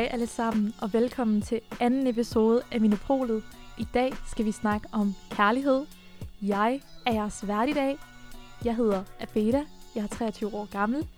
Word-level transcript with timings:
Hej 0.00 0.08
alle 0.12 0.26
sammen, 0.26 0.74
og 0.82 0.92
velkommen 0.92 1.42
til 1.42 1.60
anden 1.80 2.06
episode 2.06 2.62
af 2.72 2.80
Minopolet. 2.80 3.44
I 3.78 3.86
dag 3.94 4.12
skal 4.26 4.44
vi 4.44 4.52
snakke 4.52 4.88
om 4.92 5.14
kærlighed. 5.30 5.86
Jeg 6.42 6.80
er 7.06 7.12
jeres 7.12 7.48
vært 7.48 7.68
i 7.68 7.72
dag. 7.72 7.98
Jeg 8.64 8.76
hedder 8.76 9.04
Abeda, 9.18 9.64
jeg 9.94 10.02
er 10.02 10.06
23 10.06 10.54
år 10.54 10.70
gammel, 10.72 11.08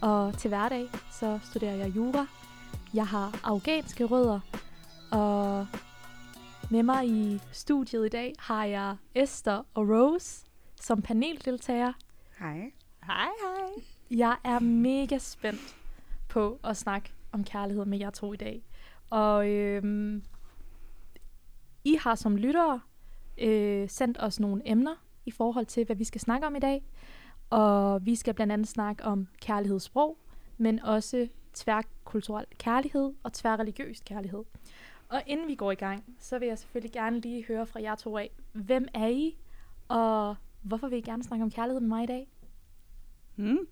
og 0.00 0.38
til 0.38 0.48
hverdag 0.48 0.88
så 1.12 1.38
studerer 1.44 1.74
jeg 1.74 1.96
jura. 1.96 2.26
Jeg 2.94 3.06
har 3.06 3.40
afghanske 3.44 4.04
rødder, 4.04 4.40
og 5.12 5.66
med 6.70 6.82
mig 6.82 7.08
i 7.08 7.40
studiet 7.52 8.06
i 8.06 8.08
dag 8.08 8.34
har 8.38 8.64
jeg 8.64 8.96
Esther 9.14 9.66
og 9.74 9.88
Rose 9.88 10.46
som 10.80 11.02
paneldeltager. 11.02 11.92
Hej. 12.38 12.72
Hej, 13.06 13.28
hej. 13.42 13.84
Jeg 14.10 14.36
er 14.44 14.58
mega 14.58 15.18
spændt 15.18 15.76
på 16.28 16.58
at 16.64 16.76
snakke 16.76 17.12
om 17.32 17.44
kærlighed 17.44 17.84
med 17.84 17.98
jer 17.98 18.10
to 18.10 18.32
i 18.32 18.36
dag. 18.36 18.64
Og 19.10 19.48
øhm, 19.50 20.22
I 21.84 21.94
har 22.00 22.14
som 22.14 22.36
lyttere 22.36 22.80
øh, 23.38 23.88
sendt 23.88 24.18
os 24.20 24.40
nogle 24.40 24.62
emner 24.64 24.94
i 25.26 25.30
forhold 25.30 25.66
til, 25.66 25.84
hvad 25.84 25.96
vi 25.96 26.04
skal 26.04 26.20
snakke 26.20 26.46
om 26.46 26.56
i 26.56 26.58
dag. 26.58 26.84
Og 27.50 28.06
vi 28.06 28.14
skal 28.16 28.34
blandt 28.34 28.52
andet 28.52 28.68
snakke 28.68 29.04
om 29.04 29.28
kærlighedssprog, 29.42 30.18
men 30.58 30.80
også 30.80 31.28
tværkulturel 31.54 32.46
kærlighed 32.58 33.12
og 33.22 33.32
tværreligiøs 33.32 34.00
kærlighed. 34.00 34.44
Og 35.08 35.22
inden 35.26 35.48
vi 35.48 35.54
går 35.54 35.72
i 35.72 35.74
gang, 35.74 36.04
så 36.18 36.38
vil 36.38 36.48
jeg 36.48 36.58
selvfølgelig 36.58 36.92
gerne 36.92 37.20
lige 37.20 37.44
høre 37.44 37.66
fra 37.66 37.82
jer 37.82 37.94
to 37.94 38.18
af, 38.18 38.30
hvem 38.52 38.86
er 38.94 39.06
I, 39.06 39.36
og 39.88 40.36
hvorfor 40.62 40.88
vil 40.88 40.98
I 40.98 41.00
gerne 41.00 41.22
snakke 41.22 41.42
om 41.42 41.50
kærlighed 41.50 41.80
med 41.80 41.88
mig 41.88 42.02
i 42.02 42.06
dag? 42.06 42.28
Hmm? 43.34 43.66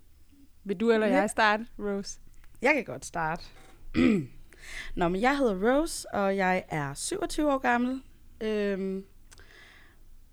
Vil 0.64 0.76
du 0.76 0.90
eller 0.90 1.06
jeg 1.06 1.30
starte, 1.30 1.66
Rose? 1.78 2.20
Jeg 2.62 2.74
kan 2.74 2.84
godt 2.84 3.04
starte. 3.04 3.44
Nå, 4.96 5.08
men 5.08 5.20
jeg 5.20 5.38
hedder 5.38 5.70
Rose, 5.70 6.14
og 6.14 6.36
jeg 6.36 6.64
er 6.68 6.94
27 6.94 7.52
år 7.52 7.58
gammel. 7.58 8.02
Øhm, 8.40 9.04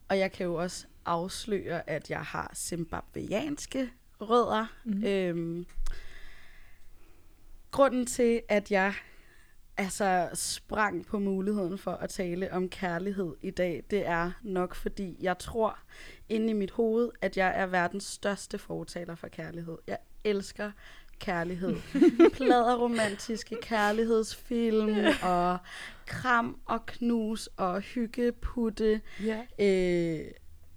og 0.10 0.20
jeg 0.20 0.32
kan 0.32 0.46
jo 0.46 0.56
også 0.56 0.88
afsløre, 1.06 1.90
at 1.90 2.10
jeg 2.10 2.22
har 2.22 2.52
zimbabweanske 2.56 3.90
rødder. 4.22 4.66
Mhm. 4.84 5.04
Øhm, 5.04 5.66
grunden 7.72 8.06
til, 8.06 8.42
at 8.50 8.72
jeg 8.72 8.94
altså 9.78 10.30
sprang 10.34 11.06
på 11.06 11.20
muligheden 11.20 11.78
for 11.78 11.92
at 11.92 12.10
tale 12.10 12.54
om 12.54 12.70
kærlighed 12.70 13.36
i 13.42 13.52
dag, 13.52 13.84
det 13.92 14.08
er 14.08 14.32
nok 14.42 14.76
fordi, 14.76 15.18
jeg 15.22 15.38
tror 15.40 15.80
inde 16.30 16.50
i 16.50 16.54
mit 16.54 16.72
hoved, 16.72 17.10
at 17.22 17.38
jeg 17.38 17.54
er 17.56 17.66
verdens 17.66 18.04
største 18.04 18.58
fortaler 18.58 19.16
for 19.16 19.28
kærlighed. 19.28 19.78
Jeg 19.88 19.98
elsker 20.24 20.72
kærlighed. 21.20 21.76
Pladerromantiske 22.34 23.56
kærlighedsfilm 23.62 24.96
og 25.24 25.58
kram 26.06 26.60
og 26.66 26.86
knus 26.86 27.50
og 27.58 27.82
hyggeputte, 27.82 29.02
Ja. 29.24 29.42
øh, 29.66 30.26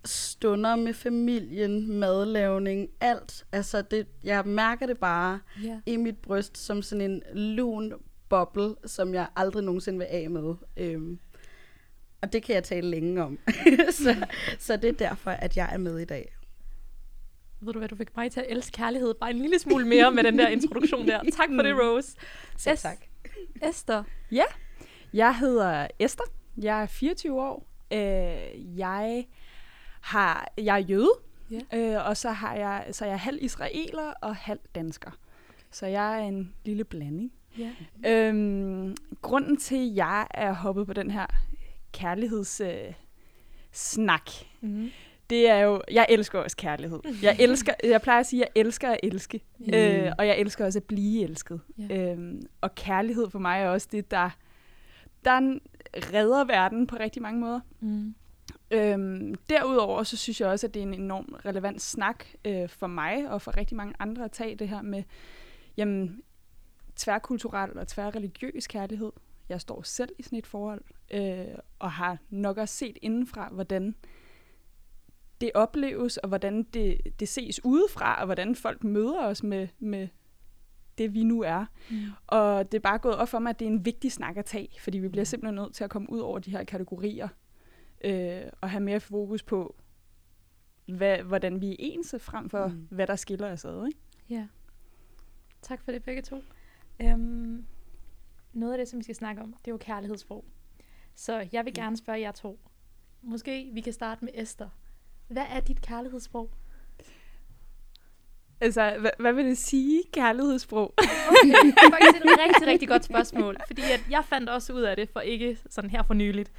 stunder 0.05 0.77
med 0.77 0.95
familien, 0.95 1.93
madlavning, 1.99 2.89
alt. 3.01 3.47
Altså, 3.53 3.83
det, 3.83 4.07
jeg 4.25 4.47
mærker 4.47 4.87
det 4.87 4.99
bare 4.99 5.41
ja. 5.65 5.81
i 5.87 5.97
mit 5.97 6.19
bryst 6.19 6.59
som 6.59 6.83
sådan 6.83 7.11
en 7.11 7.23
lun 7.35 7.93
boble, 8.29 8.75
som 8.87 9.15
jeg 9.15 9.27
aldrig 9.37 9.65
nogensinde 9.65 9.99
vil 9.99 10.07
af 10.11 10.31
med. 10.31 10.55
Øhm, 10.77 11.19
og 12.23 12.33
det 12.33 12.43
kan 12.43 12.55
jeg 12.55 12.65
tale 12.65 12.91
længe 12.91 13.23
om. 13.25 13.39
så, 13.91 14.27
så 14.59 14.77
det 14.77 14.89
er 14.89 14.93
derfor, 15.09 15.31
at 15.31 15.57
jeg 15.57 15.71
er 15.73 15.79
med 15.79 15.99
i 15.99 16.05
dag. 16.05 16.33
Ved 17.61 17.73
du 17.73 17.79
hvad, 17.79 17.89
du 17.89 17.97
fik 17.97 18.17
mig 18.17 18.33
til 18.33 18.41
at 18.41 18.47
elske 18.49 18.73
kærlighed 18.77 19.15
bare 19.15 19.31
en 19.31 19.39
lille 19.39 19.59
smule 19.59 19.87
mere 19.89 20.11
med 20.11 20.25
den 20.25 20.39
der 20.39 20.49
introduktion 20.59 21.09
der. 21.09 21.21
Tak 21.37 21.49
for 21.57 21.63
det, 21.63 21.75
Rose. 21.77 22.17
Selv 22.59 22.75
Es- 22.79 22.83
tak. 22.83 22.99
Esther. 23.63 24.03
Jeg 25.13 25.37
hedder 25.39 25.87
Esther. 25.99 26.25
Jeg 26.57 26.83
er 26.83 26.87
24 26.87 27.41
år. 27.43 27.67
Øh, 27.93 28.79
jeg 28.79 29.27
har 30.01 30.53
jeg 30.59 30.75
er 30.75 30.79
jøde, 30.79 31.11
Ja. 31.51 31.61
øh, 31.79 32.07
og 32.07 32.17
så 32.17 32.31
har 32.31 32.55
jeg 32.55 32.87
så 32.93 33.05
jeg 33.05 33.13
er 33.13 33.17
halv 33.19 33.39
israeler 33.41 34.13
og 34.23 34.37
halv 34.37 34.59
dansker. 34.75 35.11
Så 35.71 35.87
jeg 35.87 36.21
er 36.21 36.25
en 36.29 36.55
lille 36.65 36.85
blanding. 36.85 37.33
Ja. 37.59 37.71
Øhm, 38.07 38.97
grunden 39.23 39.57
til, 39.57 39.91
at 39.91 39.97
jeg 39.97 40.27
er 40.35 40.53
hoppet 40.53 40.87
på 40.87 40.93
den 40.93 41.11
her 41.11 41.27
kærligheds 41.93 42.61
øh, 42.61 42.93
snak, 43.73 44.31
Mm. 44.61 44.91
Det 45.31 45.49
er 45.49 45.59
jo, 45.59 45.83
jeg 45.91 46.07
elsker 46.09 46.39
også 46.39 46.57
kærlighed. 46.57 47.01
Jeg 47.23 47.37
elsker, 47.45 47.73
jeg 47.85 48.03
plejer 48.03 48.21
at 48.21 48.27
sige, 48.27 48.43
at 48.45 48.51
jeg 48.55 48.61
elsker 48.61 48.91
at 48.91 49.01
elske. 49.03 49.41
Ja. 49.67 50.07
Øh, 50.07 50.13
og 50.19 50.27
jeg 50.27 50.39
elsker 50.39 50.65
også 50.65 50.79
at 50.79 50.85
blive 50.85 51.23
elsket. 51.23 51.61
Ja. 51.79 52.13
Øhm, 52.13 52.43
og 52.61 52.75
kærlighed 52.75 53.31
for 53.31 53.39
mig 53.39 53.63
er 53.63 53.69
også 53.69 53.89
det, 53.93 54.11
der, 54.11 54.31
der 55.25 55.59
redder 55.95 56.45
verden 56.45 56.87
på 56.87 56.97
rigtig 57.01 57.23
mange 57.23 57.41
måder. 57.41 57.61
Mm. 57.81 58.15
Øhm, 58.71 59.35
derudover 59.35 60.03
så 60.03 60.17
synes 60.17 60.41
jeg 60.41 60.49
også, 60.49 60.67
at 60.67 60.75
det 60.75 60.81
er 60.81 60.87
en 60.87 60.95
enorm 60.95 61.37
relevant 61.47 61.83
snak 61.83 62.25
øh, 62.45 62.69
for 62.69 62.87
mig 62.87 63.31
og 63.31 63.43
for 63.43 63.57
rigtig 63.57 63.77
mange 63.77 63.95
andre 63.99 64.25
at 64.25 64.33
tage 64.33 64.57
det 64.57 64.69
her 64.69 64.83
med 64.83 65.03
jamen, 65.77 66.23
tværkulturel 66.97 67.79
og 67.79 67.89
tværreligiøs 67.89 68.67
kærlighed. 68.67 69.13
Jeg 69.49 69.61
står 69.61 69.83
selv 69.83 70.11
i 70.19 70.23
sådan 70.23 70.39
et 70.39 70.47
forhold 70.47 70.83
øh, 71.11 71.59
og 71.79 71.93
har 71.93 72.19
nok 72.31 72.57
også 72.57 72.75
set 72.75 72.99
indenfra, 73.03 73.49
hvordan 73.53 73.95
det 75.41 75.51
opleves, 75.55 76.17
og 76.17 76.29
hvordan 76.29 76.63
det, 76.63 76.99
det 77.21 77.29
ses 77.29 77.65
udefra, 77.65 78.21
og 78.21 78.25
hvordan 78.27 78.55
folk 78.55 78.85
møder 78.85 79.27
os 79.27 79.43
med, 79.43 79.69
med 79.79 80.09
det, 80.99 81.15
vi 81.15 81.25
nu 81.25 81.43
er. 81.43 81.65
Mm. 81.91 81.97
Og 82.27 82.73
det 82.73 82.79
er 82.79 82.83
bare 82.83 82.99
gået 82.99 83.17
op 83.17 83.29
for 83.29 83.39
mig, 83.39 83.51
at 83.51 83.59
det 83.59 83.65
er 83.67 83.71
en 83.71 83.85
vigtig 83.85 84.13
snak 84.13 84.37
at 84.37 84.45
tage, 84.45 84.69
fordi 84.81 84.99
vi 84.99 85.09
bliver 85.09 85.25
simpelthen 85.25 85.55
nødt 85.55 85.75
til 85.75 85.85
at 85.85 85.91
komme 85.91 86.11
ud 86.11 86.19
over 86.19 86.39
de 86.39 86.51
her 86.51 86.65
kategorier, 86.65 87.29
øh, 88.05 88.43
og 88.61 88.71
have 88.71 88.81
mere 88.81 89.01
fokus 89.01 89.43
på, 89.43 89.77
hvad, 90.89 91.19
hvordan 91.19 91.61
vi 91.61 91.71
er 91.71 91.77
ens, 91.79 92.15
frem 92.19 92.51
for 92.51 92.67
Mm. 92.67 92.87
hvad 92.91 93.07
der 93.07 93.17
skiller 93.17 93.53
os 93.53 93.65
ad. 93.65 93.87
Ikke? 93.87 93.99
Ja. 94.31 94.47
Tak 95.63 95.83
for 95.83 95.93
det 95.93 96.03
begge 96.03 96.23
to. 96.23 96.43
Um, 97.05 97.67
noget 98.53 98.73
af 98.73 98.79
det, 98.79 98.89
som 98.89 98.99
vi 98.99 99.03
skal 99.03 99.15
snakke 99.15 99.43
om, 99.43 99.53
det 99.53 99.69
er 99.69 99.73
jo 99.73 99.79
kærlighedssprog. 99.79 100.45
Så 101.15 101.49
jeg 101.53 101.65
vil 101.65 101.75
gerne 101.75 101.97
spørge 101.97 102.21
jer 102.21 102.33
to. 102.33 102.61
Måske 103.23 103.71
vi 103.73 103.81
kan 103.81 103.93
starte 103.93 104.25
med 104.25 104.33
Esther. 104.37 104.69
Hvad 105.31 105.45
er 105.51 105.61
dit 105.61 105.81
kærlighedssprog? 105.83 106.51
Altså, 108.61 108.97
hvad, 109.01 109.11
hvad 109.19 109.33
vil 109.33 109.45
det 109.45 109.59
sige, 109.59 110.03
kærlighedssprog? 110.13 110.95
Okay, 111.31 111.49
det 111.67 111.75
er 111.77 111.91
faktisk 111.91 112.25
et 112.25 112.39
rigtig, 112.49 112.67
rigtig 112.67 112.89
godt 112.89 113.05
spørgsmål. 113.05 113.57
Fordi 113.67 113.83
at 113.83 114.05
jeg 114.11 114.25
fandt 114.25 114.49
også 114.49 114.73
ud 114.73 114.81
af 114.83 114.97
det 114.97 115.09
for 115.13 115.21
ikke 115.21 115.59
sådan 115.71 115.91
her 115.91 116.03
for 116.03 116.15
nyligt. 116.15 116.53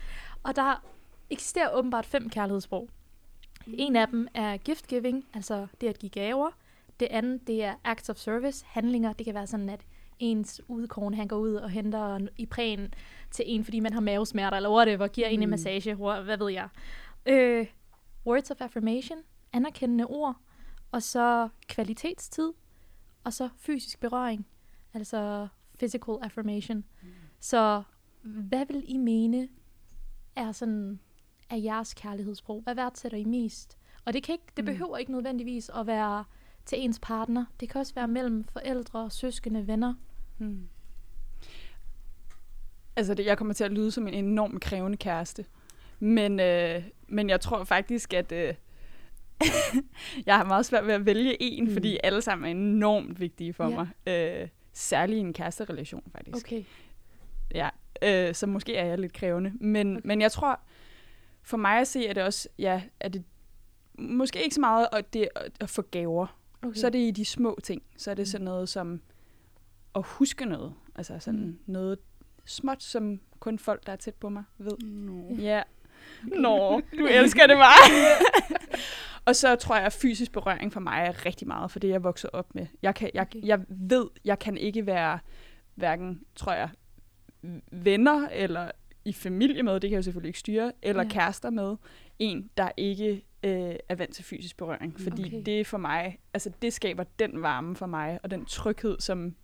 Og 0.44 0.56
der 0.56 0.84
eksisterer 1.30 1.70
åbenbart 1.74 2.06
fem 2.06 2.30
kærlighedssprog. 2.30 2.90
En 3.68 3.96
af 3.96 4.08
dem 4.08 4.28
er 4.34 4.58
gift 4.58 4.88
giving, 4.88 5.26
altså 5.34 5.68
det 5.82 5.88
at 5.88 6.00
give 6.00 6.09
gaver. 6.09 6.50
Det 7.00 7.08
andet, 7.12 7.48
det 7.48 7.64
er 7.64 7.74
acts 7.84 8.09
of 8.09 8.18
service, 8.18 8.66
handlinger. 8.68 9.14
Det 9.14 9.26
kan 9.26 9.36
være 9.36 9.48
sådan, 9.48 9.70
at 9.70 9.82
ens 10.20 10.62
udkårne, 10.68 11.16
han 11.16 11.28
går 11.28 11.38
ud 11.38 11.53
og 11.53 11.70
henter 11.70 12.16
en- 12.16 12.30
i 12.38 12.46
prægen 12.46 12.94
til 13.32 13.46
en, 13.48 13.64
fordi 13.64 13.80
man 13.80 13.94
har 13.94 14.02
mavesmerter, 14.02 14.58
eller 14.58 14.72
whatever, 14.72 15.08
giver 15.08 15.28
en 15.28 15.42
en 15.44 15.48
Mm. 15.48 15.50
massage, 15.50 15.96
hvad 15.96 16.38
ved 16.38 16.50
jeg. 16.52 16.68
Øh, 17.26 17.66
words 18.26 18.52
of 18.52 18.62
affirmation, 18.62 19.18
anerkendende 19.54 20.06
ord, 20.06 20.36
og 20.92 21.04
så 21.04 21.50
kvalitetstid, 21.68 22.52
og 23.24 23.34
så 23.34 23.50
fysisk 23.58 24.00
berøring, 24.00 24.47
altså 24.94 25.47
physical 25.79 26.16
affirmation. 26.22 26.84
Så 27.40 27.84
hvad 28.23 28.66
vil 28.66 28.84
I 28.88 28.97
mene 28.97 29.50
er 30.35 30.52
sådan 30.52 31.00
er 31.50 31.56
jeres 31.56 31.94
kærlighedssprog? 31.94 32.62
Hvad 32.62 32.76
værdsætter 32.76 33.18
I 33.18 33.23
mest? 33.23 33.78
Og 34.06 34.14
det, 34.14 34.23
kan 34.23 34.34
ikke, 34.34 34.46
det 34.58 34.64
Mm. 34.64 34.66
behøver 34.66 34.97
ikke 34.97 35.12
nødvendigvis 35.12 35.70
at 35.70 35.88
være 35.88 36.23
til 36.66 36.79
ens 36.84 37.00
partner. 37.00 37.46
Det 37.59 37.70
kan 37.70 37.82
også 37.82 37.94
være 37.96 38.08
mellem 38.08 38.44
forældre, 38.44 39.09
søskende, 39.12 39.68
venner. 39.68 39.94
Hmm. 40.38 40.68
Altså, 42.96 43.14
det, 43.14 43.26
jeg 43.26 43.38
kommer 43.38 43.53
til 43.53 43.64
at 43.64 43.72
lyde 43.72 43.91
som 43.91 44.08
en 44.08 44.14
enormt 44.14 44.62
krævende 44.62 44.97
kæreste. 44.97 45.46
Men, 46.02 46.40
øh, 46.40 46.84
men 47.08 47.30
jeg 47.30 47.42
tror 47.42 47.64
faktisk, 47.64 48.14
at 48.14 48.32
øh, 48.32 48.53
jeg 50.26 50.38
har 50.38 50.44
meget 50.44 50.66
svært 50.66 50.88
ved 50.88 50.94
at 50.94 51.06
vælge 51.06 51.38
en, 51.44 51.64
Mm. 51.68 51.74
fordi 51.74 51.98
alle 52.03 52.22
sammen 52.22 52.46
er 52.46 52.52
enormt 52.52 53.20
vigtige 53.20 53.53
for 53.53 53.70
Ja. 53.70 53.76
mig. 53.76 53.88
Øh, 54.42 54.48
særligt 54.74 55.18
i 55.18 55.20
en 55.20 55.34
kæresterelation, 55.34 56.03
faktisk. 56.12 56.46
Okay. 56.48 56.64
Ja, 57.56 57.70
øh, 58.03 58.34
så 58.36 58.48
måske 58.48 58.76
er 58.76 58.86
jeg 58.86 58.98
lidt 58.98 59.14
krævende. 59.14 59.52
Men, 59.59 59.98
Okay. 59.98 60.08
men 60.08 60.22
jeg 60.22 60.32
tror, 60.32 60.59
for 61.44 61.58
mig 61.58 61.80
at 61.80 61.88
se, 61.88 62.08
er 62.08 62.14
det 62.14 62.24
også, 62.24 62.50
ja, 62.59 62.82
er 63.00 63.09
det 63.09 63.24
måske 64.00 64.44
ikke 64.44 64.56
så 64.56 64.62
meget 64.62 64.88
at, 64.94 65.14
det, 65.14 65.28
at, 65.59 65.70
få 65.70 65.82
gaver. 65.82 66.38
okay. 66.64 66.74
Så 66.80 66.88
er 66.88 66.92
det 66.92 67.00
i 67.00 67.12
de 67.12 67.26
små 67.26 67.59
ting. 67.64 67.84
Så 67.97 68.12
er 68.12 68.16
det 68.16 68.22
Mm. 68.22 68.26
sådan 68.26 68.46
noget 68.46 68.70
som 68.70 69.02
at 69.96 70.02
huske 70.06 70.46
noget. 70.46 70.74
Altså 70.96 71.20
sådan 71.20 71.40
mm. 71.46 71.59
noget 71.66 71.97
småt, 72.46 72.84
som 72.84 73.20
kun 73.40 73.59
folk, 73.59 73.86
der 73.86 73.92
er 73.92 73.96
tæt 73.96 74.16
på 74.16 74.30
mig, 74.30 74.44
ved. 74.58 74.78
No. 74.84 75.36
Ja. 75.36 75.62
Nå, 76.23 76.81
du 76.97 77.05
elsker 77.05 77.47
det 77.47 77.55
bare. 77.55 78.17
og 79.25 79.35
så 79.35 79.55
tror 79.55 79.75
jeg, 79.75 79.85
at 79.85 79.93
fysisk 79.93 80.31
berøring 80.31 80.73
for 80.73 80.79
mig 80.79 81.03
er 81.08 81.25
rigtig 81.25 81.47
meget, 81.47 81.72
for 81.72 81.79
det 81.79 81.87
jeg 81.87 81.96
er 81.96 81.99
vokset 81.99 82.29
op 82.34 82.55
med. 82.55 82.67
Jeg, 82.81 82.96
kan, 82.96 83.11
jeg, 83.13 83.28
jeg 83.43 83.59
ved, 83.69 84.08
jeg 84.25 84.40
kan 84.40 84.58
ikke 84.58 84.85
være 84.85 85.19
hverken, 85.75 86.22
tror 86.35 86.53
jeg, 86.53 86.69
venner, 87.72 88.28
eller 88.31 88.72
i 89.05 89.13
familie 89.13 89.63
med, 89.63 89.73
det 89.73 89.81
kan 89.81 89.91
jeg 89.91 89.97
jo 89.97 90.02
selvfølgelig 90.02 90.29
ikke 90.29 90.40
styre, 90.40 90.72
eller 90.81 91.03
Ja. 91.03 91.09
kærester 91.09 91.49
med, 91.49 91.75
en, 92.19 92.49
der 92.58 92.72
ikke 92.78 93.25
øh, 93.43 93.75
er 93.90 93.96
vant 93.96 94.16
til 94.16 94.23
fysisk 94.25 94.58
berøring. 94.58 94.99
Fordi 94.99 95.25
Okay. 95.25 95.41
det 95.46 95.67
for 95.67 95.78
mig, 95.78 96.19
altså 96.34 96.52
det 96.61 96.73
skaber 96.73 97.03
den 97.19 97.41
varme 97.41 97.75
for 97.75 97.85
mig, 97.85 98.19
og 98.23 98.31
den 98.31 98.46
tryghed, 98.46 98.99
som 98.99 99.35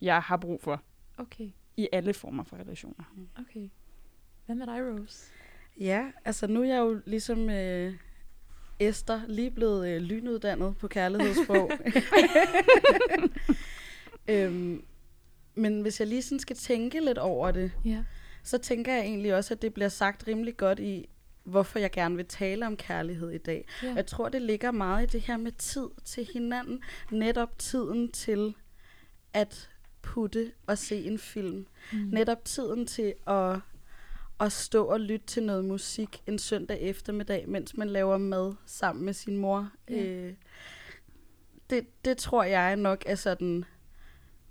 jeg 0.00 0.20
har 0.22 0.36
brug 0.36 0.62
for 0.62 0.82
Okay, 1.18 1.48
i 1.76 1.88
alle 1.92 2.14
former 2.14 2.44
for 2.44 2.56
relationer. 2.56 3.04
okay. 3.40 3.68
Hvad 4.46 4.56
med 4.56 4.66
dig, 4.66 4.80
Rose? 4.82 5.32
Ja, 5.80 6.04
altså 6.24 6.46
nu 6.46 6.62
er 6.62 6.66
jeg 6.66 6.78
jo 6.78 7.00
ligesom 7.06 7.50
øh, 7.50 7.94
Esther 8.80 9.20
lige 9.28 9.50
blevet 9.50 9.88
øh, 9.88 10.00
lynuddannet 10.02 10.76
på 10.78 10.88
kærlighedssprog. 10.88 11.70
øhm, 14.28 14.84
men 15.54 15.80
hvis 15.80 16.00
jeg 16.00 16.08
lige 16.08 16.22
sådan 16.22 16.38
skal 16.40 16.56
tænke 16.56 17.00
lidt 17.04 17.18
over 17.18 17.50
det, 17.50 17.72
Ja. 17.84 18.04
så 18.42 18.58
tænker 18.58 18.92
jeg 18.94 19.02
egentlig 19.04 19.34
også, 19.34 19.54
at 19.54 19.62
det 19.62 19.74
bliver 19.74 19.88
sagt 19.88 20.28
rimelig 20.28 20.56
godt 20.56 20.78
i, 20.78 21.08
hvorfor 21.44 21.78
jeg 21.78 21.90
gerne 21.90 22.16
vil 22.16 22.26
tale 22.26 22.66
om 22.66 22.76
kærlighed 22.76 23.30
i 23.30 23.38
dag. 23.38 23.68
ja. 23.82 23.94
Jeg 23.94 24.06
tror, 24.06 24.28
det 24.28 24.42
ligger 24.42 24.70
meget 24.70 25.02
i 25.02 25.06
det 25.16 25.20
her 25.20 25.36
med 25.36 25.52
tid 25.52 25.86
til 26.04 26.28
hinanden. 26.32 26.80
Netop 27.10 27.58
tiden 27.58 28.12
til 28.12 28.54
at 29.32 29.70
putte 30.02 30.52
og 30.66 30.78
se 30.78 30.96
en 31.04 31.18
film. 31.18 31.66
Mm. 31.92 31.98
Netop 31.98 32.44
tiden 32.44 32.86
til 32.86 33.14
at, 33.26 33.58
at 34.40 34.52
stå 34.52 34.84
og 34.84 35.00
lytte 35.00 35.26
til 35.26 35.42
noget 35.42 35.64
musik 35.64 36.22
en 36.26 36.38
søndag 36.38 36.80
eftermiddag, 36.80 37.48
mens 37.48 37.76
man 37.76 37.88
laver 37.88 38.18
mad 38.18 38.54
sammen 38.66 39.04
med 39.04 39.12
sin 39.12 39.36
mor. 39.36 39.70
Ja. 39.90 40.04
Øh, 40.04 40.34
det, 41.70 41.86
det 42.04 42.18
tror 42.18 42.44
jeg 42.44 42.76
nok 42.76 43.02
er 43.06 43.14
sådan 43.14 43.64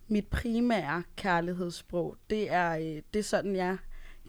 mit 0.08 0.28
primære 0.28 1.04
kærlighedssprog. 1.16 2.18
Det 2.30 2.52
er, 2.52 2.78
øh, 2.78 3.02
det 3.14 3.20
er 3.20 3.24
sådan, 3.24 3.56
jeg 3.56 3.78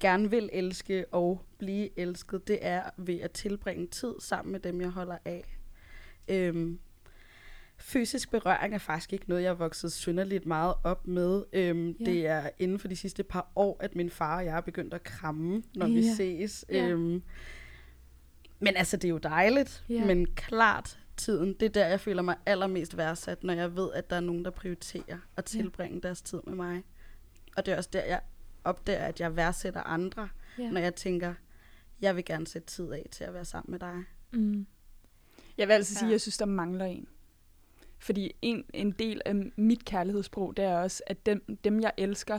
gerne 0.00 0.30
vil 0.30 0.50
elske 0.52 1.04
og 1.12 1.40
blive 1.58 1.98
elsket. 1.98 2.48
Det 2.48 2.58
er 2.62 2.82
ved 2.96 3.20
at 3.20 3.30
tilbringe 3.30 3.86
tid 3.86 4.14
sammen 4.18 4.52
med 4.52 4.60
dem, 4.60 4.80
jeg 4.80 4.90
holder 4.90 5.18
af. 5.24 5.58
Øhm, 6.28 6.78
fysisk 7.78 8.30
berøring 8.30 8.74
er 8.74 8.78
faktisk 8.78 9.12
ikke 9.12 9.28
noget, 9.28 9.42
jeg 9.42 9.48
er 9.50 9.54
vokset 9.54 9.92
synderligt 9.92 10.46
meget 10.46 10.74
op 10.84 11.06
med. 11.06 11.44
Øhm, 11.52 11.88
Ja. 11.88 11.94
ja. 12.04 12.10
Det 12.10 12.26
er 12.26 12.50
inden 12.58 12.78
for 12.78 12.88
de 12.88 12.96
sidste 12.96 13.22
par 13.22 13.52
år, 13.56 13.76
at 13.80 13.94
min 13.96 14.10
far 14.10 14.36
og 14.38 14.44
jeg 14.44 14.56
er 14.56 14.60
begyndt 14.60 14.94
at 14.94 15.02
kramme, 15.02 15.62
når 15.74 15.86
vi 15.86 16.00
Ja. 16.06 16.14
ses. 16.14 16.64
Ja. 16.68 16.88
Øhm, 16.88 17.22
men 18.60 18.76
altså, 18.76 18.96
det 18.96 19.04
er 19.04 19.08
jo 19.08 19.18
dejligt. 19.18 19.84
Ja. 19.88 20.04
Men 20.04 20.26
klart, 20.34 20.98
tiden, 21.16 21.48
det 21.60 21.62
er 21.62 21.70
der, 21.70 21.86
jeg 21.86 22.00
føler 22.00 22.22
mig 22.22 22.36
allermest 22.46 22.96
værdsat, 22.96 23.44
når 23.44 23.54
jeg 23.54 23.76
ved, 23.76 23.92
at 23.92 24.10
der 24.10 24.16
er 24.16 24.20
nogen, 24.20 24.44
der 24.44 24.50
prioriterer 24.50 25.18
at 25.36 25.44
tilbringe 25.44 26.00
deres 26.00 26.22
tid 26.22 26.40
med 26.46 26.54
mig. 26.54 26.82
Og 27.56 27.66
det 27.66 27.72
er 27.72 27.76
også 27.76 27.90
der, 27.92 28.04
jeg 28.04 28.20
opdager, 28.64 29.04
at 29.04 29.20
jeg 29.20 29.36
værdsætter 29.36 29.80
andre, 29.82 30.28
Ja. 30.58 30.70
når 30.70 30.80
jeg 30.80 30.94
tænker, 30.94 31.34
jeg 32.00 32.16
vil 32.16 32.24
gerne 32.24 32.46
sætte 32.46 32.66
tid 32.68 32.92
af 32.92 33.06
til 33.10 33.24
at 33.24 33.34
være 33.34 33.44
sammen 33.44 33.70
med 33.70 33.78
dig. 33.78 34.02
Mm. 34.32 34.66
Jeg 35.58 35.68
vil 35.68 35.74
altså 35.74 35.94
sige, 35.94 36.04
Ja. 36.04 36.08
at 36.08 36.12
jeg 36.12 36.20
synes, 36.20 36.38
der 36.38 36.46
mangler 36.46 36.84
en. 36.84 37.08
Fordi 37.98 38.32
en, 38.42 38.64
en 38.74 38.90
del 38.90 39.20
af 39.24 39.34
mit 39.56 39.84
kærlighedssprog, 39.84 40.56
det 40.56 40.64
er 40.64 40.76
også, 40.78 41.02
at 41.06 41.26
dem, 41.26 41.56
dem 41.64 41.80
jeg 41.80 41.92
elsker, 41.96 42.38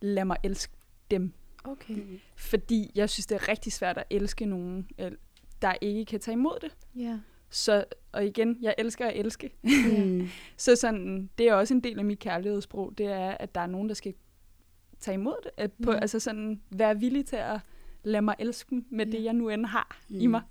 lad 0.00 0.24
mig 0.24 0.36
elske 0.42 0.72
dem. 1.10 1.32
Okay. 1.64 1.96
Fordi 2.36 2.90
jeg 2.94 3.10
synes, 3.10 3.26
det 3.26 3.34
er 3.34 3.48
rigtig 3.48 3.72
svært 3.72 3.98
at 3.98 4.04
elske 4.10 4.46
nogen, 4.46 4.88
øh, 4.98 5.12
der 5.62 5.74
ikke 5.80 6.04
kan 6.04 6.20
tage 6.20 6.32
imod 6.32 6.58
det. 6.60 6.76
Ja. 6.96 7.18
Så, 7.50 7.84
og 8.12 8.26
igen, 8.26 8.58
jeg 8.62 8.74
elsker 8.78 9.06
at 9.06 9.16
elske. 9.16 9.50
Mm. 9.62 10.28
Så 10.56 10.76
sådan, 10.76 11.30
det 11.38 11.48
er 11.48 11.54
også 11.54 11.74
en 11.74 11.80
del 11.80 11.98
af 11.98 12.04
mit 12.04 12.18
kærlighedssprog, 12.18 12.98
det 12.98 13.06
er, 13.06 13.30
at 13.30 13.54
der 13.54 13.60
er 13.60 13.66
nogen, 13.66 13.88
der 13.88 13.94
skal 13.94 14.14
tage 15.00 15.14
imod 15.14 15.36
det. 15.42 15.50
At 15.56 15.70
på, 15.84 15.92
Ja. 15.92 15.98
Altså 15.98 16.20
sådan, 16.20 16.60
være 16.70 17.00
villig 17.00 17.26
til 17.26 17.36
at 17.36 17.60
lade 18.02 18.22
mig 18.22 18.34
elske 18.38 18.70
dem 18.70 18.86
med 18.90 19.06
Ja. 19.06 19.12
det, 19.12 19.24
jeg 19.24 19.32
nu 19.32 19.48
end 19.48 19.66
har 19.66 19.98
mm. 20.08 20.16
i 20.20 20.26
Mm. 20.26 20.30
mig. 20.30 20.42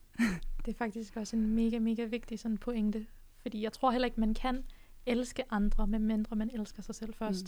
Det 0.66 0.74
er 0.74 0.78
faktisk 0.78 1.16
også 1.18 1.36
en 1.36 1.56
mega, 1.56 1.80
mega 1.80 2.04
vigtig 2.06 2.40
sådan 2.40 2.58
pointe. 2.58 3.06
Fordi 3.46 3.64
jeg 3.64 3.74
tror 3.74 3.92
heller 3.92 4.06
ikke, 4.06 4.20
man 4.20 4.34
kan 4.34 4.64
elske 5.06 5.44
andre, 5.50 5.88
medmindre 5.88 6.36
man 6.36 6.50
elsker 6.54 6.82
sig 6.82 6.96
selv 6.96 7.14
først. 7.14 7.46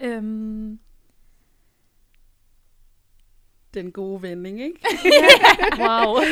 Mm. 0.00 0.06
Øhm, 0.06 0.78
Den 3.74 3.92
gode 3.92 4.22
vending, 4.22 4.60
ikke? 4.60 4.80
wow. 5.82 6.16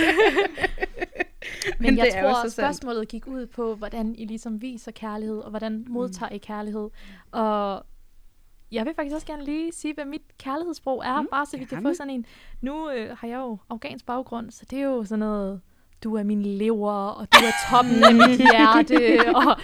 Men, 1.79 1.87
Men 1.95 1.99
jeg 1.99 2.13
tror, 2.23 2.45
at 2.45 2.53
spørgsmålet 2.53 3.09
gik 3.09 3.27
ud 3.27 3.47
på, 3.47 3.75
hvordan 3.75 4.15
I 4.15 4.25
ligesom 4.25 4.63
viser 4.63 4.93
kærlighed, 4.93 5.39
og 5.39 5.51
hvordan 5.51 5.85
modtager 5.89 6.33
I 6.33 6.39
kærlighed. 6.39 6.91
Og 7.33 7.87
jeg 8.73 8.87
vil 8.87 8.95
faktisk 8.95 9.15
også 9.15 9.27
gerne 9.27 9.45
lige 9.45 9.73
sige, 9.73 9.95
hvad 9.95 10.05
mit 10.05 10.23
kærlighedssprog 10.39 11.03
er, 11.05 11.21
Mm, 11.21 11.29
bare 11.31 11.47
så 11.47 11.57
vi 11.59 11.65
kan 11.65 11.83
få 11.83 11.95
sådan 11.95 12.11
en... 12.11 12.27
Nu 12.61 12.91
øh, 12.91 13.17
har 13.17 13.29
jeg 13.29 13.37
jo 13.37 13.59
afghansk 13.71 14.07
baggrund, 14.07 14.51
så 14.51 14.65
det 14.71 14.79
er 14.79 14.83
jo 14.85 15.05
sådan 15.05 15.19
noget... 15.19 15.61
Du 16.05 16.15
er 16.17 16.23
min 16.23 16.43
lever, 16.43 16.93
og 16.93 17.29
du 17.33 17.39
er 17.39 17.53
toppen 17.71 18.05
af 18.05 18.15
mit 18.15 18.39
hjerte, 18.39 19.21
og 19.47 19.57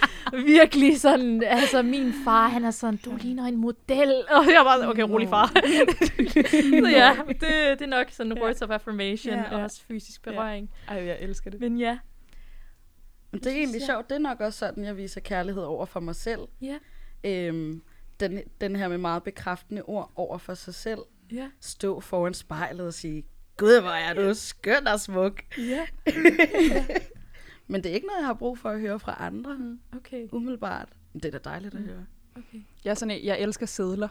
virkelig 0.45 0.99
sådan, 1.01 1.43
altså 1.43 1.81
min 1.81 2.13
far, 2.25 2.47
han 2.47 2.63
er 2.65 2.71
sådan, 2.71 2.99
du 3.05 3.15
ligner 3.21 3.43
en 3.45 3.55
model, 3.57 4.11
og 4.29 4.45
jeg 4.45 4.61
var 4.65 4.75
sådan, 4.75 4.89
okay, 4.89 5.01
rolig 5.03 5.29
far. 5.29 5.47
så 6.83 6.89
ja, 6.89 7.17
det, 7.27 7.39
det 7.79 7.81
er 7.81 7.85
nok 7.87 8.07
sådan 8.11 8.37
Ja. 8.37 8.43
words 8.43 8.61
of 8.61 8.69
affirmation, 8.69 9.33
Ja, 9.33 9.43
og 9.51 9.57
og- 9.57 9.63
også 9.63 9.81
fysisk 9.87 10.25
Ja. 10.27 10.31
berøring. 10.31 10.69
Ej, 10.87 10.95
jeg 11.05 11.17
elsker 11.21 11.51
det. 11.51 11.59
Men 11.59 11.77
ja, 11.77 11.97
Men 13.31 13.39
det 13.41 13.47
er 13.51 13.55
egentlig 13.55 13.81
sjovt. 13.85 14.09
Det 14.09 14.15
er 14.15 14.19
nok 14.19 14.41
også 14.41 14.59
sådan, 14.59 14.83
jeg 14.85 14.97
viser 14.97 15.21
kærlighed 15.21 15.63
over 15.63 15.85
for 15.85 15.99
mig 15.99 16.15
selv. 16.15 16.41
ja, 16.61 16.75
Øhm, 17.23 17.81
den, 18.19 18.39
den 18.61 18.75
her 18.75 18.87
med 18.87 18.97
meget 18.97 19.23
bekræftende 19.23 19.81
ord 19.81 20.11
over 20.15 20.37
for 20.37 20.53
sig 20.53 20.75
selv. 20.75 20.99
ja, 21.31 21.47
Stå 21.61 21.99
foran 21.99 22.33
spejlet 22.33 22.87
og 22.87 22.93
sige, 22.93 23.23
Gud, 23.57 23.81
hvor 23.81 23.89
er 23.91 24.13
du 24.13 24.33
skøn 24.33 24.87
og 24.87 24.99
smuk. 24.99 25.41
ja. 25.57 25.87
Men 27.69 27.83
det 27.83 27.89
er 27.91 27.95
ikke 27.95 28.07
noget, 28.07 28.19
jeg 28.19 28.25
har 28.27 28.33
brug 28.33 28.57
for 28.59 28.69
at 28.69 28.79
høre 28.79 28.99
fra 28.99 29.15
andre, 29.19 29.55
Mm, 29.57 29.79
okay, 29.97 30.27
umiddelbart. 30.31 30.89
Det 31.13 31.25
er 31.25 31.31
da 31.31 31.37
dejligt 31.49 31.73
at 31.73 31.79
Mm. 31.81 31.85
høre. 31.87 32.05
okay. 32.35 32.59
Jeg, 32.85 32.91
er 32.91 32.95
sådan, 32.95 33.11
en- 33.17 33.25
jeg 33.25 33.39
elsker 33.39 33.65
sædler. 33.65 34.07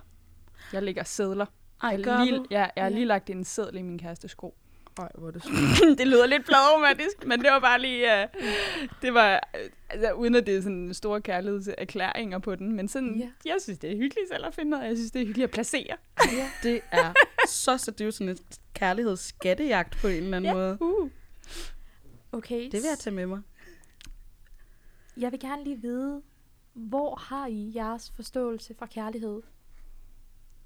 Jeg 0.73 0.83
lægger 0.83 1.05
sædler. 1.05 1.47
Ej, 1.83 1.89
jeg, 1.89 2.05
gør 2.05 2.17
har 2.17 2.25
lige, 2.25 2.37
du? 2.37 2.47
jeg, 2.51 2.71
jeg 2.77 2.85
har 2.85 2.91
Ja. 2.91 2.95
lige 2.95 3.07
lagt 3.07 3.31
en 3.31 3.45
sædel 3.45 3.77
i 3.79 3.83
min 3.83 3.99
kæreste 3.99 4.29
sko. 4.29 4.55
Ej, 4.99 5.09
hvor 5.15 5.27
er 5.29 5.31
det 5.33 5.43
det 5.99 6.07
lyder 6.07 6.27
lidt 6.27 6.47
pladromantisk, 6.47 7.27
men 7.27 7.41
det 7.41 7.51
var 7.51 7.59
bare 7.61 7.81
lige... 7.81 8.07
Uh, 8.35 8.43
det 9.03 9.15
var, 9.15 9.49
altså, 9.91 10.13
uden 10.13 10.35
at 10.35 10.47
det 10.47 10.57
er 10.57 10.61
sådan 10.63 10.95
store 10.95 11.21
kærlighedserklæringer 11.21 12.39
på 12.39 12.55
den, 12.55 12.73
men 12.77 12.89
sådan, 12.89 13.15
Ja. 13.19 13.25
ja. 13.25 13.51
jeg 13.53 13.57
synes, 13.63 13.79
det 13.79 13.91
er 13.93 13.97
hyggeligt 13.97 14.29
selv 14.33 14.47
at 14.47 14.55
finde 14.55 14.71
noget. 14.71 14.85
Jeg 14.85 14.97
synes, 14.97 15.11
det 15.11 15.23
er 15.23 15.27
hyggeligt 15.27 15.45
at 15.49 15.51
placere. 15.51 15.97
Ja. 16.33 16.51
Det 16.63 16.81
er 16.93 17.13
så, 17.49 17.79
så 17.79 17.91
det 17.91 18.01
er 18.01 18.05
jo 18.05 18.11
sådan 18.11 18.29
en 18.29 18.39
kærlighedsskattejagt 18.75 19.97
på 20.01 20.07
en 20.09 20.23
eller 20.23 20.37
anden 20.37 20.49
Ja. 20.51 20.55
måde. 20.55 20.79
Uh. 20.81 21.11
Okay, 22.33 22.65
Det 22.65 22.73
vil 22.73 22.83
jeg 22.89 22.99
tage 22.99 23.15
med 23.17 23.27
mig. 23.27 23.43
jeg 25.17 25.33
vil 25.33 25.41
gerne 25.41 25.65
lige 25.65 25.81
vide, 25.81 26.23
hvor 26.75 27.17
har 27.17 27.47
I 27.47 27.73
jeres 27.75 28.11
forståelse 28.11 28.75
fra 28.75 28.87
kærlighed 28.87 29.43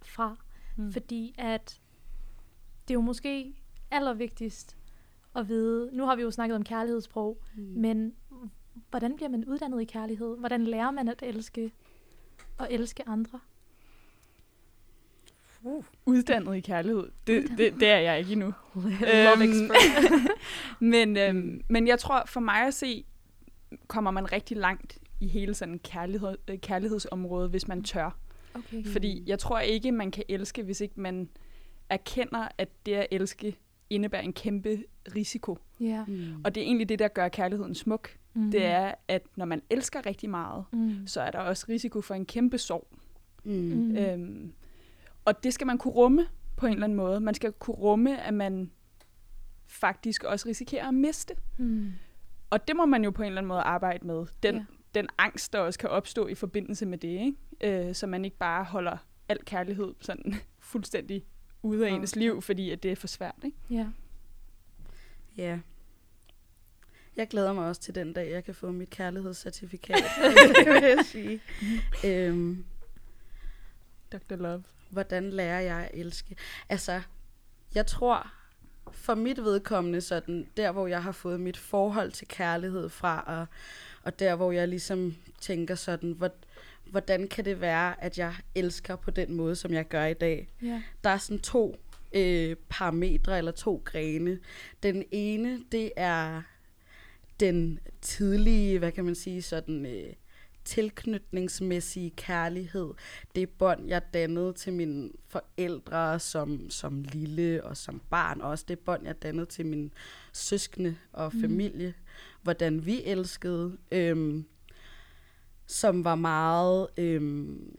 fra? 0.02 0.37
Mm. 0.76 0.92
Fordi 0.92 1.34
at 1.38 1.80
det 2.88 2.94
er 2.94 2.99
jo 2.99 3.00
måske 3.00 3.54
allervigtigst 3.90 4.76
at 5.37 5.49
vide, 5.49 5.90
nu 5.92 6.04
har 6.06 6.16
vi 6.16 6.22
jo 6.22 6.30
snakket 6.30 6.56
om 6.56 6.64
kærlighedssprog, 6.64 7.42
Mm. 7.54 7.62
men 7.62 8.14
hvordan 8.90 9.16
bliver 9.16 9.28
man 9.28 9.44
uddannet 9.44 9.80
i 9.80 9.84
kærlighed? 9.84 10.37
Hvordan 10.38 10.64
lærer 10.64 10.90
man 10.90 11.08
at 11.08 11.22
elske 11.22 11.72
og 12.58 12.72
elske 12.72 13.08
andre? 13.08 13.40
Uddannet 16.06 16.56
i 16.56 16.60
kærlighed. 16.60 17.06
Det, 17.26 17.44
det, 17.58 17.74
det 17.80 17.88
er 17.88 17.96
jeg 17.98 18.18
ikke 18.18 18.32
endnu. 18.32 18.52
Love 19.00 19.44
Øhm, 19.44 19.70
men, 20.90 21.16
øhm, 21.16 21.62
men 21.68 21.88
jeg 21.88 21.98
tror, 21.98 22.22
for 22.26 22.40
mig 22.40 22.66
at 22.66 22.74
se, 22.74 23.04
kommer 23.86 24.10
man 24.10 24.32
rigtig 24.32 24.56
langt 24.56 24.98
i 25.20 25.28
hele 25.28 25.54
sådan 25.54 25.78
kærlighed, 25.78 26.36
øh, 26.48 26.58
kærlighedsområdet, 26.58 27.50
hvis 27.50 27.68
man 27.68 27.82
tør. 27.82 28.16
Okay. 28.54 28.84
Fordi 28.84 29.22
jeg 29.26 29.38
tror 29.38 29.58
ikke, 29.58 29.92
man 29.92 30.10
kan 30.10 30.24
elske, 30.28 30.62
hvis 30.62 30.80
ikke 30.80 31.00
man 31.00 31.28
erkender, 31.88 32.48
at 32.58 32.68
det 32.86 32.94
at 32.94 33.06
elske 33.10 33.56
indebærer 33.90 34.22
en 34.22 34.32
kæmpe 34.32 34.84
risiko. 35.16 35.58
Ja. 35.80 36.04
Mm. 36.08 36.24
Og 36.44 36.54
det 36.54 36.60
er 36.60 36.64
egentlig 36.64 36.88
det, 36.88 36.98
der 36.98 37.08
gør 37.08 37.28
kærligheden 37.28 37.74
smuk. 37.74 38.10
Mm. 38.34 38.50
Det 38.50 38.64
er, 38.64 38.94
at 39.08 39.22
når 39.36 39.44
man 39.44 39.62
elsker 39.70 40.06
rigtig 40.06 40.30
meget, 40.30 40.64
Mm. 40.72 41.06
så 41.06 41.20
er 41.20 41.30
der 41.30 41.38
også 41.38 41.66
risiko 41.68 42.00
for 42.00 42.14
en 42.14 42.26
kæmpe 42.26 42.58
sorg. 42.58 42.88
Mm. 43.44 43.52
Mm. 43.52 43.96
Øhm, 43.96 44.52
og 45.30 45.44
det 45.44 45.54
skal 45.54 45.66
man 45.66 45.78
kunne 45.78 45.94
rumme 45.94 46.26
på 46.56 46.66
en 46.66 46.72
eller 46.72 46.84
anden 46.84 46.96
måde. 46.96 47.20
Man 47.20 47.34
skal 47.34 47.52
kunne 47.52 47.76
rumme, 47.76 48.22
at 48.22 48.34
man 48.34 48.70
faktisk 49.66 50.25
også 50.25 50.49
risikerer 50.49 50.88
at 50.88 50.94
miste. 50.94 51.34
Mm. 51.58 51.92
Og 52.50 52.68
det 52.68 52.76
må 52.76 52.87
man 52.87 53.04
jo 53.04 53.10
på 53.10 53.22
en 53.22 53.26
eller 53.26 53.38
anden 53.40 53.49
måde 53.49 53.60
arbejde 53.60 54.06
med. 54.06 54.26
Den, 54.42 54.54
Ja. 54.54 54.60
ja. 54.60 54.64
den 54.94 55.08
angst, 55.18 55.52
der 55.52 55.58
også 55.58 55.78
kan 55.78 55.90
opstå 55.90 56.26
i 56.26 56.34
forbindelse 56.34 56.87
med 56.87 56.99
det, 56.99 57.08
ikke? 57.60 57.88
Øh, 57.88 57.94
så 57.94 58.06
man 58.06 58.25
ikke 58.25 58.37
bare 58.37 58.64
holder 58.64 58.96
al 59.28 59.38
kærlighed 59.44 59.94
sådan 60.00 60.34
fuldstændig 60.72 61.25
ude 61.62 61.87
af 61.87 61.90
Okay. 61.90 62.00
ens 62.00 62.16
liv, 62.16 62.42
fordi 62.42 62.70
at 62.70 62.82
det 62.82 62.92
er 62.92 62.96
for 62.96 63.06
svært. 63.06 63.34
Ikke? 63.44 63.56
Ja. 63.70 63.87
Ja. 65.37 65.58
Jeg 67.16 67.28
glæder 67.28 67.52
mig 67.52 67.64
også 67.66 67.80
til 67.80 67.94
den 67.94 68.12
dag, 68.12 68.30
jeg 68.30 68.44
kan 68.44 68.54
få 68.54 68.70
mit 68.70 68.90
kærlighedscertifikat. 68.90 69.96
det 70.56 70.66
vil 70.75 70.82
jeg 70.82 71.04
sige. 71.04 71.40
øhm, 72.06 72.64
Dr. 74.12 74.37
Love. 74.37 74.62
Hvordan 74.90 75.30
lærer 75.30 75.61
jeg 75.61 75.88
at 75.92 76.00
elske? 76.00 76.37
Altså, 76.68 77.00
jeg 77.75 77.87
tror, 77.87 78.32
for 78.92 79.14
mit 79.14 79.38
vedkommende, 79.38 80.00
sådan, 80.00 80.47
der 80.56 80.73
hvor 80.73 80.87
jeg 80.87 81.02
har 81.02 81.12
fået 81.12 81.40
mit 81.40 81.56
forhold 81.56 82.12
til 82.12 82.28
kærlighed 82.28 82.88
fra, 82.88 83.25
og, 83.26 83.47
og 84.02 84.18
der 84.18 84.35
hvor 84.35 84.52
jeg 84.52 84.68
ligesom 84.68 85.14
tænker 85.40 85.75
sådan, 85.75 86.12
hvor, 86.12 86.30
hvordan 86.90 87.28
kan 87.28 87.44
det 87.44 87.61
være, 87.61 88.04
at 88.04 88.18
jeg 88.18 88.35
elsker 88.54 88.97
på 88.97 89.11
den 89.11 89.35
måde, 89.35 89.56
som 89.56 89.73
jeg 89.73 89.88
gør 89.88 90.04
i 90.06 90.14
dag? 90.14 90.49
Ja. 90.62 90.82
Der 91.04 91.11
er 91.11 91.18
sådan 91.18 91.38
to 91.38 91.76
øh, 92.12 92.56
parametre 92.68 93.38
eller 93.38 93.52
to 93.52 93.82
grene. 93.85 94.38
Den 94.82 95.04
ene, 95.11 95.61
det 95.73 95.92
er 95.97 96.42
den 97.40 97.80
tidlige, 98.00 98.78
hvad 98.78 98.92
kan 98.92 99.04
man 99.04 99.14
sige, 99.14 99.42
sådan 99.42 99.87
øh, 99.87 100.12
tilknytningsmæssige 100.64 102.10
kærlighed. 102.10 102.90
Det 103.34 103.48
bånd, 103.50 103.88
jeg 103.88 104.02
dannede 104.14 104.52
til 104.52 104.72
mine 104.72 105.10
forældre 105.28 106.18
som, 106.18 106.70
som 106.70 107.02
lille 107.02 107.64
og 107.64 107.76
som 107.76 108.02
barn 108.10 108.40
også. 108.40 108.64
Det 108.68 108.78
bånd, 108.78 109.06
jeg 109.06 109.22
dannede 109.22 109.46
til 109.46 109.66
mine 109.66 109.90
søskende 110.32 110.96
og 111.12 111.32
familie. 111.32 111.88
Mm. 111.88 112.04
Hvordan 112.42 112.86
vi 112.86 113.02
elskede. 113.04 113.78
Øhm, 113.92 114.44
som 115.66 116.04
var 116.04 116.14
meget... 116.14 116.88
Øhm, 116.96 117.76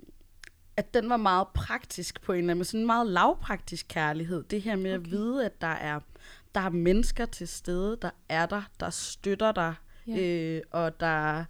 at 0.77 0.93
den 0.93 1.09
var 1.09 1.17
meget 1.17 1.47
praktisk 1.47 2.21
på 2.21 2.31
en 2.33 2.37
eller 2.37 2.51
anden 2.51 2.57
måde. 2.57 2.65
Sådan 2.65 2.79
en 2.79 2.85
meget 2.85 3.07
lavpraktisk 3.07 3.85
kærlighed. 3.89 4.43
Det 4.43 4.61
her 4.61 4.75
med 4.75 4.93
okay. 4.93 5.05
at 5.05 5.11
vide, 5.11 5.45
at 5.45 5.61
der 5.61 5.67
er, 5.67 5.99
der 6.55 6.61
er 6.61 6.69
mennesker 6.69 7.25
til 7.25 7.47
stede, 7.47 7.97
der 8.01 8.09
er 8.29 8.45
der, 8.45 8.61
der 8.79 8.89
støtter 8.89 9.51
dig. 9.51 9.73
Ja. 10.07 10.21
Øh, 10.21 10.61
og 10.71 10.99
der, 10.99 11.45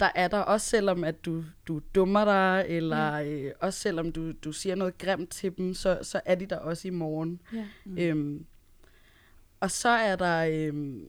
der 0.00 0.10
er 0.14 0.28
der 0.28 0.38
også 0.38 0.66
selvom, 0.66 1.04
at 1.04 1.24
du, 1.24 1.44
du 1.68 1.80
dummer 1.94 2.24
dig, 2.24 2.64
eller 2.68 3.16
Ja. 3.16 3.24
øh, 3.24 3.52
også 3.60 3.80
selvom 3.80 4.12
du, 4.12 4.32
du 4.32 4.52
siger 4.52 4.74
noget 4.74 4.98
grimt 4.98 5.30
til 5.30 5.56
dem, 5.56 5.74
så, 5.74 5.98
så 6.02 6.20
er 6.24 6.34
de 6.34 6.46
der 6.46 6.56
også 6.58 6.88
i 6.88 6.90
morgen. 6.90 7.40
Ja. 7.52 7.66
Mm. 7.84 7.98
Øhm, 7.98 8.46
og 9.60 9.70
så 9.70 9.88
er 9.88 10.16
der... 10.16 10.46
Øhm, 10.50 11.08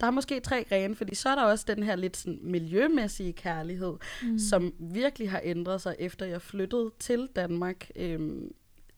der 0.00 0.06
er 0.06 0.10
måske 0.10 0.40
tre 0.40 0.64
grene, 0.68 0.96
fordi 0.96 1.14
så 1.14 1.28
er 1.28 1.34
der 1.34 1.42
også 1.42 1.64
den 1.68 1.82
her 1.82 1.96
lidt 1.96 2.16
sådan 2.16 2.38
miljømæssige 2.42 3.32
kærlighed, 3.32 3.94
mm. 4.22 4.38
som 4.38 4.72
virkelig 4.78 5.30
har 5.30 5.40
ændret 5.44 5.80
sig, 5.80 5.96
efter 5.98 6.26
jeg 6.26 6.42
flyttede 6.42 6.90
til 6.98 7.28
Danmark, 7.36 7.90
øhm, 7.96 8.52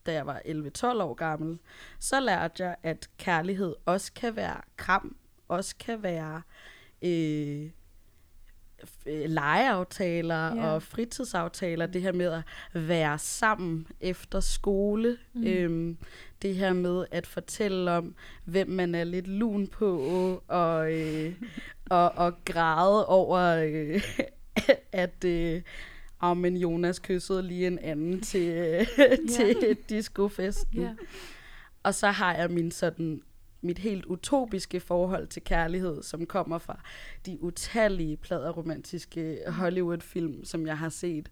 da 0.07 0.13
jeg 0.13 0.27
var 0.27 0.41
11-12 0.47 0.87
år 1.03 1.15
gammel. 1.15 1.59
Så 1.99 2.21
lærte 2.21 2.65
jeg, 2.65 2.77
at 2.83 3.11
kærlighed 3.19 3.75
også 3.87 4.13
kan 4.13 4.37
være 4.37 4.61
kram, 4.77 5.17
også 5.49 5.77
kan 5.77 6.03
være 6.03 6.43
øh, 7.03 7.71
legeaftaler 9.07 10.55
Ja. 10.57 10.67
og 10.67 10.83
fritidsaftaler. 10.83 11.87
Det 11.87 12.03
her 12.03 12.13
med 12.13 12.27
at 12.27 12.43
være 12.89 13.19
sammen 13.19 13.87
efter 14.01 14.41
skole. 14.41 15.17
Mm. 15.33 15.47
Øhm, 15.47 15.97
det 16.43 16.55
her 16.55 16.73
med 16.73 17.05
at 17.11 17.27
fortælle 17.27 17.91
om, 17.91 18.15
hvem 18.45 18.69
man 18.69 18.95
er 18.95 19.05
lidt 19.05 19.27
lun 19.29 19.67
på, 19.67 19.99
og, 20.49 20.93
øh, 20.93 21.35
og, 21.91 22.13
og 22.13 22.45
græde 22.45 23.07
over, 23.07 23.41
øh, 23.41 24.03
at 24.93 25.25
øh, 25.25 25.63
oh, 26.21 26.37
men 26.37 26.57
Jonas 26.57 26.99
kyssede 26.99 27.43
lige 27.43 27.67
en 27.67 27.79
anden 27.79 28.21
til, 28.21 28.49
øh, 28.49 28.87
til 29.37 29.77
discofesten. 29.89 30.81
Ja. 30.83 30.91
Og 31.83 31.95
så 31.95 32.07
har 32.07 32.35
jeg 32.35 32.51
min 32.51 32.71
sådan 32.71 33.23
mit 33.63 33.79
helt 33.79 34.05
utopiske 34.05 34.81
forhold 34.81 35.27
til 35.27 35.43
kærlighed, 35.45 36.03
som 36.03 36.27
kommer 36.27 36.59
fra 36.59 36.81
de 37.27 37.43
utallige 37.43 38.17
pladeromantiske 38.17 39.39
Hollywood-film, 39.49 40.45
som 40.45 40.67
jeg 40.67 40.79
har 40.79 40.89
set, 40.89 41.29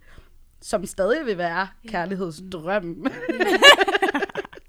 som 0.60 0.86
stadig 0.86 1.26
vil 1.26 1.38
være 1.38 1.68
kærlighedsdrøm. 1.88 3.06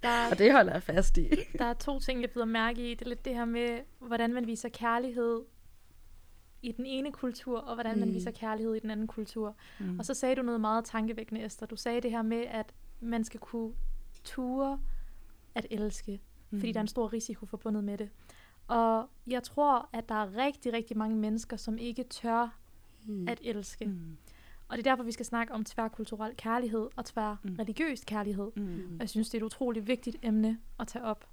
Der, 0.04 0.10
er, 0.10 0.32
Og 0.32 0.38
det 0.38 0.52
holder 0.52 0.74
jeg 0.74 0.84
fast 0.84 1.18
i. 1.18 1.30
der 1.58 1.66
er 1.66 1.74
to 1.74 2.00
ting, 2.00 2.22
jeg 2.22 2.30
bider 2.30 2.46
mærke 2.46 2.92
i. 2.92 2.94
Det 2.94 3.02
er 3.06 3.10
lidt 3.10 3.26
det 3.26 3.36
her 3.36 3.46
med, 3.46 3.80
hvordan 4.00 4.34
man 4.34 4.48
viser 4.48 4.70
kærlighed 4.70 5.42
i 6.62 6.72
den 6.72 6.86
ene 6.86 7.12
kultur, 7.12 7.60
og 7.60 7.74
hvordan 7.76 8.00
man 8.00 8.08
Mm. 8.08 8.14
viser 8.14 8.32
kærlighed 8.32 8.76
i 8.76 8.80
den 8.80 8.92
anden 8.92 9.08
kultur. 9.08 9.56
Mm. 9.80 10.00
Og 10.00 10.06
så 10.06 10.14
sagde 10.14 10.36
du 10.36 10.42
noget 10.42 10.62
meget 10.62 10.86
tankevækkende, 10.86 11.46
Esther. 11.46 11.68
Du 11.68 11.76
sagde 11.76 12.02
det 12.02 12.12
her 12.12 12.22
med, 12.22 12.44
at 12.52 12.74
man 13.00 13.24
skal 13.24 13.40
kunne 13.40 13.74
ture 14.24 14.80
at 15.56 15.68
elske, 15.72 16.22
fordi 16.60 16.72
der 16.72 16.80
er 16.80 16.82
en 16.82 16.88
stor 16.88 17.14
risiko 17.14 17.46
forbundet 17.46 17.84
med 17.84 17.98
det. 17.98 18.10
Og 18.68 19.10
jeg 19.28 19.44
tror, 19.44 19.90
at 19.94 20.10
der 20.10 20.16
er 20.16 20.36
rigtig, 20.46 20.74
rigtig 20.74 20.98
mange 20.98 21.16
mennesker, 21.16 21.58
som 21.58 21.78
ikke 21.78 22.04
tør 22.04 22.58
Mm. 23.06 23.28
at 23.28 23.40
elske. 23.44 23.86
Mm. 23.86 24.18
Og 24.68 24.78
det 24.78 24.88
er 24.88 24.92
derfor, 24.92 25.04
vi 25.04 25.12
skal 25.12 25.26
snakke 25.26 25.54
om 25.54 25.64
tværkulturel 25.66 26.34
kærlighed 26.38 26.88
og 26.96 27.06
tværreligiøs 27.06 28.04
kærlighed. 28.06 28.52
Mm. 28.56 28.94
Og 28.96 29.00
jeg 29.00 29.10
synes, 29.10 29.30
det 29.30 29.38
er 29.38 29.42
et 29.42 29.46
utroligt 29.46 29.88
vigtigt 29.88 30.18
emne 30.24 30.60
at 30.80 30.88
tage 30.88 31.06
op. 31.06 31.26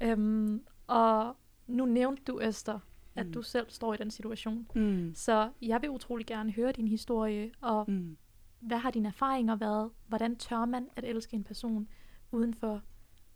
Øhm, 0.00 0.62
og 0.86 1.36
nu 1.66 1.84
nævnte 1.86 2.22
du, 2.26 2.38
Esther, 2.38 2.78
at 3.14 3.26
Mm. 3.26 3.32
du 3.32 3.42
selv 3.42 3.66
står 3.70 3.94
i 3.94 3.96
den 3.96 4.10
situation. 4.10 4.66
Mm. 4.74 5.12
Så 5.14 5.50
jeg 5.62 5.82
vil 5.82 5.90
utrolig 5.90 6.26
gerne 6.26 6.52
høre 6.52 6.72
din 6.72 6.88
historie, 6.88 7.50
og 7.60 7.84
Mm. 7.90 8.16
hvad 8.60 8.78
har 8.78 8.90
dine 8.90 9.08
erfaringer 9.08 9.56
været? 9.56 9.90
Hvordan 10.06 10.36
tør 10.36 10.64
man 10.64 10.88
at 10.96 11.04
elske 11.04 11.34
en 11.34 11.44
person 11.44 11.88
uden 12.32 12.54
for 12.54 12.82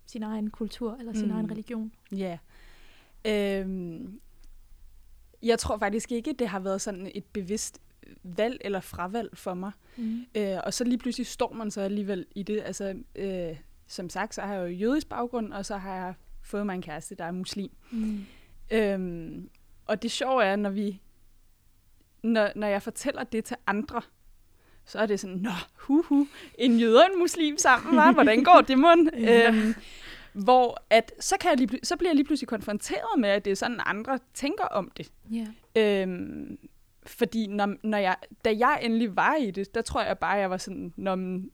sin 0.07 0.23
egen 0.23 0.51
kultur 0.51 0.97
eller 1.01 1.13
sin 1.13 1.29
Mm. 1.29 1.35
egen 1.35 1.51
religion? 1.51 1.93
Ja. 2.13 2.39
Øhm, 3.25 4.21
jeg 5.43 5.59
tror 5.59 5.79
faktisk 5.79 6.13
ikke, 6.13 6.33
det 6.39 6.49
har 6.49 6.59
været 6.61 6.81
sådan 6.81 7.11
et 7.15 7.25
bevidst 7.25 7.79
valg 8.23 8.59
eller 8.61 8.81
fravalg 8.81 9.37
for 9.37 9.55
mig. 9.55 9.73
Mm. 9.97 10.25
Øh, 10.35 10.59
og 10.65 10.75
så 10.75 10.85
lige 10.85 10.99
pludselig 10.99 11.27
står 11.27 11.53
man 11.53 11.71
så 11.71 11.81
alligevel 11.81 12.27
i 12.35 12.43
det. 12.43 12.63
Altså, 12.65 12.97
øh, 13.17 13.57
som 13.87 14.09
sagt, 14.11 14.35
så 14.35 14.41
har 14.43 14.55
jeg 14.55 14.63
jo 14.63 14.77
jødisk 14.77 15.09
baggrund, 15.09 15.53
og 15.53 15.67
så 15.67 15.77
har 15.77 15.95
jeg 15.95 16.15
fået 16.43 16.67
mig 16.67 16.75
en 16.75 16.83
kæreste, 16.83 17.15
der 17.15 17.25
er 17.25 17.31
muslim. 17.33 17.71
Mm. 17.91 18.25
Øhm, 18.71 19.51
og 19.87 20.03
det 20.03 20.11
sjove 20.11 20.45
er, 20.45 20.57
når 20.57 20.71
vi, 20.71 21.01
når, 22.23 22.53
når 22.57 22.67
jeg 22.67 22.83
fortæller 22.83 23.25
det 23.25 23.45
til 23.45 23.57
andre, 23.67 24.03
så 24.87 24.99
er 24.99 25.07
det 25.07 25.21
sådan, 25.21 25.37
nå, 25.37 25.51
hu, 25.75 26.03
hu 26.03 26.27
en 26.59 26.79
jøde 26.79 26.97
og 27.01 27.07
en 27.15 27.19
muslim 27.19 27.59
sammen, 27.59 27.95
hva? 27.95 28.13
hvordan 28.13 28.45
går 28.45 28.61
det, 28.69 28.79
mund? 28.79 29.09
Øhm, 29.31 29.75
hvor 30.33 30.83
at, 30.91 31.13
så, 31.21 31.37
kan 31.41 31.51
jeg 31.51 31.59
lige, 31.59 31.79
så 31.83 31.97
bliver 31.97 32.11
jeg 32.11 32.17
lige 32.17 32.27
pludselig 32.27 32.49
konfronteret 32.49 33.19
med, 33.19 33.29
at 33.29 33.45
det 33.45 33.51
er 33.51 33.55
sådan, 33.55 33.81
andre 33.87 34.19
tænker 34.35 34.65
om 34.65 34.91
det. 34.97 35.13
Ja. 35.31 35.47
Øhm, 36.03 36.59
fordi 37.07 37.47
når, 37.47 37.75
når 37.83 37.99
jeg, 37.99 38.17
da 38.45 38.55
jeg 38.59 38.79
endelig 38.83 39.17
var 39.17 39.35
i 39.35 39.51
det, 39.51 39.75
der 39.75 39.83
tror 39.83 40.03
jeg 40.03 40.19
bare, 40.19 40.31
jeg 40.33 40.51
var 40.51 40.57
sådan, 40.57 40.93
når 40.97 41.15
man, 41.15 41.51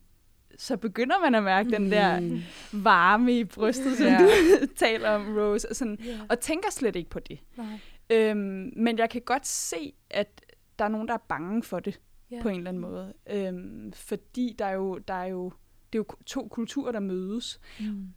så 0.57 0.77
begynder 0.77 1.19
man 1.19 1.35
at 1.35 1.43
mærke 1.43 1.69
den 1.71 1.91
der 1.91 2.19
Mm. 2.19 2.41
varme 2.71 3.39
i 3.39 3.43
brystet, 3.43 3.97
som 3.97 4.05
Ja. 4.07 4.17
du 4.19 4.27
taler 4.85 5.09
om, 5.09 5.37
Rose, 5.37 5.69
og, 5.69 5.75
sådan, 5.75 5.97
Ja. 6.05 6.17
og 6.29 6.39
tænker 6.39 6.71
slet 6.71 6.95
ikke 6.95 7.09
på 7.09 7.19
det. 7.19 7.39
Nej. 7.57 7.65
Øhm, 8.09 8.73
men 8.75 8.97
jeg 8.97 9.09
kan 9.09 9.21
godt 9.21 9.47
se, 9.47 9.93
at 10.09 10.41
der 10.79 10.85
er 10.85 10.89
nogen, 10.89 11.07
der 11.07 11.13
er 11.13 11.23
bange 11.29 11.63
for 11.63 11.79
det 11.79 11.99
Ja. 12.31 12.41
på 12.41 12.49
en 12.49 12.55
eller 12.57 12.69
anden 12.69 12.81
måde. 12.81 13.13
Øhm, 13.27 13.93
fordi 13.93 14.55
der 14.59 14.65
er, 14.65 14.73
jo, 14.73 14.97
der 14.97 15.13
er 15.13 15.25
jo, 15.25 15.51
det 15.93 15.99
er 15.99 16.03
jo 16.03 16.05
to 16.25 16.47
kulturer, 16.47 16.91
der 16.91 16.99
mødes. 16.99 17.59
Mm. 17.79 18.13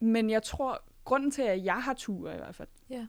Men 0.00 0.30
jeg 0.30 0.42
tror, 0.42 0.82
grunden 1.04 1.30
til, 1.30 1.42
at 1.42 1.64
jeg 1.64 1.82
har 1.82 1.94
tur 1.94 2.30
i 2.30 2.36
hvert 2.36 2.54
fald, 2.54 2.68
Ja. 2.90 3.06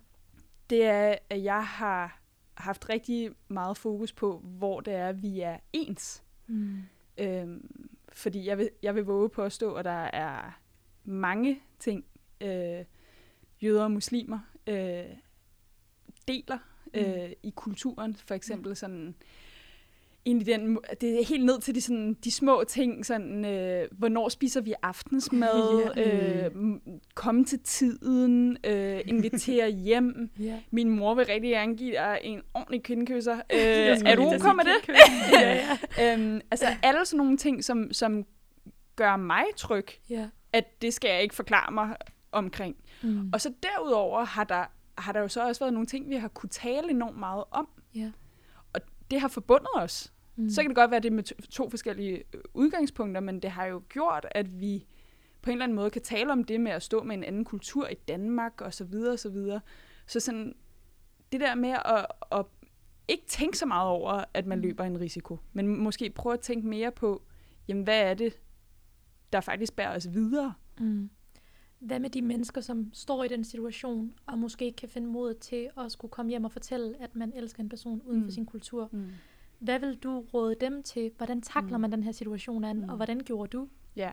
det 0.70 0.84
er, 0.86 1.16
at 1.30 1.44
jeg 1.44 1.66
har 1.68 2.22
haft 2.54 2.90
rigtig 2.90 3.32
meget 3.48 3.78
fokus 3.78 4.14
på, 4.14 4.40
hvor 4.40 4.80
det 4.80 4.94
er, 4.94 5.12
vi 5.12 5.40
er 5.40 5.58
ens. 5.74 6.24
Mm. 6.48 6.78
Øhm, 7.18 7.90
fordi 8.14 8.46
jeg 8.48 8.58
vil, 8.58 8.70
jeg 8.84 8.96
vil 8.96 9.04
våge 9.04 9.30
på 9.30 9.44
at 9.44 9.52
stå, 9.52 9.74
at 9.74 9.86
der 9.86 9.92
er 10.14 10.60
mange 11.04 11.62
ting, 11.80 12.06
øh, 12.42 12.86
jøder 13.62 13.84
og 13.84 13.92
muslimer 13.92 14.40
øh, 14.68 15.06
deler 16.28 16.58
øh, 16.94 17.32
i 17.44 17.50
kulturen. 17.56 18.16
For 18.16 18.34
eksempel 18.36 18.76
sådan, 18.76 19.16
egentlig 20.26 20.48
den, 20.48 20.78
det 21.02 21.20
er 21.20 21.26
helt 21.26 21.46
ned 21.46 21.62
til 21.62 21.76
de, 21.76 21.82
sådan, 21.82 22.14
de 22.14 22.32
små 22.32 22.64
ting, 22.68 23.06
sådan, 23.06 23.46
øh, 23.46 23.88
hvornår 23.92 24.30
spiser 24.30 24.62
vi 24.62 24.74
aftensmad, 24.84 25.84
Ja. 25.96 26.46
øh, 26.48 26.52
komme 27.16 27.46
til 27.46 27.60
tiden, 27.60 28.58
øh, 28.64 29.02
invitere 29.06 29.70
hjem. 29.88 30.30
Ja. 30.40 30.60
Min 30.72 30.90
mor 30.90 31.16
vil 31.16 31.26
rigtig 31.26 31.50
gerne 31.52 31.78
give 31.78 31.92
dig 31.92 32.20
en 32.24 32.42
ordentlig 32.54 32.84
kindkysser. 32.84 33.36
Øh, 33.54 33.60
er 33.60 34.16
du 34.16 34.26
okay 34.26 34.56
med 34.56 34.64
det? 34.66 34.96
ja, 35.42 35.78
ja. 35.98 36.14
øhm, 36.14 36.42
altså 36.52 36.66
alle 36.84 37.06
sådan 37.06 37.18
nogle 37.18 37.38
ting, 37.38 37.64
som, 37.64 37.94
som 37.94 38.26
gør 38.96 39.18
mig 39.18 39.44
tryg, 39.58 39.88
ja. 40.10 40.28
at 40.54 40.82
det 40.82 40.94
skal 40.94 41.10
jeg 41.10 41.22
ikke 41.22 41.36
forklare 41.36 41.72
mig 41.74 41.96
omkring. 42.32 42.76
Mm. 43.04 43.30
Og 43.34 43.42
så 43.42 43.54
derudover 43.64 44.26
har 44.26 44.44
der, 44.44 44.66
har 44.98 45.12
der 45.12 45.20
jo 45.20 45.28
så 45.28 45.48
også 45.48 45.60
været 45.62 45.74
nogle 45.74 45.88
ting, 45.88 46.10
vi 46.10 46.16
har 46.16 46.28
kunne 46.28 46.50
tale 46.50 46.90
enormt 46.90 47.18
meget 47.18 47.44
om. 47.52 47.68
Ja. 47.96 48.12
Og 48.74 48.82
det 49.12 49.22
har 49.22 49.28
forbundet 49.28 49.70
os. 49.76 50.14
Mm. 50.36 50.50
Så 50.50 50.62
kan 50.62 50.70
det 50.70 50.76
godt 50.76 50.92
være, 50.92 50.98
at 50.98 51.04
det 51.04 51.10
er 51.10 51.14
med 51.16 51.24
to, 51.24 51.36
to 51.50 51.70
forskellige 51.70 52.18
øh, 52.34 52.42
udgangspunkter, 52.54 53.22
men 53.22 53.40
det 53.40 53.52
har 53.52 53.66
jo 53.66 53.82
gjort, 53.90 54.26
at 54.32 54.60
vi 54.60 54.86
på 55.42 55.50
en 55.50 55.54
eller 55.54 55.64
anden 55.64 55.76
måde 55.76 55.90
kan 55.90 56.02
tale 56.02 56.32
om 56.32 56.44
det 56.44 56.62
med 56.62 56.72
at 56.72 56.84
stå 56.84 57.04
med 57.04 57.16
en 57.16 57.24
anden 57.24 57.46
kultur 57.46 57.88
i 57.88 57.94
Danmark 58.08 58.62
og 58.62 58.74
så 58.74 58.84
videre 58.84 59.14
og 59.14 59.20
så 59.20 59.30
videre. 59.30 59.60
Så 60.08 60.20
sådan, 60.20 60.56
det 61.32 61.42
der 61.42 61.56
med 61.56 61.70
at, 61.70 62.06
at 62.32 62.46
ikke 63.08 63.24
tænke 63.28 63.58
så 63.58 63.66
meget 63.66 63.90
over, 63.90 64.24
at 64.34 64.46
man 64.46 64.58
Mm. 64.58 64.62
løber 64.64 64.84
en 64.84 65.00
risiko, 65.00 65.38
men 65.54 65.68
måske 65.84 66.10
prøve 66.10 66.34
at 66.34 66.40
tænke 66.40 66.68
mere 66.68 66.92
på, 66.92 67.22
jamen 67.68 67.84
hvad 67.84 68.02
er 68.02 68.14
det, 68.14 68.34
der 69.34 69.42
faktisk 69.42 69.76
bærer 69.76 69.96
os 69.96 70.14
videre? 70.14 70.54
Mm. 70.80 71.10
Hvad 71.80 72.00
med 72.00 72.10
de 72.10 72.22
mennesker, 72.22 72.62
som 72.62 72.94
står 72.94 73.24
i 73.24 73.28
den 73.28 73.44
situation, 73.44 74.14
og 74.26 74.38
måske 74.38 74.66
ikke 74.66 74.76
kan 74.76 74.90
finde 74.90 75.08
mod 75.08 75.34
til 75.34 75.70
at 75.78 75.92
skulle 75.92 76.12
komme 76.12 76.30
hjem 76.30 76.44
og 76.46 76.52
fortælle, 76.52 77.02
at 77.02 77.16
man 77.16 77.34
elsker 77.36 77.64
en 77.64 77.70
person 77.70 78.02
uden 78.02 78.22
for 78.22 78.26
Mm. 78.28 78.32
sin 78.32 78.46
kultur? 78.46 78.90
Mm. 78.92 79.08
Hvad 79.60 79.80
vil 79.80 79.96
du 79.96 80.20
råde 80.34 80.56
dem 80.62 80.84
til? 80.84 81.12
Hvordan 81.18 81.42
takler 81.42 81.78
Mm. 81.78 81.82
man 81.82 81.92
den 81.92 82.04
her 82.04 82.12
situation 82.12 82.64
an, 82.64 82.78
Mm. 82.78 82.90
og 82.90 82.96
hvordan 82.96 83.20
gjorde 83.20 83.58
du? 83.58 83.68
Ja, 83.96 84.12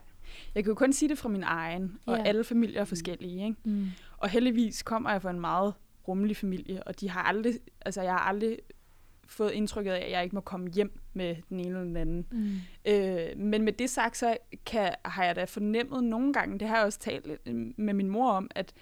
jeg 0.55 0.63
kan 0.63 0.71
jo 0.71 0.75
kun 0.75 0.93
sige 0.93 1.09
det 1.09 1.17
fra 1.17 1.29
min 1.29 1.43
egen, 1.43 1.99
og 2.05 2.17
Ja. 2.17 2.23
alle 2.23 2.43
familier 2.43 2.81
er 2.81 2.85
forskellige, 2.85 3.43
ikke? 3.45 3.55
Mm. 3.63 3.85
Og 4.17 4.29
heldigvis 4.29 4.83
kommer 4.83 5.11
jeg 5.11 5.21
fra 5.21 5.29
en 5.29 5.39
meget 5.41 5.73
rummelig 6.07 6.37
familie, 6.37 6.83
og 6.83 6.99
de 6.99 7.09
har 7.09 7.21
aldrig, 7.23 7.53
altså 7.81 8.01
jeg 8.01 8.11
har 8.11 8.19
aldrig 8.19 8.57
fået 9.27 9.51
indtrykket 9.51 9.91
af, 9.91 10.05
at 10.05 10.11
jeg 10.11 10.23
ikke 10.23 10.35
må 10.35 10.41
komme 10.41 10.69
hjem 10.71 10.99
med 11.13 11.35
den 11.49 11.59
ene 11.59 11.67
eller 11.69 11.83
den 11.83 11.97
anden. 11.97 12.25
Mm. 12.31 12.55
Øh, 12.91 13.37
men 13.37 13.61
med 13.61 13.73
det 13.73 13.89
sagt, 13.89 14.17
så 14.17 14.37
kan, 14.65 14.91
har 15.05 15.23
jeg 15.25 15.35
da 15.35 15.43
fornemmet 15.43 16.03
nogle 16.03 16.33
gange, 16.33 16.59
det 16.59 16.67
har 16.67 16.75
jeg 16.77 16.85
også 16.85 16.99
talt 16.99 17.47
med 17.77 17.93
min 17.93 18.09
mor 18.09 18.29
om, 18.31 18.49
at, 18.55 18.73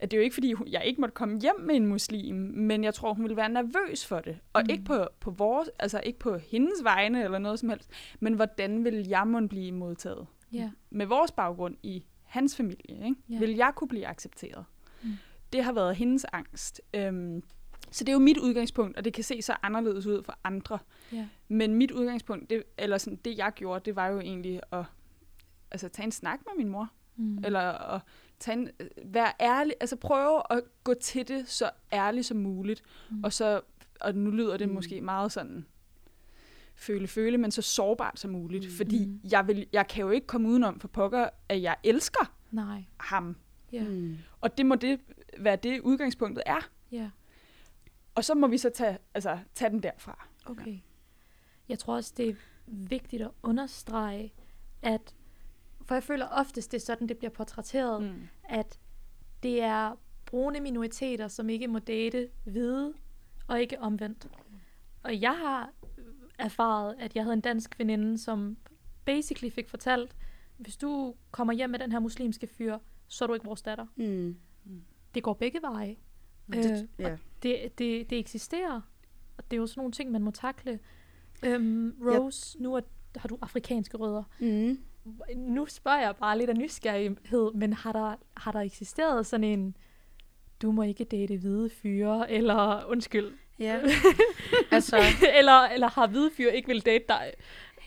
at 0.00 0.10
det 0.10 0.16
er 0.16 0.20
jo 0.20 0.24
ikke, 0.24 0.34
fordi 0.34 0.52
hun- 0.52 0.68
jeg 0.68 0.82
ikke 0.84 1.00
måtte 1.00 1.14
komme 1.14 1.40
hjem 1.40 1.60
med 1.60 1.74
en 1.76 1.86
muslim, 1.86 2.34
men 2.34 2.84
jeg 2.84 2.94
tror, 2.94 3.14
hun 3.14 3.22
ville 3.24 3.36
være 3.36 3.48
nervøs 3.48 4.06
for 4.06 4.20
det. 4.20 4.38
Og 4.52 4.62
Mm. 4.64 4.70
ikke, 4.70 4.84
på, 4.84 5.06
på 5.20 5.30
vores, 5.30 5.70
altså 5.78 6.00
ikke 6.04 6.18
på 6.18 6.36
hendes 6.38 6.84
vegne 6.84 7.24
eller 7.24 7.38
noget 7.38 7.58
som 7.58 7.68
helst, 7.68 7.90
men 8.20 8.34
hvordan 8.34 8.84
vil 8.84 9.08
jeg 9.08 9.26
må 9.26 9.46
blive 9.46 9.72
modtaget? 9.72 10.26
Ja. 10.52 10.70
Med 10.90 11.06
vores 11.06 11.32
baggrund 11.32 11.76
i 11.82 12.04
hans 12.22 12.56
familie, 12.56 13.04
ikke? 13.04 13.14
Ja. 13.30 13.38
vil 13.38 13.50
jeg 13.56 13.72
kunne 13.76 13.88
blive 13.88 14.06
accepteret? 14.06 14.64
Mm. 15.02 15.10
Det 15.52 15.64
har 15.64 15.72
været 15.72 15.96
hendes 15.96 16.26
angst. 16.32 16.80
Øhm, 16.94 17.42
så 17.90 18.04
det 18.04 18.08
er 18.08 18.12
jo 18.12 18.18
mit 18.18 18.38
udgangspunkt, 18.38 18.96
og 18.96 19.04
det 19.04 19.12
kan 19.12 19.24
se 19.24 19.42
så 19.42 19.54
anderledes 19.62 20.06
ud 20.06 20.22
for 20.22 20.38
andre. 20.44 20.78
Ja. 21.12 21.26
Men 21.48 21.74
mit 21.74 21.90
udgangspunkt, 21.90 22.50
det, 22.50 22.62
eller 22.78 22.98
sådan, 22.98 23.18
det 23.24 23.38
jeg 23.38 23.52
gjorde, 23.54 23.84
det 23.84 23.96
var 23.96 24.06
jo 24.08 24.20
egentlig 24.20 24.60
at 24.72 24.84
altså, 25.70 25.88
tage 25.88 26.04
en 26.06 26.12
snak 26.12 26.38
med 26.46 26.64
min 26.64 26.68
mor. 26.72 26.88
Mm. 27.16 27.38
Eller 27.44 27.60
at 27.94 28.00
tage 28.40 28.56
en, 28.58 28.70
øh, 28.80 28.86
være 29.04 29.32
ærlig, 29.40 29.74
altså 29.80 29.96
prøve 29.96 30.42
at 30.50 30.62
gå 30.84 30.94
til 30.94 31.28
det 31.28 31.48
så 31.48 31.70
ærligt 31.92 32.26
som 32.26 32.36
muligt. 32.36 32.82
Mm. 33.10 33.24
Og 33.24 33.32
så, 33.32 33.60
og 34.00 34.14
nu 34.14 34.30
lyder 34.30 34.56
det 34.56 34.68
Mm. 34.68 34.74
måske 34.74 35.00
meget 35.00 35.32
sådan, 35.32 35.66
føle-føle, 36.74 37.38
men 37.38 37.50
så 37.50 37.62
sårbart 37.62 38.18
som 38.20 38.30
muligt. 38.30 38.64
Mm. 38.64 38.70
Fordi 38.70 39.06
Mm. 39.06 39.20
jeg, 39.30 39.46
vil, 39.46 39.66
jeg 39.72 39.88
kan 39.88 40.04
jo 40.04 40.10
ikke 40.10 40.26
komme 40.26 40.48
udenom 40.48 40.80
for 40.80 40.88
pokker, 40.88 41.28
at 41.48 41.62
jeg 41.62 41.76
elsker 41.84 42.34
Nej. 42.50 42.84
ham. 43.00 43.36
Ja. 43.72 43.84
Mm. 43.84 44.16
Og 44.40 44.58
det 44.58 44.66
må 44.66 44.74
det 44.74 45.00
være 45.38 45.56
det 45.56 45.80
udgangspunktet 45.80 46.42
er. 46.46 46.68
Ja. 46.92 47.10
Og 48.14 48.24
så 48.24 48.34
må 48.34 48.46
vi 48.46 48.58
så 48.58 48.70
tage, 48.70 48.98
altså, 49.14 49.38
tage 49.54 49.70
den 49.70 49.82
derfra. 49.82 50.26
Okay. 50.46 50.78
Jeg 51.68 51.78
tror 51.78 51.94
også, 51.94 52.14
det 52.16 52.28
er 52.28 52.34
vigtigt 52.66 53.22
at 53.22 53.30
understrege, 53.42 54.32
at 54.82 55.14
for 55.90 55.94
jeg 55.94 56.02
føler 56.02 56.26
oftest, 56.26 56.72
det 56.72 56.78
er 56.78 56.82
sådan, 56.82 57.08
det 57.08 57.18
bliver 57.18 57.30
portrætteret, 57.30 58.02
mm. 58.02 58.28
at 58.44 58.78
det 59.42 59.62
er 59.62 59.96
brune 60.26 60.60
minoriteter, 60.60 61.28
som 61.28 61.48
ikke 61.48 61.68
må 61.68 61.78
date 61.78 62.28
hvide, 62.44 62.94
og 63.46 63.60
ikke 63.60 63.80
omvendt. 63.80 64.28
Og 65.02 65.20
jeg 65.20 65.36
har 65.38 65.72
erfaret, 66.38 66.94
at 66.98 67.16
jeg 67.16 67.24
havde 67.24 67.34
en 67.34 67.40
dansk 67.40 67.78
veninde, 67.78 68.18
som 68.18 68.56
basically 69.04 69.50
fik 69.50 69.68
fortalt, 69.68 70.16
hvis 70.56 70.76
du 70.76 71.14
kommer 71.30 71.52
hjem 71.52 71.70
med 71.70 71.78
den 71.78 71.92
her 71.92 71.98
muslimske 71.98 72.46
fyr, 72.46 72.78
så 73.08 73.24
er 73.24 73.26
du 73.26 73.34
ikke 73.34 73.46
vores 73.46 73.62
datter. 73.62 73.86
Mm. 73.96 74.36
Det 75.14 75.22
går 75.22 75.32
begge 75.32 75.58
veje. 75.62 75.96
Det, 76.52 76.82
Øh, 76.82 76.88
ja. 76.98 77.16
Det, 77.42 77.78
det, 77.78 78.10
det 78.10 78.18
eksisterer, 78.18 78.80
og 79.36 79.50
det 79.50 79.56
er 79.56 79.60
jo 79.60 79.66
sådan 79.66 79.80
nogle 79.80 79.92
ting, 79.92 80.10
man 80.10 80.22
må 80.22 80.30
takle. 80.30 80.78
Øhm, 81.42 81.96
Rose, 82.00 82.62
nu 82.62 82.74
er, 82.74 82.80
har 83.16 83.28
du 83.28 83.38
afrikanske 83.40 83.96
rødder. 83.96 84.22
Mm. 84.40 84.78
Nu 85.36 85.66
spørger 85.66 86.00
jeg 86.00 86.16
bare 86.16 86.38
lidt 86.38 86.50
af 86.50 86.56
nysgerrighed, 86.56 87.52
men 87.54 87.72
har 87.72 87.92
der, 87.92 88.14
har 88.36 88.52
der 88.52 88.60
eksisteret 88.60 89.26
sådan 89.26 89.44
en, 89.44 89.76
du 90.62 90.72
må 90.72 90.82
ikke 90.82 91.04
date 91.04 91.36
hvide 91.36 91.70
fyre, 91.82 92.30
eller 92.30 92.84
undskyld, 92.90 93.32
Ja. 93.58 93.76
altså, 94.70 94.96
eller, 95.38 95.62
eller 95.62 95.88
har 95.88 96.06
hvide 96.06 96.30
fyre 96.36 96.56
ikke 96.56 96.68
vil 96.68 96.86
date 96.86 97.04
dig? 97.08 97.32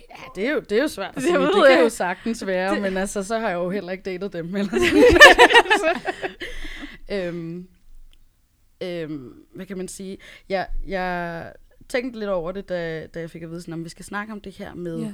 ja, 0.10 0.15
det 0.36 0.47
er 0.47 0.52
jo, 0.52 0.60
det 0.60 0.71
er 0.78 0.82
jo 0.82 0.88
svært 0.88 1.10
at 1.10 1.15
Det 1.15 1.23
sige. 1.23 1.38
Det, 1.38 1.54
det 1.56 1.63
kan 1.67 1.80
jo 1.80 1.89
sagtens 1.89 2.45
være, 2.45 2.80
men 2.80 2.97
altså, 2.97 3.23
så 3.23 3.39
har 3.39 3.49
jeg 3.49 3.56
jo 3.56 3.69
heller 3.69 3.91
ikke 3.91 4.04
datet 4.04 4.34
dem. 4.34 4.56
Eller 4.56 4.71
øhm, 7.28 7.67
øhm, 8.84 9.45
hvad 9.56 9.65
kan 9.65 9.78
man 9.78 9.88
sige? 9.88 10.17
Jeg, 10.49 10.67
jeg 10.88 11.54
tænkte 11.89 12.19
lidt 12.19 12.30
over 12.30 12.52
det, 12.52 12.69
da, 12.69 13.08
da 13.08 13.19
jeg 13.19 13.30
fik 13.30 13.41
at 13.43 13.49
vide, 13.49 13.62
sådan, 13.62 13.73
om 13.73 13.84
vi 13.84 13.89
skal 13.89 14.06
snakke 14.06 14.34
om 14.34 14.41
det 14.41 14.54
her 14.54 14.73
med 14.73 14.99
Ja. 14.99 15.12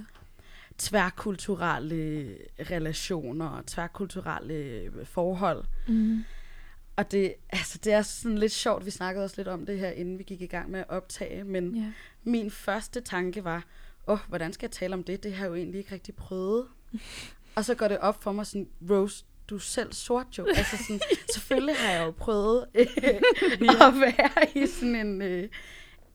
Tværkulturelle 0.80 2.38
relationer 2.72 3.48
og 3.48 3.66
tværkulturelle 3.66 4.92
forhold. 5.06 5.64
Mm. 5.88 6.24
Og 6.96 7.12
det, 7.12 7.34
altså, 7.50 7.80
det 7.84 7.94
er 7.94 8.02
sådan 8.02 8.38
lidt 8.38 8.52
sjovt, 8.52 8.86
vi 8.86 8.92
snakkede 8.92 9.24
også 9.26 9.36
lidt 9.38 9.48
om 9.48 9.66
det 9.66 9.80
her, 9.80 9.90
inden 9.90 10.18
vi 10.20 10.24
gik 10.24 10.42
i 10.42 10.46
gang 10.46 10.72
med 10.72 10.80
at 10.80 10.90
optage, 10.90 11.44
men 11.44 11.76
Ja. 11.76 11.92
min 12.24 12.52
første 12.52 13.02
tanke 13.02 13.44
var, 13.44 13.64
åh, 14.08 14.14
oh, 14.14 14.20
hvordan 14.28 14.54
skal 14.54 14.68
jeg 14.68 14.72
tale 14.72 14.94
om 14.94 15.04
det? 15.04 15.24
Det 15.24 15.34
har 15.34 15.46
jeg 15.46 15.50
jo 15.50 15.56
egentlig 15.56 15.78
ikke 15.80 15.94
rigtig 15.94 16.16
prøvet. 16.16 16.68
og 17.56 17.66
så 17.66 17.76
går 17.76 17.88
det 17.88 17.98
op 17.98 18.24
for 18.24 18.32
mig 18.32 18.46
sådan, 18.46 18.68
Rose, 18.90 19.26
du 19.50 19.56
er 19.56 19.60
selv 19.60 19.94
sort 19.94 20.28
jo. 20.38 20.46
Altså 20.56 20.78
sådan, 20.78 21.00
selvfølgelig 21.36 21.76
har 21.76 21.92
jeg 21.94 22.06
jo 22.06 22.12
prøvet 22.12 22.66
øh, 22.76 22.86
at 23.88 23.94
være 24.02 24.64
i 24.64 24.68
sådan 24.68 24.96
en, 24.96 25.22
øh, 25.22 25.50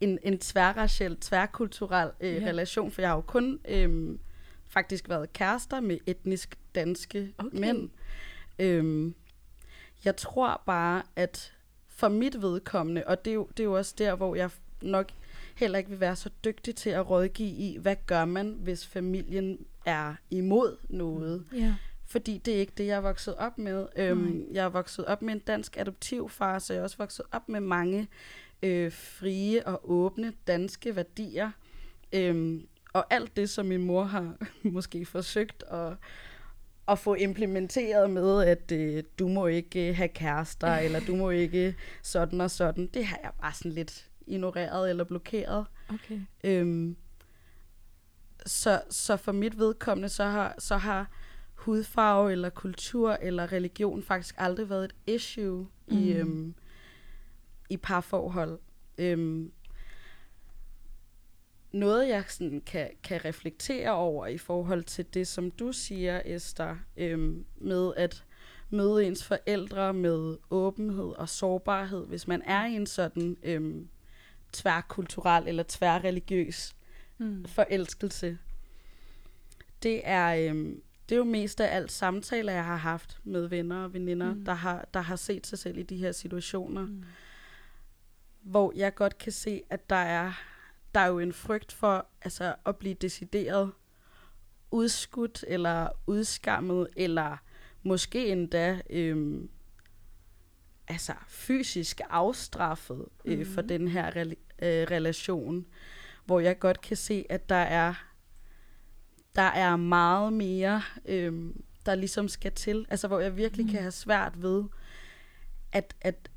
en, 0.00 0.18
en 0.22 0.38
tværraciel, 0.38 1.16
tværkulturel 1.16 2.11
øh, 2.20 2.35
Ja. 2.35 2.40
relation, 2.48 2.90
for 2.90 3.03
jeg 3.03 3.11
har 3.11 3.16
jo 3.16 3.20
kun 3.20 3.59
øh, 3.68 4.18
faktisk 4.74 5.08
været 5.08 5.32
kærester 5.32 5.80
med 5.80 5.98
etnisk 6.06 6.58
danske 6.74 7.32
Okay. 7.38 7.58
mænd. 7.58 7.90
Øhm, 8.58 9.14
jeg 10.04 10.16
tror 10.16 10.62
bare, 10.66 11.02
at 11.16 11.52
for 11.88 12.08
mit 12.08 12.42
vedkommende, 12.42 13.02
og 13.06 13.24
det 13.24 13.30
er, 13.30 13.34
jo, 13.34 13.48
det 13.56 13.60
er 13.60 13.64
jo 13.64 13.72
også 13.76 13.94
der, 13.98 14.14
hvor 14.14 14.34
jeg 14.34 14.50
nok 14.82 15.10
heller 15.56 15.78
ikke 15.78 15.90
vil 15.90 16.00
være 16.00 16.16
så 16.16 16.30
dygtig 16.44 16.76
til 16.76 16.90
at 16.90 17.10
rådgive 17.10 17.48
i, 17.48 17.78
hvad 17.78 17.96
gør 18.06 18.24
man, 18.24 18.56
hvis 18.60 18.87
familien 18.87 19.66
er 19.87 20.14
imod 20.30 20.76
noget. 20.88 21.44
Ja. 21.56 21.74
Fordi 22.06 22.38
det 22.38 22.54
er 22.54 22.58
ikke 22.58 22.72
det, 22.78 22.87
jeg 22.87 22.96
er 22.96 23.00
vokset 23.00 23.34
op 23.37 23.58
med. 23.58 23.87
Øhm, 23.96 24.46
jeg 24.52 24.64
er 24.64 24.68
vokset 24.68 25.04
op 25.04 25.22
med 25.22 25.34
en 25.34 25.38
dansk 25.40 25.76
adoptivfar, 25.76 26.58
så 26.58 26.72
jeg 26.72 26.80
er 26.80 26.84
også 26.84 26.96
vokset 26.96 27.24
op 27.32 27.48
med 27.48 27.60
mange 27.60 28.08
øh, 28.62 28.92
frie 28.92 29.66
og 29.66 29.90
åbne 29.90 30.32
danske 30.46 30.96
værdier. 30.96 31.50
Øhm, 32.12 32.66
og 32.94 33.07
alt 33.11 33.37
det, 33.37 33.50
som 33.50 33.66
min 33.66 33.85
mor 33.85 34.04
har 34.04 34.37
måske 34.62 35.07
forsøgt 35.07 35.62
at, 35.70 35.92
at 36.88 36.98
få 36.98 37.14
implementeret 37.14 38.11
med, 38.11 38.42
at 38.42 38.72
øh, 38.72 39.02
du 39.18 39.28
må 39.28 39.46
ikke 39.46 39.88
øh, 39.88 39.96
have 39.96 40.09
kærester, 40.09 40.74
eller 40.85 41.00
du 41.00 41.16
må 41.16 41.30
ikke 41.30 41.76
sådan 42.02 42.40
og 42.40 42.50
sådan, 42.50 42.87
det 42.87 43.07
har 43.07 43.18
jeg 43.22 43.30
bare 43.40 43.54
sådan 43.54 43.72
lidt 43.72 44.11
ignoreret 44.26 44.90
eller 44.90 45.04
blokeret. 45.04 45.66
Okay. 45.88 46.20
Øhm, 46.44 46.96
så, 48.46 48.83
så 48.90 49.16
for 49.16 49.33
mit 49.33 49.59
vedkommende, 49.59 50.09
så 50.09 50.24
har, 50.24 50.54
så 50.59 50.76
har 50.76 51.11
hudfarve 51.54 52.33
eller 52.33 52.50
kultur 52.50 53.12
eller 53.12 53.52
religion 53.52 54.02
faktisk 54.02 54.35
aldrig 54.38 54.70
været 54.70 54.85
et 54.85 55.14
issue 55.14 55.68
mm. 55.87 55.98
i, 55.98 56.12
øhm, 56.12 56.54
i 57.70 57.76
parforhold. 57.76 58.59
Øhm, 58.98 59.52
noget, 61.74 62.08
jeg 62.08 62.24
sådan 62.28 62.60
kan, 62.66 62.90
kan 63.02 63.24
reflektere 63.24 63.90
over 63.90 64.26
i 64.26 64.38
forhold 64.38 64.84
til 64.84 65.06
det, 65.14 65.28
som 65.28 65.50
du 65.50 65.72
siger, 65.72 66.22
Esther, 66.24 66.76
øhm, 66.96 67.44
med 67.56 67.92
at 67.96 68.24
møde 68.70 69.06
ens 69.06 69.24
forældre 69.24 69.94
med 69.94 70.37
åbenhed 70.50 71.12
og 71.18 71.28
sårbarhed, 71.28 72.06
hvis 72.06 72.28
man 72.28 72.42
er 72.42 72.66
i 72.66 72.72
en 72.76 72.87
sådan 72.87 73.37
øhm, 73.42 73.88
tværkulturel 74.52 75.48
eller 75.48 75.64
tværreligiøs 75.68 76.74
Mm. 77.18 77.44
forelskelse. 77.48 78.38
Det 79.82 80.00
er, 80.04 80.50
øhm, 80.50 80.82
det 81.08 81.14
er 81.14 81.18
jo 81.18 81.24
mest 81.24 81.60
af 81.60 81.76
alt 81.76 81.92
samtaler, 81.92 82.52
jeg 82.52 82.64
har 82.64 82.76
haft 82.76 83.18
med 83.24 83.46
venner 83.46 83.84
og 83.84 83.92
veninder, 83.94 84.34
mm. 84.34 84.44
Der, 84.44 84.54
har, 84.54 84.88
der 84.94 85.00
har 85.00 85.16
set 85.16 85.46
sig 85.46 85.58
selv 85.58 85.78
i 85.78 85.82
de 85.82 85.96
her 85.96 86.12
situationer. 86.12 86.87
Mm. 86.87 87.04
hvor 88.42 88.72
jeg 88.76 88.94
godt 88.94 89.18
kan 89.18 89.32
se, 89.32 89.62
at 89.70 89.90
der 89.90 89.96
er, 89.96 90.32
der 90.94 91.00
er 91.00 91.07
jo 91.07 91.18
en 91.18 91.33
frygt 91.33 91.72
for 91.72 92.07
altså, 92.22 92.54
at 92.66 92.76
blive 92.76 92.94
decideret 92.94 93.72
udskudt 94.70 95.44
eller 95.48 95.88
udskammet, 96.07 96.88
eller 96.96 97.37
måske 97.83 98.26
endda 98.28 98.80
øhm, 98.90 99.48
altså 100.88 101.12
fysisk 101.28 102.00
afstraffet 102.11 103.04
øh, 103.24 103.38
mm. 103.38 103.44
for 103.46 103.61
Mhm. 103.62 103.68
den 103.68 103.88
her 103.88 104.11
rela- 104.11 104.64
øh, 104.66 104.87
relation, 104.90 105.66
hvor 106.24 106.40
jeg 106.40 106.59
godt 106.59 106.80
kan 106.80 106.96
se, 106.96 107.24
at 107.30 107.48
der 107.48 107.54
er 107.54 107.94
der 109.37 109.42
er 109.42 109.76
meget 109.76 110.33
mere, 110.33 110.83
øhm, 111.07 111.64
der 111.87 111.94
ligesom 111.94 112.28
skal 112.28 112.52
til. 112.52 112.87
Altså, 112.90 113.09
hvor 113.09 113.20
jeg 113.20 113.37
virkelig 113.37 113.66
mm. 113.66 113.72
kan 113.72 113.80
have 113.80 113.90
svært 113.92 114.42
ved 114.42 114.64
at, 115.72 115.94
at, 116.00 116.30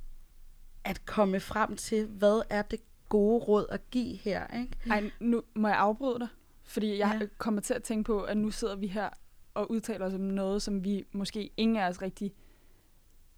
at 0.83 1.05
komme 1.05 1.39
frem 1.39 1.75
til, 1.75 2.05
hvad 2.05 2.41
er 2.49 2.61
det 2.61 2.79
gode 3.09 3.43
råd 3.43 3.65
at 3.71 3.89
give 3.91 4.15
her, 4.17 4.57
ikke? 4.59 4.71
Ej, 4.91 5.11
nu 5.19 5.41
må 5.55 5.67
jeg 5.67 5.77
afbryde 5.77 6.19
dig. 6.19 6.27
Fordi 6.63 6.97
jeg 6.97 7.17
Ja. 7.21 7.25
kommer 7.37 7.61
til 7.61 7.73
at 7.73 7.83
tænke 7.83 8.03
på, 8.03 8.21
at 8.21 8.37
nu 8.37 8.51
sidder 8.51 8.75
vi 8.75 8.87
her 8.87 9.09
og 9.53 9.71
udtaler 9.71 10.05
os 10.05 10.13
om 10.13 10.19
noget, 10.19 10.61
som 10.61 10.83
vi 10.83 11.05
måske 11.11 11.49
ingen 11.57 11.77
af 11.77 11.89
os 11.89 12.01
rigtig 12.01 12.33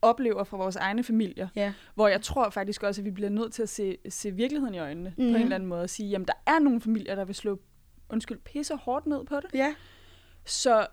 oplever 0.01 0.43
fra 0.43 0.57
vores 0.57 0.75
egne 0.75 1.03
familier. 1.03 1.47
Ja. 1.55 1.73
Hvor 1.95 2.07
jeg 2.07 2.21
tror 2.21 2.49
faktisk 2.49 2.83
også, 2.83 3.01
at 3.01 3.05
vi 3.05 3.11
bliver 3.11 3.29
nødt 3.29 3.53
til 3.53 3.63
at 3.63 3.69
se, 3.69 3.97
se 4.09 4.31
virkeligheden 4.31 4.75
i 4.75 4.79
øjnene 4.79 5.09
mm. 5.09 5.15
på 5.15 5.21
Mhm. 5.21 5.35
en 5.35 5.41
eller 5.41 5.55
anden 5.55 5.69
måde. 5.69 5.81
Og 5.81 5.89
sige, 5.89 6.09
jamen 6.09 6.27
der 6.27 6.33
er 6.47 6.59
nogle 6.59 6.81
familier, 6.81 7.15
der 7.15 7.25
vil 7.25 7.35
slå 7.35 7.59
undskyld, 8.09 8.37
pisse 8.39 8.75
hårdt 8.75 9.05
ned 9.05 9.25
på 9.25 9.35
det. 9.35 9.49
Ja, 9.53 9.75
Så, 10.45 10.87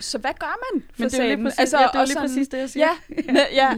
så 0.00 0.18
hvad 0.18 0.30
gør 0.40 0.56
man? 0.74 0.82
For 0.92 1.02
men 1.02 1.10
det 1.10 1.20
er 1.20 1.24
jo 1.24 1.34
lige 1.34 1.44
præcis, 1.44 1.58
altså, 1.58 1.78
ja, 1.80 1.86
det 1.86 1.94
er 1.94 1.98
lige 2.04 2.12
sådan- 2.12 2.28
præcis 2.28 2.48
det, 2.48 2.58
jeg 2.58 2.70
siger. 2.70 2.88
Ja, 3.28 3.46
ja. 3.62 3.76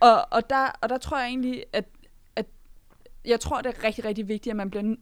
Og, 0.00 0.26
og, 0.30 0.50
der, 0.50 0.66
og 0.82 0.88
der 0.88 0.98
tror 0.98 1.18
jeg 1.18 1.26
egentlig, 1.28 1.64
at 1.72 1.84
jeg 3.26 3.40
tror, 3.40 3.60
det 3.60 3.74
er 3.76 3.84
rigtig, 3.84 4.04
rigtig 4.04 4.28
vigtigt, 4.28 4.50
at 4.50 4.56
man 4.56 4.70
bliver, 4.70 4.94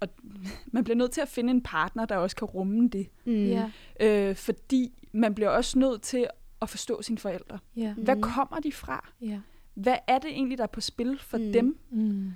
at 0.00 0.10
man 0.72 0.84
bliver 0.84 0.96
nødt 0.96 1.10
til 1.10 1.20
at 1.20 1.28
finde 1.28 1.50
en 1.50 1.62
partner, 1.62 2.04
der 2.04 2.16
også 2.16 2.36
kan 2.36 2.46
rumme 2.46 2.88
det. 2.88 3.08
Mm. 3.24 3.46
ja, 3.46 3.70
Øh, 4.00 4.36
fordi 4.36 4.92
man 5.12 5.34
bliver 5.34 5.48
også 5.50 5.78
nødt 5.78 6.02
til 6.02 6.26
at 6.62 6.68
forstå 6.70 7.02
sine 7.02 7.18
forældre. 7.18 7.58
Mm. 7.74 7.92
Hvad 8.04 8.22
kommer 8.22 8.60
de 8.60 8.72
fra? 8.72 9.08
ja. 9.22 9.40
Hvad 9.74 9.96
er 10.08 10.18
det 10.18 10.30
egentlig, 10.30 10.58
der 10.58 10.64
er 10.64 10.68
på 10.68 10.80
spil 10.80 11.18
for 11.18 11.38
Mm. 11.38 11.44
mm. 11.44 11.52
dem? 11.52 11.78
Mm. 11.90 12.30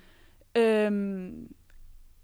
Øhm, 0.56 1.52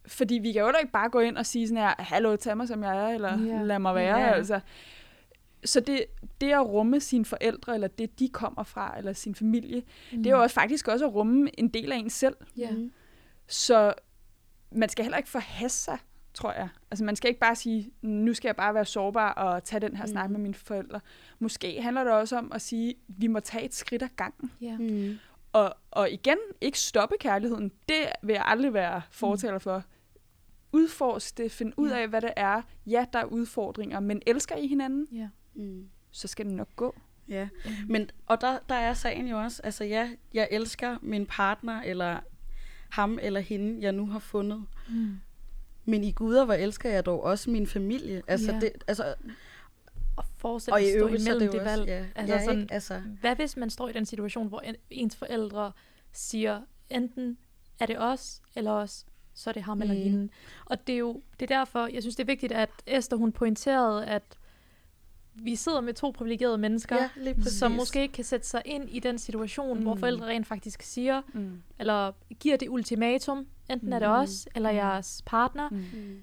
fordi 0.07 0.35
vi 0.35 0.53
kan 0.53 0.61
jo 0.61 0.67
heller 0.67 0.79
ikke 0.79 0.93
bare 0.93 1.09
gå 1.11 1.21
ind 1.21 1.37
og 1.37 1.47
sige 1.47 1.69
sådan 1.69 1.83
her, 1.83 1.95
hallo, 1.99 2.37
tag 2.37 2.57
mig 2.57 2.69
som 2.69 2.83
jeg 2.83 2.97
er, 3.05 3.09
eller 3.15 3.43
Ja. 3.43 3.63
lad 3.63 3.79
mig 3.79 3.95
være. 3.95 4.19
Ja. 4.19 4.33
Altså. 4.35 4.61
Så 5.65 5.81
det, 5.81 6.05
det 6.41 6.53
at 6.53 6.67
rumme 6.67 7.01
sine 7.01 7.25
forældre, 7.25 7.75
eller 7.75 7.89
det 7.89 8.19
de 8.19 8.29
kommer 8.29 8.63
fra, 8.63 8.99
eller 8.99 9.13
sin 9.13 9.35
familie, 9.35 9.83
Mm. 10.13 10.19
det 10.23 10.27
er 10.27 10.37
jo 10.37 10.43
også 10.43 10.55
faktisk 10.55 10.89
også 10.89 11.07
at 11.07 11.15
rumme 11.15 11.61
en 11.61 11.69
del 11.69 11.93
af 11.93 11.97
en 11.97 12.11
selv. 12.11 12.37
Ja. 12.57 12.71
Mm. 12.71 12.93
Så 13.49 13.95
man 14.73 14.89
skal 14.89 15.05
heller 15.05 15.17
ikke 15.19 15.29
forhaste 15.29 15.79
sig, 15.81 15.99
tror 16.35 16.53
jeg. 16.53 16.69
Altså 16.91 17.05
man 17.05 17.17
skal 17.17 17.29
ikke 17.29 17.41
bare 17.41 17.57
sige, 17.57 17.91
nu 18.03 18.35
skal 18.35 18.49
jeg 18.49 18.57
bare 18.57 18.75
være 18.75 18.85
sårbar 18.85 19.33
og 19.33 19.65
tage 19.65 19.81
den 19.81 19.97
her 19.97 20.05
mm. 20.05 20.11
snak 20.11 20.27
Mm. 20.27 20.33
med 20.33 20.41
mine 20.41 20.55
forældre. 20.55 21.01
Måske 21.39 21.83
handler 21.83 22.05
det 22.05 22.13
også 22.13 22.39
om 22.39 22.53
at 22.53 22.63
sige, 22.63 22.95
vi 23.09 23.27
må 23.27 23.41
tage 23.41 23.65
et 23.65 23.75
skridt 23.75 24.03
ad 24.03 24.09
gangen. 24.17 24.53
Ja. 24.61 24.77
Mm. 24.79 25.19
Og, 25.53 25.75
og 25.91 26.11
igen, 26.11 26.39
ikke 26.61 26.79
stoppe 26.79 27.15
kærligheden. 27.21 27.73
Det 27.89 27.97
vil 28.23 28.33
jeg 28.33 28.43
aldrig 28.47 28.73
være 28.75 29.03
fortaler 29.11 29.59
for. 29.59 29.83
Udforsk 30.73 31.39
det, 31.39 31.53
find 31.53 31.73
ud 31.77 31.89
af, 31.91 32.09
hvad 32.09 32.21
det 32.21 32.33
er. 32.37 32.63
Ja, 32.87 33.07
der 33.13 33.19
er 33.19 33.25
udfordringer, 33.25 34.01
men 34.01 34.23
elsker 34.27 34.57
I 34.57 34.67
hinanden, 34.67 35.07
Ja. 35.13 35.29
Mm. 35.55 35.89
så 36.11 36.29
skal 36.29 36.47
det 36.47 36.55
nok 36.55 36.69
gå. 36.77 36.95
Ja, 37.29 37.49
men 37.89 38.11
og 38.27 38.41
der, 38.41 38.59
der 38.69 38.75
er 38.75 38.95
sagen 38.95 39.27
jo 39.29 39.39
også, 39.39 39.63
altså 39.65 39.85
ja, 39.85 40.11
jeg 40.35 40.49
elsker 40.51 40.97
min 41.03 41.27
partner, 41.27 41.83
eller 41.83 42.21
ham 42.91 43.19
eller 43.23 43.41
hende, 43.41 43.83
jeg 43.83 43.93
nu 43.93 44.07
har 44.07 44.19
fundet. 44.19 44.65
Mm. 44.89 45.17
Men 45.85 46.05
i 46.05 46.13
guder, 46.13 46.45
hvor 46.45 46.55
elsker 46.55 46.91
jeg 46.91 47.07
dog 47.07 47.23
også 47.23 47.51
min 47.51 47.67
familie. 47.67 48.23
Altså, 48.29 48.53
Ja. 48.53 48.61
det, 48.61 48.73
altså, 48.87 49.15
Og 50.17 50.25
forestil 50.37 50.73
og 50.73 50.81
at 50.81 50.87
stå 50.99 51.07
imellem 51.09 51.39
det 51.39 51.53
det 51.53 51.61
også, 51.61 51.71
valg. 51.77 51.87
ja, 51.89 52.07
Altså 52.15 52.35
ja, 52.35 52.45
sådan- 52.45 52.61
ikke? 52.61 52.75
Altså, 52.75 53.03
Hvad 53.21 53.37
hvis 53.37 53.57
man 53.57 53.71
står 53.71 53.89
i 53.89 53.93
den 53.93 54.07
situation, 54.07 54.49
hvor 54.49 54.61
en, 54.61 54.75
ens 54.91 55.17
forældre 55.17 55.73
siger, 56.13 56.61
enten 56.91 57.39
er 57.81 57.87
det 57.87 57.97
os, 57.99 58.43
eller 58.57 58.71
os, 58.73 59.07
så 59.35 59.51
er 59.51 59.55
det 59.55 59.63
ham 59.63 59.77
mm. 59.77 59.83
eller 59.83 59.95
hende. 59.95 60.29
Og 60.65 60.87
det 60.87 60.93
er 60.93 60.99
jo 60.99 61.23
det 61.41 61.51
er 61.51 61.57
derfor, 61.59 61.87
jeg 61.87 62.03
synes, 62.03 62.17
det 62.17 62.23
er 62.23 62.27
vigtigt, 62.27 62.53
at 62.53 62.71
Esther, 62.87 63.19
hun 63.19 63.33
pointerede, 63.33 64.07
at 64.07 64.23
vi 65.43 65.57
sidder 65.57 65.81
med 65.81 65.95
to 65.95 66.11
privilegerede 66.11 66.59
mennesker, 66.59 66.97
ja, 67.27 67.35
som 67.43 67.73
måske 67.73 68.03
ikke 68.03 68.13
kan 68.15 68.25
sætte 68.25 68.47
sig 68.47 68.63
ind 68.65 68.91
i 68.91 68.99
den 68.99 69.19
situation, 69.19 69.77
mm. 69.77 69.83
hvor 69.83 69.95
Mm. 69.95 70.01
forældre 70.01 70.27
rent 70.27 70.47
faktisk 70.47 70.83
siger, 70.83 71.23
Mm. 71.35 71.63
eller 71.79 72.13
giver 72.41 72.57
det 72.57 72.69
ultimatum, 72.69 73.47
enten 73.71 73.89
mm. 73.89 73.93
er 73.93 73.99
det 73.99 74.09
Mm. 74.09 74.15
os, 74.15 74.49
eller 74.55 74.71
jeres 74.71 75.23
partner. 75.27 75.69
Mm. 75.71 75.77
Mm. 75.77 76.23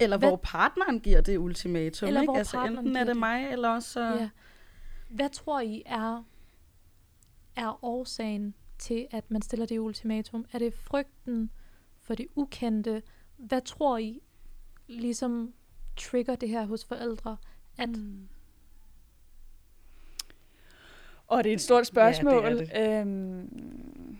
Eller 0.00 0.16
Hvad- 0.18 0.28
hvor 0.28 0.36
partneren 0.42 1.00
giver 1.00 1.20
det 1.20 1.36
ultimatum, 1.38 2.06
Eller 2.08 2.20
ikke? 2.20 2.30
hvor 2.30 2.38
Altså, 2.38 2.56
partneren 2.56 2.78
enten 2.86 2.96
er 2.96 3.00
det 3.04 3.08
det. 3.14 3.16
mig, 3.16 3.48
eller 3.52 3.68
også... 3.68 3.92
så- 3.92 4.00
Ja. 4.00 4.28
Hvad 5.08 5.30
tror 5.30 5.60
I 5.60 5.82
er, 5.86 6.22
er 7.56 7.84
årsagen 7.84 8.54
til, 8.78 9.06
at 9.10 9.30
man 9.30 9.42
stiller 9.42 9.66
det 9.66 9.78
ultimatum? 9.78 10.44
Er 10.52 10.58
det 10.58 10.74
frygten 10.74 11.50
for 12.00 12.14
det 12.14 12.26
ukendte? 12.34 13.02
Hvad 13.36 13.60
tror 13.60 13.98
I 13.98 14.20
ligesom 14.88 15.52
trigger 15.96 16.34
det 16.36 16.48
her 16.48 16.66
hos 16.66 16.84
forældre? 16.84 17.36
At, 17.78 17.88
Mm. 17.88 18.28
Og 21.28 21.44
det 21.44 21.50
er 21.50 21.54
et 21.54 21.60
stort 21.60 21.86
spørgsmål. 21.86 22.44
Ja, 22.44 22.54
det 22.54 22.68
er 22.72 23.00
Øhm, 23.00 24.18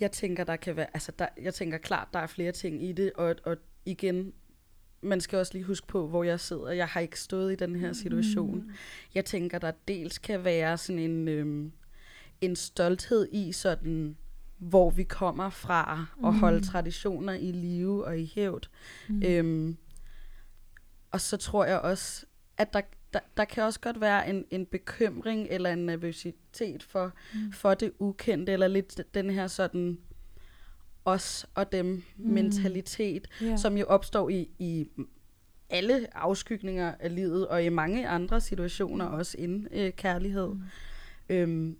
Jeg 0.00 0.12
tænker, 0.12 0.44
der 0.44 0.56
kan 0.56 0.76
være, 0.76 0.86
altså 0.94 1.12
der, 1.18 1.26
jeg 1.42 1.54
tænker 1.54 1.78
klart, 1.78 2.08
der 2.12 2.18
er 2.18 2.26
flere 2.26 2.52
ting 2.52 2.84
i 2.84 2.92
det, 2.92 3.12
og, 3.14 3.34
og 3.44 3.56
igen, 3.84 4.32
man 5.00 5.20
skal 5.20 5.38
også 5.38 5.52
lige 5.54 5.64
huske 5.64 5.86
på, 5.86 6.06
hvor 6.08 6.24
jeg 6.24 6.40
sidder. 6.40 6.70
Jeg 6.70 6.86
har 6.88 7.00
ikke 7.00 7.20
stået 7.20 7.52
i 7.52 7.56
den 7.56 7.76
her 7.76 7.92
situation. 7.92 8.58
Mm. 8.58 8.70
Jeg 9.14 9.24
tænker, 9.24 9.58
der 9.58 9.72
dels 9.88 10.18
kan 10.18 10.44
være 10.44 10.78
sådan 10.78 10.98
en, 10.98 11.28
øhm, 11.28 11.72
en 12.40 12.56
stolthed 12.56 13.28
i 13.32 13.52
sådan, 13.52 14.16
hvor 14.58 14.90
vi 14.90 15.02
kommer 15.02 15.50
fra, 15.50 16.06
og 16.22 16.32
Mm. 16.34 16.38
holde 16.40 16.66
traditioner 16.66 17.32
i 17.32 17.52
live 17.52 18.04
og 18.04 18.18
i 18.18 18.32
hævd. 18.34 18.68
Mm. 19.08 19.22
Øhm, 19.26 19.76
og 21.10 21.20
så 21.20 21.36
tror 21.36 21.64
jeg 21.64 21.78
også, 21.80 22.26
at 22.56 22.72
der, 22.72 22.80
der, 23.12 23.20
der 23.36 23.44
kan 23.44 23.62
også 23.64 23.80
godt 23.80 24.00
være 24.00 24.28
en, 24.30 24.44
en 24.50 24.66
bekymring 24.66 25.46
eller 25.50 25.72
en 25.72 25.86
nervøsitet 25.86 26.82
for, 26.82 27.12
Mm. 27.34 27.52
for 27.52 27.74
det 27.74 27.92
ukendte, 27.98 28.52
eller 28.52 28.68
lidt 28.68 29.00
den 29.14 29.30
her 29.30 29.46
sådan 29.46 29.98
os 31.04 31.46
og 31.54 31.72
dem 31.72 31.86
Mm. 31.86 32.02
mentalitet, 32.32 33.28
ja. 33.40 33.56
som 33.56 33.76
jo 33.76 33.84
opstår 33.84 34.28
i, 34.28 34.50
i 34.58 34.88
alle 35.70 36.16
afskygninger 36.16 36.94
af 37.00 37.14
livet, 37.14 37.48
og 37.48 37.64
i 37.64 37.68
mange 37.68 38.08
andre 38.08 38.40
situationer, 38.40 39.08
Mm. 39.08 39.14
også 39.14 39.38
inden 39.38 39.68
øh, 39.72 39.92
kærlighed. 39.92 40.48
Mm. 40.48 40.62
Øhm, 41.28 41.76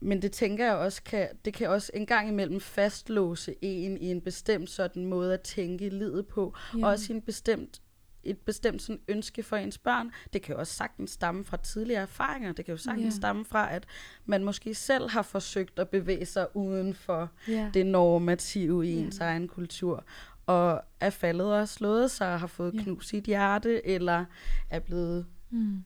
men 0.00 0.22
det 0.22 0.32
tænker 0.32 0.64
jeg 0.64 0.74
også 0.74 1.02
kan, 1.02 1.28
det 1.44 1.54
kan 1.54 1.68
også 1.68 1.90
en 1.94 2.06
gang 2.06 2.28
imellem 2.28 2.60
fastlåse 2.60 3.54
en 3.62 3.98
i 3.98 4.06
en 4.10 4.20
bestemt 4.20 4.70
sådan 4.70 5.06
måde 5.06 5.34
at 5.34 5.40
tænke 5.40 5.88
livet 5.88 6.26
på, 6.26 6.54
Ja. 6.78 6.84
og 6.84 6.90
også 6.90 7.12
i 7.12 7.16
en 7.16 7.22
bestemt 7.22 7.80
et 8.24 8.38
bestemt 8.38 8.82
sådan 8.82 9.00
ønske 9.08 9.42
for 9.42 9.56
ens 9.56 9.78
børn. 9.78 10.10
Det 10.32 10.42
kan 10.42 10.54
jo 10.54 10.58
også 10.58 10.74
sagtens 10.74 11.10
stamme 11.10 11.44
fra 11.44 11.56
tidligere 11.56 12.02
erfaringer. 12.02 12.52
Det 12.52 12.64
kan 12.64 12.72
jo 12.72 12.78
sagtens 12.78 13.04
Ja. 13.04 13.10
stamme 13.16 13.44
fra, 13.44 13.74
at 13.74 13.86
man 14.26 14.44
måske 14.44 14.74
selv 14.74 15.10
har 15.10 15.22
forsøgt 15.22 15.78
at 15.78 15.88
bevæge 15.88 16.26
sig 16.26 16.56
uden 16.56 16.94
for 16.94 17.30
ja. 17.48 17.70
det 17.74 17.86
normative 17.86 18.86
i 18.86 18.94
Ja. 18.94 19.00
ens 19.00 19.18
egen 19.18 19.48
kultur, 19.48 20.04
og 20.46 20.82
er 21.00 21.10
faldet 21.10 21.54
og 21.54 21.68
slået 21.68 22.10
sig 22.10 22.32
og 22.32 22.40
har 22.40 22.46
fået 22.46 22.72
knust 22.82 23.08
sit 23.08 23.24
hjerte, 23.24 23.86
eller 23.86 24.24
er 24.70 24.78
blevet 24.78 25.26
Mm. 25.50 25.84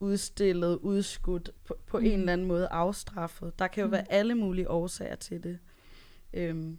udstillet, 0.00 0.76
udskudt, 0.76 1.50
på, 1.64 1.76
på 1.86 1.98
mm. 1.98 2.04
en 2.04 2.20
eller 2.20 2.32
anden 2.32 2.46
måde 2.46 2.68
afstraffet. 2.68 3.58
Der 3.58 3.66
kan 3.66 3.80
jo 3.80 3.86
mm. 3.86 3.92
være 3.92 4.12
alle 4.12 4.34
mulige 4.34 4.70
årsager 4.70 5.14
til 5.16 5.42
det. 5.42 5.58
Øhm, 6.34 6.78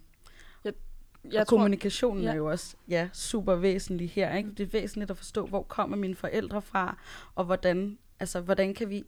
jeg 1.32 1.40
og 1.40 1.46
tror, 1.46 1.56
kommunikationen 1.56 2.22
ja. 2.24 2.30
er 2.30 2.34
jo 2.34 2.50
også 2.50 2.76
ja, 2.88 3.08
super 3.12 3.54
væsentlig 3.54 4.10
her. 4.10 4.36
Ikke? 4.36 4.50
Det 4.50 4.60
er 4.60 4.66
væsentligt 4.70 5.10
at 5.10 5.16
forstå, 5.16 5.46
hvor 5.46 5.62
kommer 5.62 5.96
mine 5.96 6.14
forældre 6.14 6.62
fra, 6.62 6.98
og 7.34 7.44
hvordan, 7.44 7.98
altså, 8.20 8.40
hvordan 8.40 8.74
kan 8.74 8.90
vi 8.90 9.04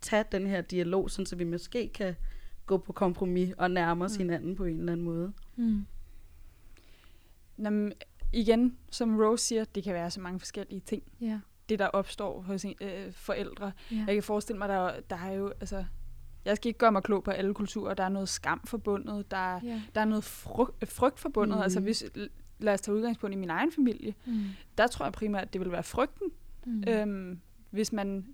tage 0.00 0.24
den 0.32 0.46
her 0.46 0.60
dialog, 0.60 1.10
sådan, 1.10 1.26
så 1.26 1.36
vi 1.36 1.44
måske 1.44 1.88
kan 1.88 2.16
gå 2.66 2.78
på 2.78 2.92
kompromis 2.92 3.54
og 3.58 3.70
nærme 3.70 4.04
os 4.04 4.12
Mm. 4.12 4.18
hinanden 4.18 4.56
på 4.56 4.64
en 4.64 4.78
eller 4.78 4.92
anden 4.92 5.04
måde. 5.06 5.32
Mm. 5.56 5.86
Jamen, 7.58 7.92
igen, 8.32 8.76
som 8.90 9.16
Rose 9.20 9.44
siger, 9.44 9.64
det 9.64 9.84
kan 9.84 9.94
være 9.94 10.10
så 10.10 10.20
mange 10.20 10.38
forskellige 10.40 10.80
ting, 10.80 11.02
Ja. 11.20 11.40
det 11.68 11.78
der 11.78 11.86
opstår 11.86 12.40
hos 12.40 12.64
en, 12.64 12.74
øh, 12.80 13.12
forældre. 13.12 13.72
Ja. 13.90 14.04
Jeg 14.06 14.14
kan 14.14 14.22
forestille 14.22 14.58
mig, 14.58 14.68
der, 14.68 15.00
der 15.10 15.16
er 15.16 15.32
jo, 15.32 15.48
altså, 15.60 15.84
jeg 16.44 16.56
skal 16.56 16.68
ikke 16.68 16.78
gøre 16.78 16.92
mig 16.92 17.02
klog 17.02 17.24
på 17.24 17.30
alle 17.30 17.54
kulturer, 17.54 17.94
der 17.94 18.04
er 18.04 18.08
noget 18.08 18.28
skam 18.28 18.60
forbundet, 18.66 19.30
der, 19.30 19.36
er- 19.56 19.60
Ja. 19.64 19.82
der 19.94 20.00
er 20.00 20.04
noget 20.04 20.24
frygt, 20.24 20.88
frygt 20.88 21.18
forbundet. 21.18 21.56
Mhm. 21.56 21.62
Altså, 21.62 21.80
hvis, 21.80 22.04
lad 22.58 22.74
os 22.74 22.80
tage 22.80 22.94
udgangspunkt 22.96 23.34
i 23.34 23.38
min 23.38 23.50
egen 23.50 23.72
familie, 23.72 24.14
Mm. 24.26 24.40
der 24.78 24.86
tror 24.86 25.04
jeg 25.06 25.12
primært, 25.12 25.42
at 25.42 25.52
det 25.52 25.60
vil 25.60 25.72
være 25.72 25.82
frygten. 25.82 26.28
Mm. 26.66 26.72
Mm. 26.72 26.84
Øhm, 26.88 27.40
hvis 27.70 27.92
man 27.92 28.26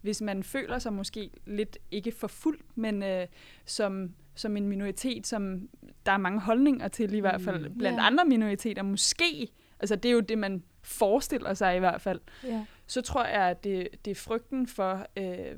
hvis 0.00 0.20
man 0.22 0.42
føler 0.42 0.78
sig 0.78 0.92
måske 0.92 1.30
lidt 1.46 1.78
ikke 1.90 2.12
forfulgt, 2.12 2.62
men 2.74 3.02
øh, 3.02 3.26
som, 3.64 4.14
som 4.34 4.56
en 4.56 4.68
minoritet, 4.68 5.26
som 5.26 5.68
der 6.06 6.12
er 6.12 6.16
mange 6.16 6.40
holdninger 6.40 6.88
til 6.88 7.14
i 7.14 7.20
hvert 7.20 7.40
fald, 7.40 7.68
Mm. 7.68 7.78
blandt 7.78 7.98
Ja. 7.98 8.06
andre 8.06 8.24
minoriteter 8.24 8.82
måske, 8.82 9.48
altså 9.80 9.96
det 9.96 10.08
er 10.08 10.12
jo 10.12 10.20
det, 10.20 10.38
man 10.38 10.62
forestiller 10.82 11.54
sig 11.54 11.76
i 11.76 11.78
hvert 11.78 12.00
fald, 12.00 12.20
Ja. 12.44 12.64
så 12.86 13.02
tror 13.02 13.24
jeg, 13.24 13.40
at 13.50 13.64
det, 13.64 13.88
det 14.04 14.10
er 14.10 14.14
frygten 14.14 14.66
for, 14.66 15.06
øh, 15.16 15.56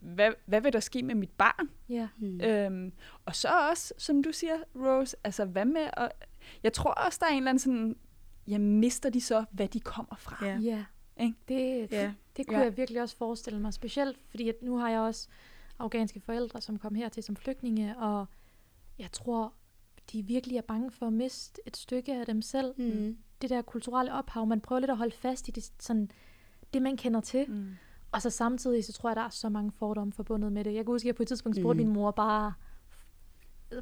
hvad, 0.00 0.30
hvad 0.46 0.60
vil 0.60 0.72
der 0.72 0.80
ske 0.80 1.02
med 1.02 1.14
mit 1.14 1.30
barn? 1.30 1.70
Ja. 1.88 2.08
Mm. 2.18 2.40
Øhm, 2.40 2.92
og 3.24 3.34
så 3.36 3.48
også, 3.70 3.94
som 3.98 4.22
du 4.22 4.32
siger, 4.32 4.56
Rose, 4.76 5.16
altså 5.24 5.44
hvad 5.44 5.64
med 5.64 5.90
at... 5.92 6.12
Jeg 6.62 6.72
tror 6.72 6.90
også, 6.90 7.18
der 7.22 7.26
er 7.26 7.30
en 7.30 7.36
eller 7.36 7.50
anden 7.50 7.58
sådan... 7.58 7.96
Ja, 8.48 8.58
mister 8.58 9.10
de 9.10 9.20
så, 9.20 9.44
hvad 9.52 9.68
de 9.68 9.80
kommer 9.80 10.16
fra? 10.16 10.46
Ja. 10.46 10.58
Ja. 10.62 10.84
Ikke? 11.20 11.34
Det, 11.48 11.92
Ja. 11.92 12.12
det 12.36 12.46
kunne 12.46 12.58
Ja. 12.58 12.64
jeg 12.64 12.76
virkelig 12.76 13.02
også 13.02 13.16
forestille 13.16 13.60
mig. 13.60 13.74
Specielt 13.74 14.18
fordi, 14.30 14.48
at 14.48 14.54
nu 14.62 14.76
har 14.76 14.90
jeg 14.90 15.00
også 15.00 15.28
afghanske 15.78 16.20
forældre, 16.20 16.60
som 16.60 16.78
kom 16.78 16.94
hertil 16.94 17.22
som 17.22 17.36
flygtninge, 17.36 17.98
og 17.98 18.26
jeg 18.98 19.12
tror, 19.12 19.52
de 20.12 20.22
virkelig 20.22 20.56
er 20.56 20.62
bange 20.62 20.90
for 20.90 21.06
at 21.06 21.12
miste 21.12 21.60
et 21.66 21.76
stykke 21.76 22.14
af 22.14 22.26
dem 22.26 22.42
selv. 22.42 22.74
Mm. 22.76 23.18
det 23.42 23.50
der 23.50 23.62
kulturelle 23.62 24.12
ophav. 24.12 24.46
Man 24.46 24.60
prøver 24.60 24.80
lidt 24.80 24.90
at 24.90 24.96
holde 24.96 25.14
fast 25.16 25.48
i 25.48 25.50
det, 25.50 25.70
sådan, 25.80 26.10
det 26.72 26.82
man 26.82 26.96
kender 26.96 27.20
til. 27.20 27.50
Mm. 27.50 27.70
Og 28.12 28.22
så 28.22 28.30
samtidig, 28.30 28.84
så 28.84 28.92
tror 28.92 29.08
jeg, 29.10 29.16
der 29.16 29.22
er 29.22 29.28
så 29.28 29.48
mange 29.48 29.72
fordomme 29.78 30.12
forbundet 30.12 30.52
med 30.52 30.64
det. 30.64 30.74
Jeg 30.74 30.84
kan 30.84 30.92
huske, 30.92 31.04
at 31.04 31.06
jeg 31.06 31.14
på 31.14 31.22
et 31.22 31.28
tidspunkt 31.28 31.58
spurgte 31.58 31.80
Mm. 31.82 31.86
min 31.86 31.94
mor 31.94 32.10
bare 32.10 32.52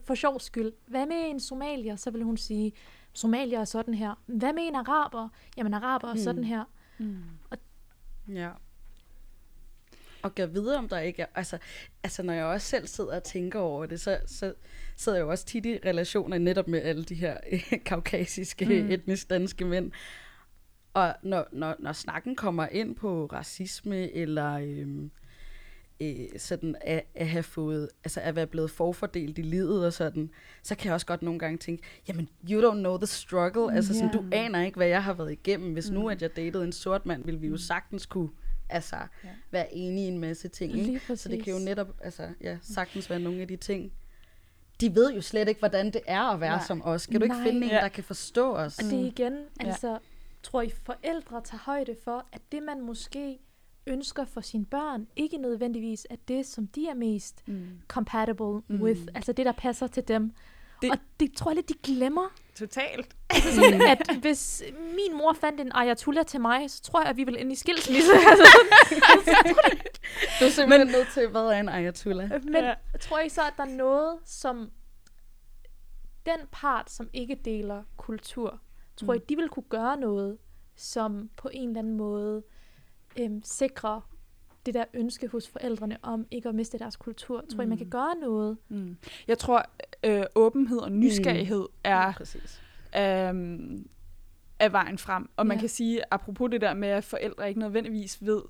for 0.04 0.14
sjov 0.14 0.40
skyld, 0.40 0.72
hvad 0.86 1.06
med 1.06 1.16
en 1.30 1.40
somalier? 1.40 1.96
Så 1.96 2.10
ville 2.10 2.24
hun 2.24 2.36
sige, 2.36 2.72
somalier 3.12 3.60
er 3.60 3.64
sådan 3.64 3.94
her. 3.94 4.14
Hvad 4.26 4.52
med 4.52 4.62
en 4.62 4.74
araber? 4.74 5.28
Jamen, 5.56 5.74
araber 5.74 6.08
er 6.08 6.12
Mm. 6.14 6.18
sådan 6.18 6.44
her. 6.44 6.64
Mm. 6.98 7.18
Ja. 8.34 8.50
Og 10.22 10.34
gør 10.34 10.46
videre, 10.46 10.78
om 10.78 10.88
der 10.88 10.98
ikke 10.98 11.22
er... 11.22 11.26
Altså, 11.34 11.58
altså, 12.02 12.22
når 12.22 12.32
jeg 12.32 12.44
også 12.44 12.66
selv 12.66 12.86
sidder 12.86 13.16
og 13.16 13.22
tænker 13.24 13.58
over 13.60 13.86
det, 13.86 14.00
så, 14.00 14.18
så 14.26 14.54
sidder 14.96 15.18
jeg 15.18 15.24
jo 15.24 15.30
også 15.30 15.44
tit 15.46 15.66
i 15.66 15.78
relationer 15.84 16.38
netop 16.38 16.68
med 16.68 16.82
alle 16.82 17.04
de 17.04 17.14
her 17.14 17.36
øh, 17.52 17.72
kaukasiske, 17.84 18.64
mm. 18.64 18.90
etnisk 18.90 19.30
danske 19.30 19.64
mænd. 19.64 19.92
Og 20.96 21.14
når, 21.22 21.46
når, 21.52 21.74
når 21.78 21.92
snakken 21.92 22.36
kommer 22.36 22.66
ind 22.66 22.96
på 22.96 23.26
racisme, 23.32 24.12
eller 24.12 24.52
øhm, 24.52 25.10
øh, 26.00 26.14
sådan 26.38 26.76
at, 26.80 27.02
at 27.14 27.28
have 27.28 27.42
fået, 27.42 27.88
altså 28.04 28.20
at 28.20 28.36
være 28.36 28.46
blevet 28.46 28.70
forfordelt 28.70 29.38
i 29.38 29.42
livet 29.42 29.86
og 29.86 29.92
sådan, 29.92 30.30
så 30.62 30.74
kan 30.74 30.86
jeg 30.86 30.94
også 30.94 31.06
godt 31.06 31.22
nogle 31.22 31.38
gange 31.38 31.58
tænke, 31.58 31.82
jamen, 32.08 32.28
you 32.50 32.70
don't 32.70 32.78
know 32.78 32.96
the 32.96 33.06
struggle. 33.06 33.74
Altså, 33.76 33.94
sådan, 33.94 34.10
Ja. 34.14 34.18
du 34.18 34.24
aner 34.32 34.62
ikke, 34.62 34.76
hvad 34.76 34.86
jeg 34.86 35.04
har 35.04 35.12
været 35.14 35.32
igennem. 35.32 35.72
Hvis 35.72 35.90
nu, 35.90 36.00
Mm. 36.02 36.06
at 36.08 36.22
jeg 36.22 36.36
datede 36.36 36.64
en 36.64 36.72
sort 36.72 37.06
mand, 37.06 37.24
ville 37.24 37.40
vi 37.40 37.46
jo 37.48 37.56
sagtens 37.56 38.06
kunne 38.06 38.28
altså, 38.68 38.96
Ja. 39.24 39.28
være 39.50 39.74
enige 39.74 40.04
i 40.04 40.08
en 40.08 40.18
masse 40.18 40.48
ting. 40.48 40.78
Ikke? 40.78 41.16
Så 41.16 41.28
det 41.28 41.44
kan 41.44 41.52
jo 41.52 41.58
netop 41.58 41.88
altså, 42.00 42.28
ja, 42.40 42.58
sagtens 42.62 43.10
være 43.10 43.20
nogle 43.20 43.40
af 43.40 43.48
de 43.48 43.56
ting. 43.56 43.92
De 44.80 44.94
ved 44.94 45.12
jo 45.14 45.20
slet 45.20 45.48
ikke, 45.48 45.58
hvordan 45.58 45.86
det 45.86 46.00
er 46.06 46.22
at 46.22 46.40
være 46.40 46.56
Nej. 46.56 46.64
Som 46.66 46.82
os. 46.84 47.06
Kan 47.06 47.20
du 47.20 47.24
ikke 47.24 47.36
Nej. 47.36 47.44
finde 47.44 47.64
en, 47.66 47.70
der 47.72 47.88
kan 47.88 48.04
forstå 48.04 48.54
os? 48.54 48.78
Og 48.78 48.84
det 48.84 48.92
er 48.92 48.96
Mm. 49.00 49.06
igen, 49.06 49.32
Ja. 49.62 49.66
altså, 49.66 49.98
tror 50.50 50.62
I 50.62 50.70
forældre 50.84 51.40
tager 51.44 51.62
højde 51.62 51.96
for, 52.04 52.26
at 52.32 52.40
det 52.52 52.62
man 52.62 52.80
måske 52.80 53.38
ønsker 53.86 54.24
for 54.24 54.40
sine 54.40 54.64
børn, 54.66 55.06
ikke 55.16 55.36
nødvendigvis 55.38 56.06
er 56.10 56.16
det, 56.28 56.46
som 56.46 56.66
de 56.66 56.88
er 56.88 56.94
mest 56.94 57.42
Mm. 57.48 57.68
compatible 57.88 58.60
Mm. 58.68 58.82
with, 58.82 59.00
altså 59.14 59.32
det, 59.32 59.46
der 59.46 59.52
passer 59.52 59.86
til 59.86 60.08
dem. 60.08 60.32
Det- 60.82 60.90
og 60.90 60.98
det 61.20 61.32
tror 61.36 61.50
jeg 61.50 61.56
lidt, 61.56 61.68
de 61.68 61.74
glemmer. 61.82 62.28
Totalt. 62.54 63.16
Altså 63.30 63.54
sådan, 63.54 63.82
at 63.82 64.16
hvis 64.20 64.62
min 64.76 65.16
mor 65.18 65.32
fandt 65.32 65.60
en 65.60 65.70
ayatollah 65.74 66.26
til 66.26 66.40
mig, 66.40 66.70
så 66.70 66.82
tror 66.82 67.00
jeg, 67.00 67.08
at 67.10 67.16
vi 67.16 67.24
ville 67.24 67.40
ind 67.40 67.52
i 67.52 67.54
skilsmisse. 67.54 68.12
altså, 68.30 68.46
Du 70.40 70.44
er 70.44 70.48
simpelthen 70.50 70.88
nødt 70.88 71.08
til, 71.14 71.28
hvad 71.28 71.40
er 71.42 71.60
en 71.60 71.68
ayatollah? 71.68 72.30
men 72.44 72.54
Ja. 72.54 72.66
ja. 72.66 72.74
tror 73.00 73.18
I 73.20 73.28
så, 73.28 73.40
at 73.42 73.52
der 73.56 73.62
er 73.62 73.76
noget, 73.76 74.18
som 74.24 74.70
den 76.26 76.38
part, 76.52 76.90
som 76.90 77.08
ikke 77.12 77.34
deler 77.44 77.82
kultur, 77.96 78.60
tror 78.96 79.14
I, 79.14 79.18
Mm. 79.18 79.24
de 79.28 79.36
vil 79.36 79.48
kunne 79.48 79.64
gøre 79.68 79.96
noget, 79.96 80.38
som 80.76 81.30
på 81.36 81.48
en 81.52 81.68
eller 81.68 81.78
anden 81.78 81.96
måde 81.96 82.42
øhm, 83.20 83.42
sikrer 83.44 84.10
det 84.66 84.74
der 84.74 84.84
ønske 84.94 85.28
hos 85.28 85.48
forældrene 85.48 85.98
om 86.02 86.26
ikke 86.30 86.48
at 86.48 86.54
miste 86.54 86.78
deres 86.78 86.96
kultur? 86.96 87.44
Tror 87.54 87.62
I, 87.62 87.66
man 87.66 87.78
kan 87.78 87.86
Mm. 87.86 87.90
gøre 87.90 88.14
noget? 88.20 88.58
Mm. 88.68 88.96
Jeg 89.28 89.38
tror, 89.38 89.62
øh, 90.04 90.22
åbenhed 90.34 90.78
og 90.78 90.92
nysgerrighed 90.92 91.60
mm. 91.60 91.74
er, 91.84 92.12
Præcis. 92.12 92.62
øhm, 92.98 93.88
er 94.58 94.68
vejen 94.68 94.98
frem. 94.98 95.28
Og 95.36 95.46
man 95.46 95.56
Ja. 95.56 95.60
kan 95.60 95.68
sige, 95.68 96.00
apropos 96.10 96.50
det 96.50 96.60
der 96.60 96.74
med, 96.74 96.88
at 96.88 97.04
forældre 97.04 97.48
ikke 97.48 97.60
nødvendigvis 97.60 98.24
ved, 98.26 98.42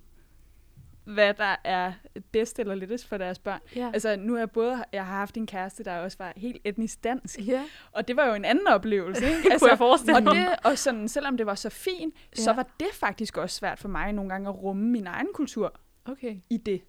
hvad 1.06 1.34
der 1.34 1.56
er 1.64 1.92
bedst 2.32 2.58
eller 2.58 2.74
lettest 2.74 3.08
for 3.08 3.16
deres 3.18 3.38
børn. 3.38 3.60
Ja. 3.76 3.90
Altså, 3.94 4.16
nu 4.16 4.34
er 4.34 4.38
jeg 4.38 4.50
både, 4.50 4.84
jeg 4.92 5.06
har 5.06 5.16
haft 5.16 5.36
en 5.36 5.46
kæreste, 5.46 5.84
der 5.84 5.98
også 5.98 6.16
var 6.20 6.32
helt 6.36 6.60
etnisk 6.64 7.04
dansk, 7.04 7.38
ja. 7.46 7.64
og 7.92 8.08
det 8.08 8.16
var 8.16 8.26
jo 8.26 8.34
en 8.34 8.44
anden 8.44 8.66
oplevelse. 8.66 9.26
Ikke? 9.26 9.36
Det 9.50 9.52
kunne 9.60 9.70
jeg 9.70 9.78
forestille 9.78 10.16
og 10.16 10.22
mig. 10.22 10.34
det, 10.34 10.48
og 10.64 10.78
sådan, 10.78 11.08
selvom 11.08 11.36
det 11.36 11.46
var 11.46 11.54
så 11.54 11.70
fint, 11.70 12.14
ja. 12.38 12.42
så 12.42 12.52
var 12.52 12.66
det 12.80 12.88
faktisk 12.92 13.36
også 13.36 13.56
svært 13.56 13.78
for 13.78 13.88
mig 13.88 14.12
nogle 14.12 14.30
gange 14.30 14.48
at 14.48 14.62
rumme 14.62 14.88
min 14.90 15.06
egen 15.06 15.28
kultur 15.34 15.72
Okay. 16.04 16.36
i 16.50 16.56
det. 16.56 16.82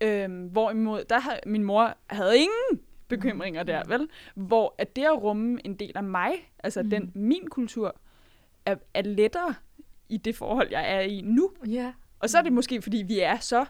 Øhm, 0.00 0.46
hvorimod, 0.46 1.04
der 1.04 1.18
havde, 1.20 1.40
min 1.46 1.64
mor 1.64 1.96
havde 2.06 2.36
ingen 2.36 2.80
bekymringer 3.08 3.62
der, 3.62 3.82
vel? 3.88 4.08
Hvor 4.34 4.74
at 4.78 4.96
det 4.96 5.04
at 5.04 5.22
rumme 5.22 5.66
en 5.66 5.74
del 5.74 5.92
af 5.94 6.02
mig, 6.02 6.32
altså 6.64 6.82
Mm. 6.82 6.86
mm. 6.86 6.90
den 6.90 7.12
min 7.14 7.46
kultur, 7.50 7.96
er, 8.66 8.76
er 8.94 9.02
lettere 9.02 9.54
i 10.08 10.16
det 10.16 10.36
forhold, 10.36 10.68
jeg 10.70 10.94
er 10.94 11.00
i 11.00 11.20
nu. 11.20 11.50
Ja. 11.66 11.92
Og 12.18 12.30
så 12.30 12.38
er 12.38 12.42
det 12.42 12.52
måske, 12.52 12.82
fordi 12.82 12.96
vi 13.06 13.20
er 13.20 13.38
så 13.38 13.64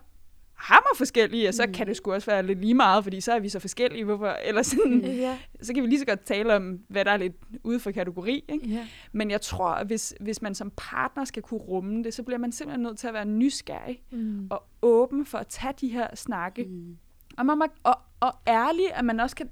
hammer 0.54 0.88
forskellige, 0.96 1.48
og 1.48 1.54
så 1.54 1.66
Mm. 1.66 1.72
kan 1.72 1.86
det 1.86 1.96
sgu 1.96 2.12
også 2.12 2.30
være 2.30 2.46
lidt 2.46 2.60
lige 2.60 2.74
meget, 2.74 3.04
fordi 3.04 3.20
så 3.20 3.32
er 3.32 3.38
vi 3.38 3.48
så 3.48 3.58
forskellige, 3.58 4.04
hvorfor, 4.04 4.26
eller 4.44 4.62
sådan, 4.62 5.00
Ja. 5.04 5.38
så 5.62 5.74
kan 5.74 5.82
vi 5.82 5.88
lige 5.88 5.98
så 5.98 6.06
godt 6.06 6.20
tale 6.24 6.56
om, 6.56 6.78
hvad 6.88 7.04
der 7.04 7.10
er 7.10 7.16
lidt 7.16 7.32
ude 7.64 7.80
for 7.80 7.90
kategori, 7.90 8.44
ikke? 8.48 8.66
Ja. 8.68 8.86
Men 9.12 9.30
jeg 9.30 9.40
tror, 9.40 9.68
at 9.68 9.86
hvis, 9.86 10.14
hvis 10.20 10.42
man 10.42 10.54
som 10.54 10.72
partner 10.76 11.24
skal 11.24 11.42
kunne 11.42 11.60
rumme 11.60 12.04
det, 12.04 12.14
så 12.14 12.22
bliver 12.22 12.38
man 12.38 12.52
simpelthen 12.52 12.82
nødt 12.82 12.98
til 12.98 13.06
at 13.08 13.14
være 13.14 13.24
nysgerrig 13.24 14.02
Mm. 14.10 14.46
og 14.50 14.62
åben 14.82 15.26
for 15.26 15.38
at 15.38 15.46
tage 15.46 15.74
de 15.80 15.88
her 15.88 16.16
snakke. 16.16 16.64
Mm. 16.64 16.96
Og, 17.38 17.46
man, 17.46 17.58
må- 17.58 17.64
og, 17.82 17.98
og 18.20 18.32
ærlig, 18.46 18.94
at 18.94 19.04
man 19.04 19.20
også 19.20 19.36
kan, 19.36 19.50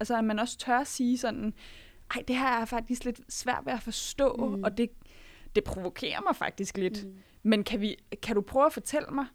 altså 0.00 0.18
at 0.18 0.24
man 0.24 0.38
også 0.38 0.58
tør 0.58 0.78
at 0.78 0.86
sige 0.86 1.18
sådan, 1.18 1.54
ej, 2.14 2.22
det 2.28 2.36
her 2.36 2.48
er 2.60 2.64
faktisk 2.64 3.04
lidt 3.04 3.20
svært 3.28 3.62
ved 3.64 3.72
at 3.72 3.82
forstå, 3.82 4.52
Mm. 4.56 4.62
og 4.64 4.78
det, 4.78 4.90
det 5.54 5.64
provokerer 5.64 6.20
mig 6.26 6.36
faktisk 6.36 6.78
lidt. 6.78 7.04
Mm. 7.06 7.14
Men 7.46 7.64
kan, 7.64 7.80
vi, 7.80 7.96
kan 8.22 8.34
du 8.34 8.40
prøve 8.42 8.66
at 8.66 8.72
fortælle 8.72 9.08
mig, 9.08 9.26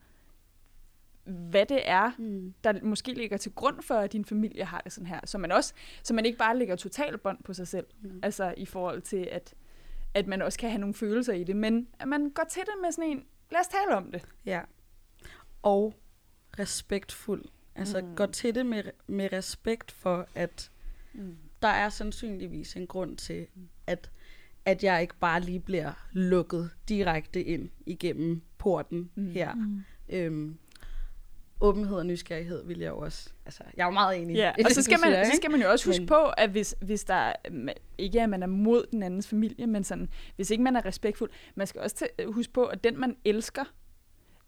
hvad 1.23 1.65
det 1.65 1.89
er, 1.89 2.11
Mm. 2.17 2.53
der 2.63 2.73
måske 2.83 3.13
ligger 3.13 3.37
til 3.37 3.51
grund 3.51 3.81
for, 3.81 3.95
at 3.95 4.13
din 4.13 4.25
familie 4.25 4.65
har 4.65 4.81
det 4.81 4.91
sådan 4.91 5.07
her, 5.07 5.19
så 5.25 5.37
man 5.37 5.51
også, 5.51 5.73
så 6.03 6.13
man 6.13 6.25
ikke 6.25 6.37
bare 6.37 6.57
lægger 6.57 6.75
totalt 6.75 7.21
bånd 7.21 7.43
på 7.43 7.53
sig 7.53 7.67
selv, 7.67 7.85
Mm. 8.01 8.19
altså 8.23 8.53
i 8.57 8.65
forhold 8.65 9.01
til, 9.01 9.27
at, 9.31 9.53
at 10.13 10.27
man 10.27 10.41
også 10.41 10.59
kan 10.59 10.69
have 10.69 10.79
nogle 10.79 10.93
følelser 10.93 11.33
i 11.33 11.43
det, 11.43 11.55
men 11.55 11.87
at 11.99 12.07
man 12.07 12.29
går 12.29 12.43
til 12.49 12.61
det 12.61 12.73
med 12.81 12.91
sådan 12.91 13.09
en, 13.11 13.25
lad 13.51 13.59
os 13.59 13.67
tale 13.67 13.95
om 13.97 14.11
det. 14.11 14.25
Ja. 14.45 14.61
Og 15.61 15.93
respektfuld. 16.59 17.45
Altså 17.75 18.01
Mm. 18.01 18.07
mm. 18.07 18.15
gå 18.15 18.25
til 18.25 18.55
det 18.55 18.65
med, 18.65 18.83
med 19.07 19.33
respekt 19.33 19.91
for, 19.91 20.27
at 20.35 20.71
Mm. 21.13 21.37
der 21.61 21.67
er 21.67 21.89
sandsynligvis 21.89 22.75
en 22.75 22.87
grund 22.87 23.17
til, 23.17 23.47
at, 23.87 24.11
at 24.65 24.83
jeg 24.83 25.01
ikke 25.01 25.15
bare 25.19 25.39
lige 25.41 25.59
bliver 25.59 25.91
lukket 26.11 26.69
direkte 26.89 27.43
ind 27.43 27.69
igennem 27.85 28.41
porten 28.57 29.09
Mm. 29.15 29.31
her. 29.31 29.53
Mm. 29.53 29.81
Øhm, 30.09 30.57
åbenhed 31.61 31.97
og 31.97 32.05
nysgerrighed 32.05 32.65
vil 32.65 32.79
jeg 32.79 32.89
jo 32.89 32.97
også. 32.97 33.29
Altså, 33.45 33.63
jeg 33.77 33.83
er 33.83 33.87
jo 33.87 33.91
meget 33.91 34.21
enig 34.21 34.35
Ja, 34.35 34.51
i 34.59 34.63
og 34.63 34.71
så 34.71 34.81
skal, 34.81 34.99
man, 35.03 35.11
siger, 35.11 35.23
så 35.25 35.31
skal 35.35 35.51
man 35.51 35.61
jo 35.61 35.69
også 35.71 35.85
huske 35.89 36.01
Men- 36.01 36.07
på, 36.07 36.15
at 36.37 36.49
hvis, 36.49 36.75
hvis 36.81 37.03
der 37.03 37.33
ikke 37.97 38.19
er, 38.19 38.23
at 38.23 38.29
man 38.29 38.43
er 38.43 38.47
mod 38.47 38.85
den 38.91 39.03
andens 39.03 39.27
familie, 39.27 39.67
men 39.67 39.83
sådan, 39.83 40.09
hvis 40.35 40.49
ikke 40.49 40.63
man 40.63 40.75
er 40.75 40.85
respektfuld, 40.85 41.29
man 41.55 41.67
skal 41.67 41.81
også 41.81 42.07
huske 42.27 42.53
på, 42.53 42.65
at 42.65 42.83
den 42.83 42.99
man 42.99 43.15
elsker, 43.25 43.63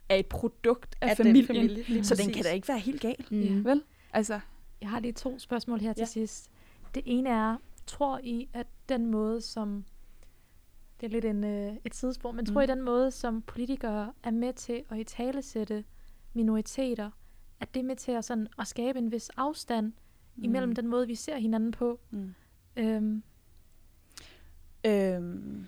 er 0.09 0.15
et 0.15 0.25
produkt 0.25 0.95
af 1.01 1.09
At 1.11 1.17
den 1.17 1.25
familien, 1.25 1.47
familie, 1.47 2.03
så 2.03 2.15
den 2.15 2.33
kan 2.33 2.43
da 2.43 2.49
ikke 2.51 2.67
være 2.67 2.79
helt 2.79 3.01
gal, 3.01 3.25
Mm. 3.31 3.65
vel? 3.65 3.83
Altså, 4.13 4.39
Jeg 4.81 4.89
har 4.89 4.99
lige 4.99 5.13
to 5.13 5.39
spørgsmål 5.39 5.79
her 5.79 5.93
til 5.93 6.01
Ja. 6.01 6.05
sidst. 6.05 6.49
Det 6.95 7.03
ene 7.05 7.29
er, 7.29 7.57
tror 7.87 8.19
I, 8.23 8.49
at 8.53 8.67
den 8.89 9.05
måde, 9.05 9.41
som... 9.41 9.85
Det 10.99 11.05
er 11.05 11.11
lidt 11.11 11.25
en, 11.25 11.43
øh, 11.43 11.75
et 11.85 11.95
sidespor, 11.95 12.31
men 12.31 12.45
tror 12.45 12.61
Mm. 12.61 12.63
I, 12.63 12.65
den 12.67 12.81
måde, 12.81 13.11
som 13.11 13.41
politikere 13.41 14.13
er 14.23 14.31
med 14.31 14.53
til 14.53 14.83
at 14.89 14.97
italesætte 14.97 15.83
minoriteter, 16.33 17.09
at 17.59 17.73
det 17.73 17.79
er 17.79 17.83
med 17.83 17.95
til 17.95 18.11
at, 18.11 18.25
sådan, 18.25 18.47
at 18.59 18.67
skabe 18.67 18.99
en 18.99 19.11
vis 19.11 19.29
afstand 19.29 19.93
mm. 20.35 20.43
imellem 20.43 20.75
den 20.75 20.87
måde, 20.87 21.07
vi 21.07 21.15
ser 21.15 21.37
hinanden 21.37 21.71
på? 21.71 21.99
Mm. 22.11 22.33
Øhm, 22.77 23.23
Øhm, 24.85 25.65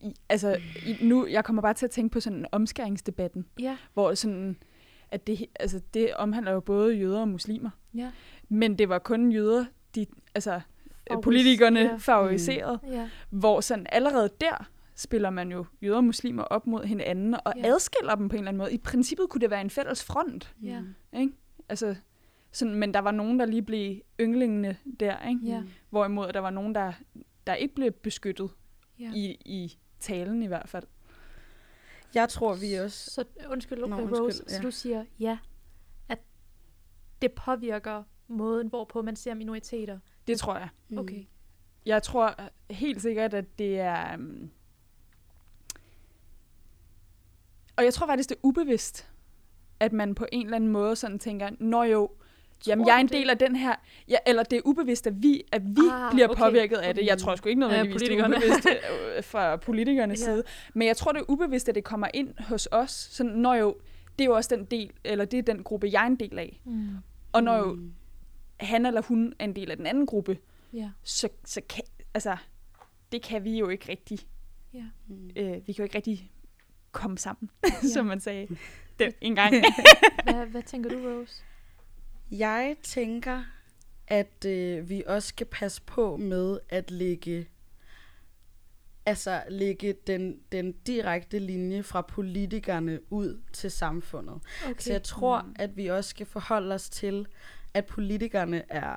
i, 0.00 0.14
altså, 0.28 0.58
i, 0.86 1.06
nu, 1.06 1.26
jeg 1.26 1.44
kommer 1.44 1.62
bare 1.62 1.74
til 1.74 1.86
at 1.86 1.90
tænke 1.90 2.12
på 2.12 2.20
sådan 2.20 2.38
en 2.38 2.46
omskæringsdebatten, 2.52 3.46
ja, 3.60 3.76
hvor 3.94 4.14
sådan, 4.14 4.56
at 5.10 5.26
det, 5.26 5.46
altså, 5.60 5.80
det 5.94 6.14
omhandler 6.14 6.52
jo 6.52 6.60
både 6.60 6.94
jøder 6.96 7.20
og 7.20 7.28
muslimer. 7.28 7.70
ja, 7.94 8.12
Men 8.48 8.78
det 8.78 8.88
var 8.88 8.98
kun 8.98 9.32
jøder, 9.32 9.64
de, 9.94 10.06
altså, 10.34 10.60
Favoris- 11.12 11.20
politikerne 11.20 11.80
ja. 11.80 11.96
favoriserede. 11.96 12.78
ja, 12.86 13.10
hvor 13.30 13.60
sådan 13.60 13.86
allerede 13.92 14.30
der 14.40 14.68
spiller 14.94 15.30
man 15.30 15.52
jo 15.52 15.64
jøder 15.82 15.96
og 15.96 16.04
muslimer 16.04 16.42
op 16.42 16.66
mod 16.66 16.84
hinanden 16.84 17.34
og 17.34 17.52
Ja. 17.56 17.66
adskiller 17.66 18.14
dem 18.14 18.28
på 18.28 18.36
en 18.36 18.38
eller 18.40 18.48
anden 18.48 18.58
måde. 18.58 18.72
I 18.72 18.78
princippet 18.78 19.28
kunne 19.28 19.40
det 19.40 19.50
være 19.50 19.60
en 19.60 19.70
fælles 19.70 20.04
front, 20.04 20.54
ja, 20.62 20.80
Mm. 20.80 20.94
ikke? 21.18 21.32
Altså, 21.68 21.94
sådan, 22.52 22.74
men 22.74 22.94
der 22.94 23.00
var 23.00 23.10
nogen, 23.10 23.38
der 23.38 23.46
lige 23.46 23.62
blev 23.62 24.00
ynglingene 24.20 24.76
der, 25.00 25.28
ikke? 25.28 25.40
ja, 25.44 25.62
Hvorimod 25.90 26.32
der 26.32 26.40
var 26.40 26.50
nogen, 26.50 26.74
der, 26.74 26.92
der 27.46 27.54
ikke 27.54 27.74
blev 27.74 27.92
beskyttet 27.92 28.50
ja. 28.98 29.12
i, 29.14 29.24
i 29.44 29.78
talen 30.00 30.42
i 30.42 30.46
hvert 30.46 30.68
fald. 30.68 30.84
Jeg 32.14 32.28
tror, 32.28 32.54
vi 32.54 32.74
også... 32.74 33.10
Så 33.10 33.24
undskyld, 33.50 33.78
Nå, 33.78 33.86
Nå, 33.86 33.96
undskyld, 33.96 34.20
Rose, 34.20 34.44
ja. 34.48 34.56
så 34.56 34.62
du 34.62 34.70
siger 34.70 35.04
ja, 35.20 35.38
at 36.08 36.18
det 37.22 37.32
påvirker 37.32 38.02
måden, 38.28 38.68
hvorpå 38.68 39.02
man 39.02 39.16
ser 39.16 39.34
minoriteter. 39.34 39.98
Det 40.26 40.38
tror 40.38 40.56
jeg. 40.56 40.68
Mm. 40.88 40.98
Okay. 40.98 41.24
Jeg 41.86 42.02
tror 42.02 42.34
helt 42.70 43.02
sikkert, 43.02 43.34
at 43.34 43.58
det 43.58 43.80
er... 43.80 44.14
Um... 44.16 44.50
Og 47.76 47.84
jeg 47.84 47.94
tror 47.94 48.06
faktisk, 48.06 48.28
det 48.28 48.34
er 48.36 48.40
ubevidst, 48.42 49.08
at 49.80 49.92
man 49.92 50.14
på 50.14 50.26
en 50.32 50.46
eller 50.46 50.56
anden 50.56 50.70
måde 50.70 50.96
sådan 50.96 51.18
tænker, 51.18 51.50
nå 51.60 51.82
jo, 51.82 52.10
Jamen, 52.66 52.86
jeg 52.86 52.96
er 52.96 53.00
en 53.00 53.08
del 53.08 53.30
af 53.30 53.38
den 53.38 53.56
her, 53.56 53.74
ja, 54.08 54.16
eller 54.26 54.42
det 54.42 54.56
er 54.56 54.60
ubevidst, 54.64 55.06
at 55.06 55.22
vi, 55.22 55.42
at 55.52 55.62
vi 55.66 55.80
Ah, 55.92 56.12
bliver 56.12 56.28
okay. 56.28 56.38
påvirket 56.42 56.76
af 56.76 56.94
det. 56.94 57.06
Jeg 57.06 57.18
tror 57.18 57.34
sgu 57.34 57.48
ikke 57.48 57.60
nødvendigvis, 57.60 58.02
det 58.02 58.18
er 58.20 58.26
ubevidst 58.26 58.66
øh, 59.16 59.24
fra 59.24 59.56
politikernes 59.56 60.20
Ja. 60.20 60.24
side. 60.24 60.42
Men 60.74 60.88
jeg 60.88 60.96
tror, 60.96 61.12
det 61.12 61.20
er 61.20 61.24
ubevidst, 61.28 61.68
at 61.68 61.74
det 61.74 61.84
kommer 61.84 62.08
ind 62.14 62.34
hos 62.38 62.68
os. 62.72 62.90
Så 62.90 63.24
når 63.24 63.54
jo, 63.54 63.76
det 64.18 64.24
er 64.24 64.28
jo 64.28 64.34
også 64.34 64.56
den 64.56 64.64
del, 64.64 64.90
eller 65.04 65.24
det 65.24 65.38
er 65.38 65.42
den 65.42 65.62
gruppe, 65.62 65.88
jeg 65.92 66.02
er 66.02 66.06
en 66.06 66.16
del 66.16 66.38
af. 66.38 66.60
Mm. 66.64 66.88
Og 67.32 67.42
når 67.42 67.56
jo 67.56 67.72
Mm. 67.72 67.92
Han 68.60 68.86
eller 68.86 69.02
hun 69.02 69.32
er 69.38 69.44
en 69.44 69.56
del 69.56 69.70
af 69.70 69.76
den 69.76 69.86
anden 69.86 70.06
gruppe, 70.06 70.38
Ja. 70.72 70.90
så, 71.02 71.28
så 71.44 71.60
kan, 71.68 71.82
altså, 72.14 72.36
det 73.12 73.22
kan 73.22 73.44
vi 73.44 73.58
jo 73.58 73.68
ikke 73.68 73.88
rigtig. 73.88 74.18
Ja. 74.74 74.84
Mm. 75.06 75.30
Øh, 75.36 75.52
vi 75.66 75.72
kan 75.72 75.74
jo 75.78 75.82
ikke 75.82 75.96
rigtig 75.96 76.32
komme 76.92 77.18
sammen, 77.18 77.50
Ja. 77.64 77.88
som 77.94 78.06
man 78.06 78.20
sagde 78.20 78.48
den 78.98 79.12
en 79.20 79.34
gang. 79.34 79.54
Hvad, 80.24 80.46
hvad 80.46 80.62
tænker 80.62 80.90
du, 80.90 80.96
Rose? 81.08 81.42
Jeg 82.30 82.76
tænker, 82.82 83.44
at 84.06 84.44
øh, 84.46 84.88
vi 84.88 85.02
også 85.06 85.28
skal 85.28 85.46
passe 85.46 85.82
på 85.82 86.16
med 86.16 86.58
at 86.68 86.90
lægge 86.90 87.48
altså 89.06 89.42
lægge 89.48 89.94
den, 90.06 90.40
den 90.52 90.72
direkte 90.72 91.38
linje 91.38 91.82
fra 91.82 92.00
politikerne 92.02 93.12
ud 93.12 93.40
til 93.52 93.70
samfundet. 93.70 94.40
Okay. 94.64 94.74
Så 94.78 94.92
jeg 94.92 95.02
tror, 95.02 95.42
Mm. 95.42 95.54
at 95.58 95.76
vi 95.76 95.86
også 95.86 96.10
skal 96.10 96.26
forholde 96.26 96.74
os 96.74 96.90
til, 96.90 97.26
at 97.74 97.86
politikerne 97.86 98.62
er, 98.72 98.94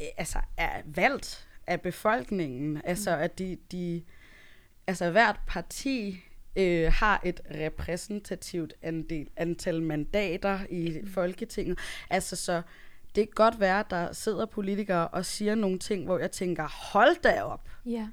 øh, 0.00 0.06
altså 0.16 0.38
er 0.56 0.82
valgt 0.86 1.48
af 1.66 1.80
befolkningen. 1.80 2.80
Altså 2.84 3.16
at 3.16 3.38
de, 3.38 3.58
de 3.72 4.02
altså 4.86 5.10
hvert 5.10 5.40
parti 5.46 6.20
øh, 6.56 6.92
har 6.92 7.20
et 7.24 7.40
repræsentativt 7.54 8.74
andel, 8.82 9.28
antal 9.36 9.82
mandater 9.82 10.58
i 10.70 11.00
Mm. 11.02 11.08
Folketinget. 11.08 11.78
Altså 12.10 12.36
så 12.36 12.62
det 13.14 13.24
kan 13.26 13.32
godt 13.34 13.60
være, 13.60 13.80
at 13.80 13.90
der 13.90 14.12
sidder 14.12 14.46
politikere 14.46 15.08
og 15.08 15.24
siger 15.24 15.54
nogle 15.54 15.78
ting, 15.78 16.04
hvor 16.04 16.18
jeg 16.18 16.30
tænker, 16.30 16.92
hold 16.92 17.22
da 17.22 17.42
op 17.42 17.68
Ja. 17.86 18.08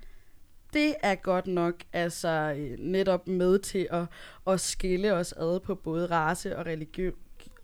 det 0.74 0.96
er 1.04 1.16
godt 1.16 1.48
nok 1.48 1.76
altså 1.94 2.56
øh, 2.58 2.80
netop 2.80 3.28
med 3.28 3.60
til 3.60 3.88
at, 3.92 4.06
at 4.48 4.60
skille 4.60 5.14
os 5.14 5.32
ad 5.34 5.60
på 5.60 5.76
både 5.76 6.06
race 6.06 6.58
og 6.58 6.66
religion. 6.66 7.14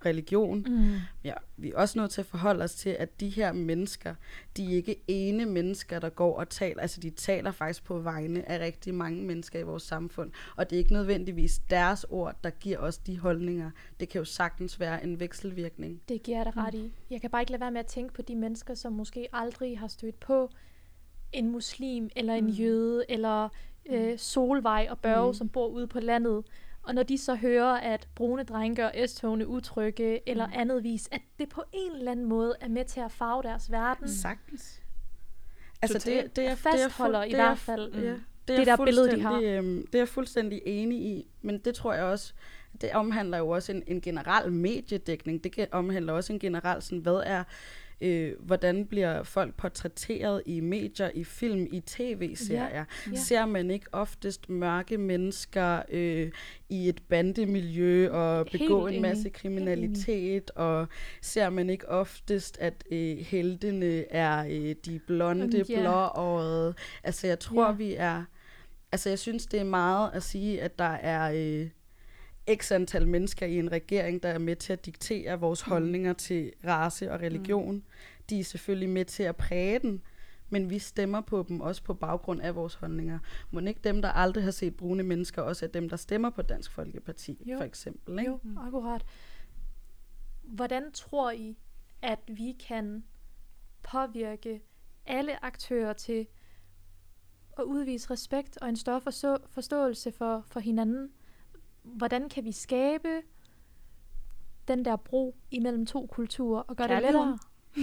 Religion. 0.07 0.65
Mm. 0.67 0.93
Ja, 1.23 1.33
vi 1.57 1.71
er 1.71 1.77
også 1.77 1.99
nødt 1.99 2.11
til 2.11 2.21
at 2.21 2.25
forholde 2.27 2.63
os 2.63 2.75
til, 2.75 2.89
at 2.89 3.19
de 3.19 3.29
her 3.29 3.51
mennesker, 3.53 4.15
de 4.57 4.65
er 4.65 4.75
ikke 4.75 4.95
ene 5.07 5.45
mennesker, 5.45 5.99
der 5.99 6.09
går 6.09 6.37
og 6.39 6.49
taler. 6.49 6.81
Altså, 6.81 7.01
de 7.01 7.09
taler 7.09 7.51
faktisk 7.51 7.83
på 7.83 7.99
vegne 7.99 8.49
af 8.49 8.59
rigtig 8.59 8.93
mange 8.93 9.23
mennesker 9.23 9.59
i 9.59 9.63
vores 9.63 9.83
samfund. 9.83 10.31
Og 10.55 10.69
det 10.69 10.75
er 10.75 10.79
ikke 10.79 10.93
nødvendigvis 10.93 11.59
deres 11.69 12.05
ord, 12.09 12.35
der 12.43 12.49
giver 12.49 12.77
os 12.77 12.97
de 12.97 13.19
holdninger. 13.19 13.71
Det 13.99 14.09
kan 14.09 14.19
jo 14.19 14.25
sagtens 14.25 14.79
være 14.79 15.03
en 15.03 15.19
vekselvirkning. 15.19 16.01
Det 16.09 16.23
giver 16.23 16.37
jeg 16.37 16.45
dig 16.45 16.57
ret 16.57 16.73
i. 16.73 16.91
Jeg 17.09 17.21
kan 17.21 17.29
bare 17.29 17.41
ikke 17.41 17.51
lade 17.51 17.61
være 17.61 17.71
med 17.71 17.79
at 17.79 17.85
tænke 17.87 18.13
på 18.13 18.21
de 18.21 18.35
mennesker, 18.35 18.73
som 18.73 18.93
måske 18.93 19.27
aldrig 19.33 19.79
har 19.79 19.87
stødt 19.87 20.19
på 20.19 20.49
en 21.33 21.51
muslim, 21.51 22.09
eller 22.15 22.33
en 22.33 22.43
Mm. 22.43 22.49
jøde, 22.49 23.05
eller 23.09 23.49
øh, 23.89 24.17
Solvej 24.19 24.87
og 24.89 24.99
Børge, 24.99 25.23
Mm. 25.25 25.27
mm. 25.29 25.33
som 25.33 25.49
bor 25.49 25.67
ude 25.67 25.87
på 25.87 25.99
landet. 25.99 26.43
Og 26.87 26.95
når 26.95 27.03
de 27.03 27.17
så 27.17 27.35
hører, 27.35 27.73
at 27.73 28.07
brune 28.15 28.43
drenge 28.43 28.75
gør 28.75 29.05
S-togene 29.07 29.47
utrygge, 29.47 30.29
eller 30.29 30.47
Mm. 30.47 30.53
andet 30.55 30.83
vis, 30.83 31.09
at 31.11 31.21
det 31.39 31.49
på 31.49 31.63
en 31.73 31.91
eller 31.95 32.11
anden 32.11 32.25
måde 32.25 32.55
er 32.61 32.67
med 32.67 32.85
til 32.85 32.99
at 32.99 33.11
farve 33.11 33.43
deres 33.43 33.71
verden. 33.71 34.09
Sagtens. 34.09 34.81
Altså, 35.81 36.09
det, 36.09 36.35
det, 36.35 36.45
er, 36.47 36.55
Fastholder 36.55 37.19
det 37.19 37.25
er, 37.25 37.29
i 37.29 37.31
det 37.31 37.39
er, 37.39 37.45
hvert 37.45 37.57
fald, 37.57 37.93
Ja, 37.93 38.13
mm, 38.13 38.21
det, 38.47 38.53
er 38.53 38.57
det 38.57 38.67
der 38.67 38.85
billede, 38.85 39.05
de 39.11 39.21
fuldstændig, 39.21 39.47
Øhm, 39.57 39.87
det 39.87 39.95
er 39.95 39.99
jeg 39.99 40.07
fuldstændig 40.07 40.61
enig 40.65 40.99
i, 41.01 41.27
men 41.41 41.57
det 41.59 41.75
tror 41.75 41.93
jeg 41.93 42.03
også, 42.03 42.33
det 42.81 42.91
omhandler 42.93 43.37
jo 43.37 43.49
også 43.49 43.71
en, 43.71 43.83
en 43.87 44.01
generel 44.01 44.51
mediedækning. 44.51 45.43
Det 45.43 45.67
omhandler 45.71 46.13
også 46.13 46.33
en 46.33 46.39
generel, 46.39 46.81
sådan, 46.81 46.99
hvad 46.99 47.21
er, 47.25 47.43
øh, 48.01 48.33
hvordan 48.39 48.85
bliver 48.85 49.23
folk 49.23 49.55
portrætteret 49.55 50.41
i 50.45 50.59
medier, 50.59 51.09
i 51.13 51.23
film, 51.23 51.67
i 51.71 51.79
tv-serier. 51.79 52.67
Ja. 52.77 52.85
Ja. 53.11 53.15
Ser 53.15 53.45
man 53.45 53.71
ikke 53.71 53.85
oftest 53.91 54.49
mørke 54.49 54.97
mennesker 54.97 55.81
øh, 55.89 56.31
i 56.69 56.89
et 56.89 57.01
bandemiljø 57.09 58.11
og 58.11 58.45
Helt 58.51 58.61
begå 58.63 58.81
en 58.87 58.93
enig. 58.93 59.01
masse 59.01 59.23
Helt 59.23 59.35
kriminalitet, 59.35 60.51
og 60.55 60.87
ser 61.21 61.49
man 61.49 61.69
ikke 61.69 61.89
oftest, 61.89 62.57
at 62.59 62.83
øh, 62.91 63.17
heltene 63.17 64.11
er 64.11 64.45
øh, 64.49 64.75
de 64.85 64.99
blonde, 65.07 65.65
Ja. 65.69 65.81
blåårede. 65.81 66.73
Altså 67.03 67.27
jeg 67.27 67.39
tror, 67.39 67.65
Ja. 67.65 67.71
vi 67.71 67.95
er... 67.97 68.23
Altså 68.91 69.09
jeg 69.09 69.19
synes, 69.19 69.45
det 69.45 69.59
er 69.59 69.63
meget 69.63 70.09
at 70.13 70.23
sige, 70.23 70.61
at 70.61 70.79
der 70.79 70.85
er 70.85 71.31
øh, 71.35 71.69
x 72.55 72.71
antal 72.71 73.07
mennesker 73.07 73.45
i 73.45 73.59
en 73.59 73.71
regering, 73.71 74.23
der 74.23 74.29
er 74.29 74.37
med 74.37 74.55
til 74.55 74.73
at 74.73 74.85
diktere 74.85 75.39
vores 75.39 75.65
Mm. 75.67 75.71
holdninger 75.71 76.13
til 76.13 76.53
race 76.65 77.11
og 77.11 77.19
religion. 77.19 77.75
Mm. 77.75 77.83
De 78.29 78.39
er 78.39 78.43
selvfølgelig 78.43 78.89
med 78.89 79.05
til 79.05 79.23
at 79.23 79.35
præge 79.35 79.79
den, 79.79 80.01
men 80.49 80.69
vi 80.69 80.79
stemmer 80.79 81.21
på 81.21 81.45
dem 81.47 81.61
også 81.61 81.83
på 81.83 81.93
baggrund 81.93 82.41
af 82.41 82.55
vores 82.55 82.73
holdninger. 82.73 83.19
Må 83.51 83.59
ikke 83.59 83.81
dem, 83.83 84.01
der 84.01 84.09
aldrig 84.09 84.43
har 84.43 84.51
set 84.51 84.75
brune 84.77 85.03
mennesker, 85.03 85.41
også 85.41 85.65
er 85.65 85.69
dem, 85.69 85.89
der 85.89 85.95
stemmer 85.97 86.29
på 86.29 86.41
Dansk 86.41 86.71
Folkeparti, 86.71 87.43
Jo. 87.45 87.57
for 87.57 87.63
eksempel. 87.63 88.19
Ikke? 88.19 88.31
Jo, 88.31 88.39
akkurat. 88.57 89.05
Hvordan 90.43 90.91
tror 90.91 91.31
I, 91.31 91.57
at 92.01 92.19
vi 92.27 92.55
kan 92.67 93.03
påvirke 93.83 94.61
alle 95.05 95.45
aktører 95.45 95.93
til 95.93 96.27
at 97.57 97.63
udvise 97.63 98.09
respekt 98.11 98.57
og 98.61 98.69
en 98.69 98.75
større 98.75 99.01
forstå- 99.01 99.47
forståelse 99.49 100.11
for, 100.11 100.43
for 100.47 100.59
hinanden? 100.59 101.09
Hvordan 101.93 102.29
kan 102.29 102.43
vi 102.45 102.51
skabe 102.51 103.21
den 104.67 104.85
der 104.85 104.95
bro 104.95 105.35
imellem 105.51 105.85
to 105.85 106.07
kulturer 106.11 106.61
og 106.61 106.75
gøre 106.75 106.87
det 106.87 107.01
lettere? 107.01 107.37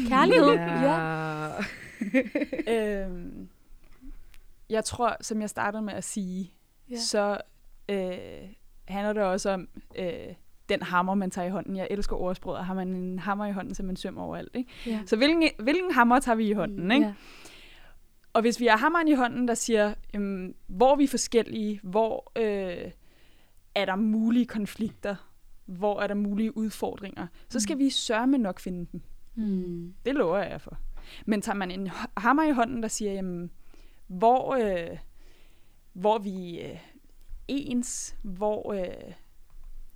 Kærlighed, 0.08 0.52
ja. 0.52 1.50
ja. 2.68 3.04
øhm, 3.06 3.48
jeg 4.70 4.84
tror, 4.84 5.16
som 5.20 5.40
jeg 5.40 5.50
startede 5.50 5.82
med 5.82 5.92
at 5.94 6.04
sige, 6.04 6.52
Ja. 6.90 6.96
så 6.96 7.38
øh, 7.88 8.14
handler 8.88 9.12
det 9.12 9.22
også 9.22 9.50
om 9.50 9.68
øh, 9.98 10.34
den 10.68 10.82
hammer, 10.82 11.14
man 11.14 11.30
tager 11.30 11.46
i 11.46 11.50
hånden. 11.50 11.76
Jeg 11.76 11.88
elsker 11.90 12.16
ordsproget, 12.16 12.64
har 12.64 12.74
man 12.74 12.88
en 12.88 13.18
hammer 13.18 13.46
i 13.46 13.52
hånden, 13.52 13.74
så 13.74 13.82
man 13.82 13.96
svømmer 13.96 14.22
overalt. 14.22 14.56
Ikke? 14.56 14.70
ja. 14.86 15.00
Så 15.06 15.16
hvilken, 15.16 15.48
hvilken 15.58 15.90
hammer 15.92 16.18
tager 16.20 16.36
vi 16.36 16.48
i 16.48 16.52
hånden? 16.52 16.92
Ikke? 16.92 17.06
ja. 17.06 17.14
Og 18.32 18.40
hvis 18.40 18.60
vi 18.60 18.66
har 18.66 18.76
hammeren 18.76 19.08
i 19.08 19.12
hånden, 19.14 19.48
der 19.48 19.54
siger, 19.54 19.94
øhm, 20.14 20.54
hvor 20.66 20.92
er 20.92 20.96
vi 20.96 21.06
forskellige, 21.06 21.80
hvor 21.82 22.32
øh, 22.36 22.90
er 23.74 23.84
der 23.84 23.96
mulige 23.96 24.46
konflikter, 24.46 25.30
hvor 25.66 26.00
er 26.00 26.06
der 26.06 26.14
mulige 26.14 26.56
udfordringer, 26.56 27.26
så 27.48 27.60
skal 27.60 27.74
Mm. 27.76 27.78
vi 27.78 27.90
sørge 27.90 28.38
nok 28.38 28.60
finde 28.60 28.86
dem. 28.92 29.00
Mm. 29.34 29.94
Det 30.06 30.14
lover 30.14 30.38
jeg 30.38 30.60
for. 30.60 30.78
Men 31.26 31.42
tager 31.42 31.56
man 31.56 31.70
en 31.70 31.90
hammer 32.16 32.44
i 32.48 32.52
hånden, 32.52 32.82
der 32.82 32.88
siger, 32.88 33.12
jamen, 33.12 33.50
hvor, 34.06 34.54
øh, 34.54 34.98
hvor 35.92 36.18
vi 36.18 36.60
øh, 36.60 36.78
ens, 37.48 38.16
hvor 38.22 38.72
øh, 38.72 39.12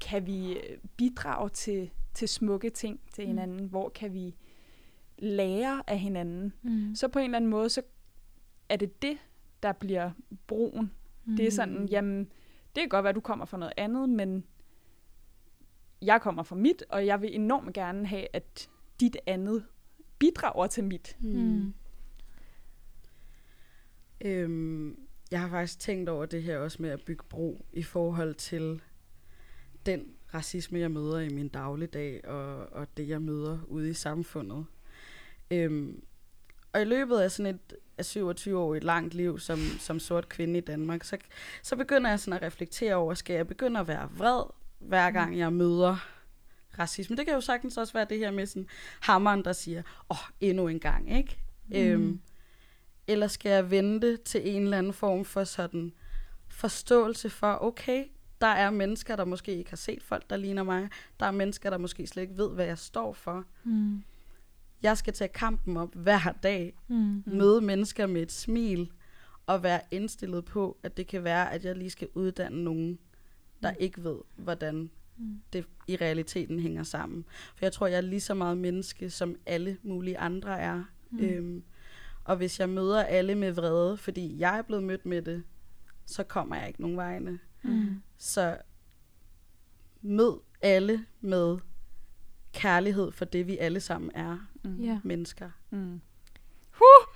kan 0.01 0.27
vi 0.27 0.53
øh, 0.53 0.79
bidrage 0.97 1.49
til, 1.49 1.91
til 2.15 2.29
smukke 2.29 2.71
ting 2.71 3.01
til 3.13 3.25
Mm. 3.25 3.29
hinanden, 3.29 3.67
hvor 3.67 3.89
kan 3.89 4.13
vi 4.15 4.35
lære 5.19 5.83
af 5.87 5.99
hinanden, 5.99 6.53
Mm. 6.63 6.95
så 6.95 7.09
på 7.09 7.19
en 7.19 7.25
eller 7.25 7.37
anden 7.37 7.51
måde, 7.51 7.69
så 7.69 7.83
er 8.69 8.77
det 8.77 9.03
det, 9.03 9.19
der 9.63 9.73
bliver 9.73 10.11
broen. 10.47 10.91
Det 11.37 11.47
er 11.47 11.51
sådan, 11.51 11.79
Mm. 11.81 11.85
jamen, 11.85 12.33
det 12.79 12.83
kan 12.83 12.89
godt 12.89 13.05
være, 13.05 13.09
at 13.09 13.17
du 13.17 13.21
kommer 13.21 13.45
fra 13.45 13.59
noget 13.59 13.73
andet, 13.77 14.09
men 14.09 14.45
jeg 16.03 16.21
kommer 16.21 16.43
fra 16.43 16.57
mit, 16.57 16.85
og 16.89 17.07
jeg 17.07 17.23
vil 17.23 17.35
enormt 17.35 17.75
gerne 17.75 18.07
have, 18.07 18.27
at 18.33 18.71
dit 19.01 19.17
andet 19.27 19.65
bidrager 20.19 20.67
til 20.67 20.85
mit. 20.85 21.17
Mm. 21.21 21.75
Øhm, 24.21 24.99
jeg 25.31 25.41
har 25.41 25.49
faktisk 25.49 25.79
tænkt 25.79 26.09
over 26.09 26.27
det 26.27 26.43
her 26.43 26.59
også 26.59 26.83
med 26.83 26.91
at 26.91 27.05
bygge 27.05 27.25
bro 27.29 27.67
i 27.73 27.83
forhold 27.83 28.35
til 28.35 28.83
den 29.87 30.15
racisme, 30.35 30.79
jeg 30.79 30.91
møder 30.91 31.19
i 31.19 31.29
min 31.29 31.49
dagligdag, 31.49 32.29
og, 32.29 32.73
og 32.73 32.97
det, 32.97 33.09
jeg 33.09 33.23
møder 33.23 33.59
ude 33.67 33.91
i 33.91 33.95
samfundet. 33.95 34.67
Øhm, 35.51 36.03
og 36.73 36.83
i 36.83 36.85
løbet 36.85 37.19
af 37.19 37.31
sådan 37.31 37.55
et 37.55 37.77
af 37.99 38.05
27 38.05 38.59
år 38.59 38.75
i 38.75 38.77
et 38.77 38.85
langt 38.85 39.15
liv 39.15 39.39
som, 39.39 39.59
som 39.59 40.01
sort 40.01 40.29
kvinde 40.29 40.59
i 40.59 40.61
Danmark, 40.61 41.05
så, 41.05 41.17
så 41.63 41.77
begynder 41.77 42.11
jeg 42.11 42.21
sådan 42.21 42.41
at 42.41 42.43
reflektere 42.43 42.95
over, 42.95 43.15
skal 43.15 43.37
jeg 43.37 43.47
begynde 43.47 43.81
at 43.81 43.89
være 43.89 44.09
vred, 44.17 44.43
hver 44.79 45.11
gang 45.11 45.39
jeg 45.39 45.53
møder 45.53 45.97
racisme. 46.79 47.17
Det 47.17 47.27
kan 47.27 47.35
jo 47.35 47.41
sagtens 47.41 47.77
også 47.77 47.93
være 47.93 48.07
det 48.11 48.19
her 48.19 48.31
med 48.31 48.47
sådan 48.47 48.67
hammeren, 49.01 49.45
der 49.45 49.53
siger, 49.53 49.83
åh, 50.11 50.17
oh, 50.17 50.31
endnu 50.41 50.69
en 50.69 50.81
gang, 50.81 51.17
ikke? 51.17 51.39
Mm. 51.69 51.77
Øhm, 51.77 52.21
eller 53.07 53.27
skal 53.27 53.51
jeg 53.51 53.71
vente 53.71 54.17
til 54.17 54.49
en 54.49 54.63
eller 54.63 54.79
anden 54.79 54.93
form 54.93 55.25
for 55.25 55.45
sådan 55.45 55.93
forståelse 56.49 57.31
for, 57.31 57.59
okay, 57.61 58.05
der 58.41 58.47
er 58.47 58.71
mennesker, 58.71 59.17
der 59.17 59.25
måske 59.25 59.57
ikke 59.57 59.71
har 59.71 59.77
set 59.77 60.03
folk, 60.03 60.31
der 60.31 60.37
ligner 60.37 60.63
mig. 60.63 60.89
Der 61.21 61.27
er 61.27 61.31
mennesker, 61.31 61.71
der 61.71 61.79
måske 61.79 62.07
slet 62.07 62.23
ikke 62.23 62.37
ved, 62.37 62.51
hvad 62.51 62.67
jeg 62.67 62.79
står 62.79 63.13
for. 63.13 63.45
Mm. 63.65 64.03
Jeg 64.83 64.99
skal 64.99 65.13
tage 65.15 65.29
kampen 65.29 65.77
op 65.77 65.95
hver 65.95 66.33
dag, 66.43 66.75
Mm. 66.89 67.23
møde 67.27 67.61
mennesker 67.61 68.07
med 68.07 68.23
et 68.23 68.33
smil, 68.33 68.91
og 69.47 69.63
være 69.63 69.81
indstillet 69.91 70.45
på, 70.45 70.77
at 70.83 70.97
det 70.97 71.07
kan 71.07 71.25
være, 71.25 71.53
at 71.53 71.65
jeg 71.65 71.77
lige 71.77 71.91
skal 71.91 72.09
uddanne 72.15 72.65
nogen, 72.65 72.99
der 73.63 73.71
ikke 73.73 74.05
ved, 74.05 74.19
hvordan 74.37 74.91
Mm. 75.17 75.41
det 75.53 75.65
i 75.89 75.97
realiteten 75.97 76.61
hænger 76.61 76.83
sammen. 76.83 77.25
For 77.57 77.65
jeg 77.65 77.73
tror, 77.73 77.87
jeg 77.87 77.97
er 77.97 78.01
lige 78.01 78.21
så 78.21 78.35
meget 78.35 78.59
menneske, 78.59 79.11
som 79.11 79.37
alle 79.47 79.79
mulige 79.83 80.19
andre 80.19 80.59
er. 80.61 80.77
Mm. 81.11 81.19
Mm. 81.19 81.25
Øhm, 81.25 81.63
og 82.25 82.37
hvis 82.37 82.61
jeg 82.61 82.69
møder 82.69 83.03
alle 83.03 83.35
med 83.35 83.53
vrede, 83.53 83.97
fordi 83.97 84.39
jeg 84.39 84.59
er 84.59 84.63
blevet 84.63 84.85
mødt 84.85 85.07
med 85.07 85.23
det, 85.23 85.43
så 86.07 86.23
kommer 86.25 86.57
jeg 86.57 86.69
ikke 86.69 86.81
nogen 86.81 86.97
vegne. 86.97 87.39
Mm. 87.63 88.03
Så 88.19 88.57
mød 90.03 90.39
alle 90.63 91.05
med 91.21 91.59
kærlighed 92.53 93.13
for 93.13 93.25
det, 93.25 93.47
vi 93.47 93.59
alle 93.59 93.81
sammen 93.81 94.11
er. 94.15 94.39
Mm. 94.65 94.81
Ja. 94.81 95.01
Mennesker. 95.05 95.51
Mm. 95.71 96.01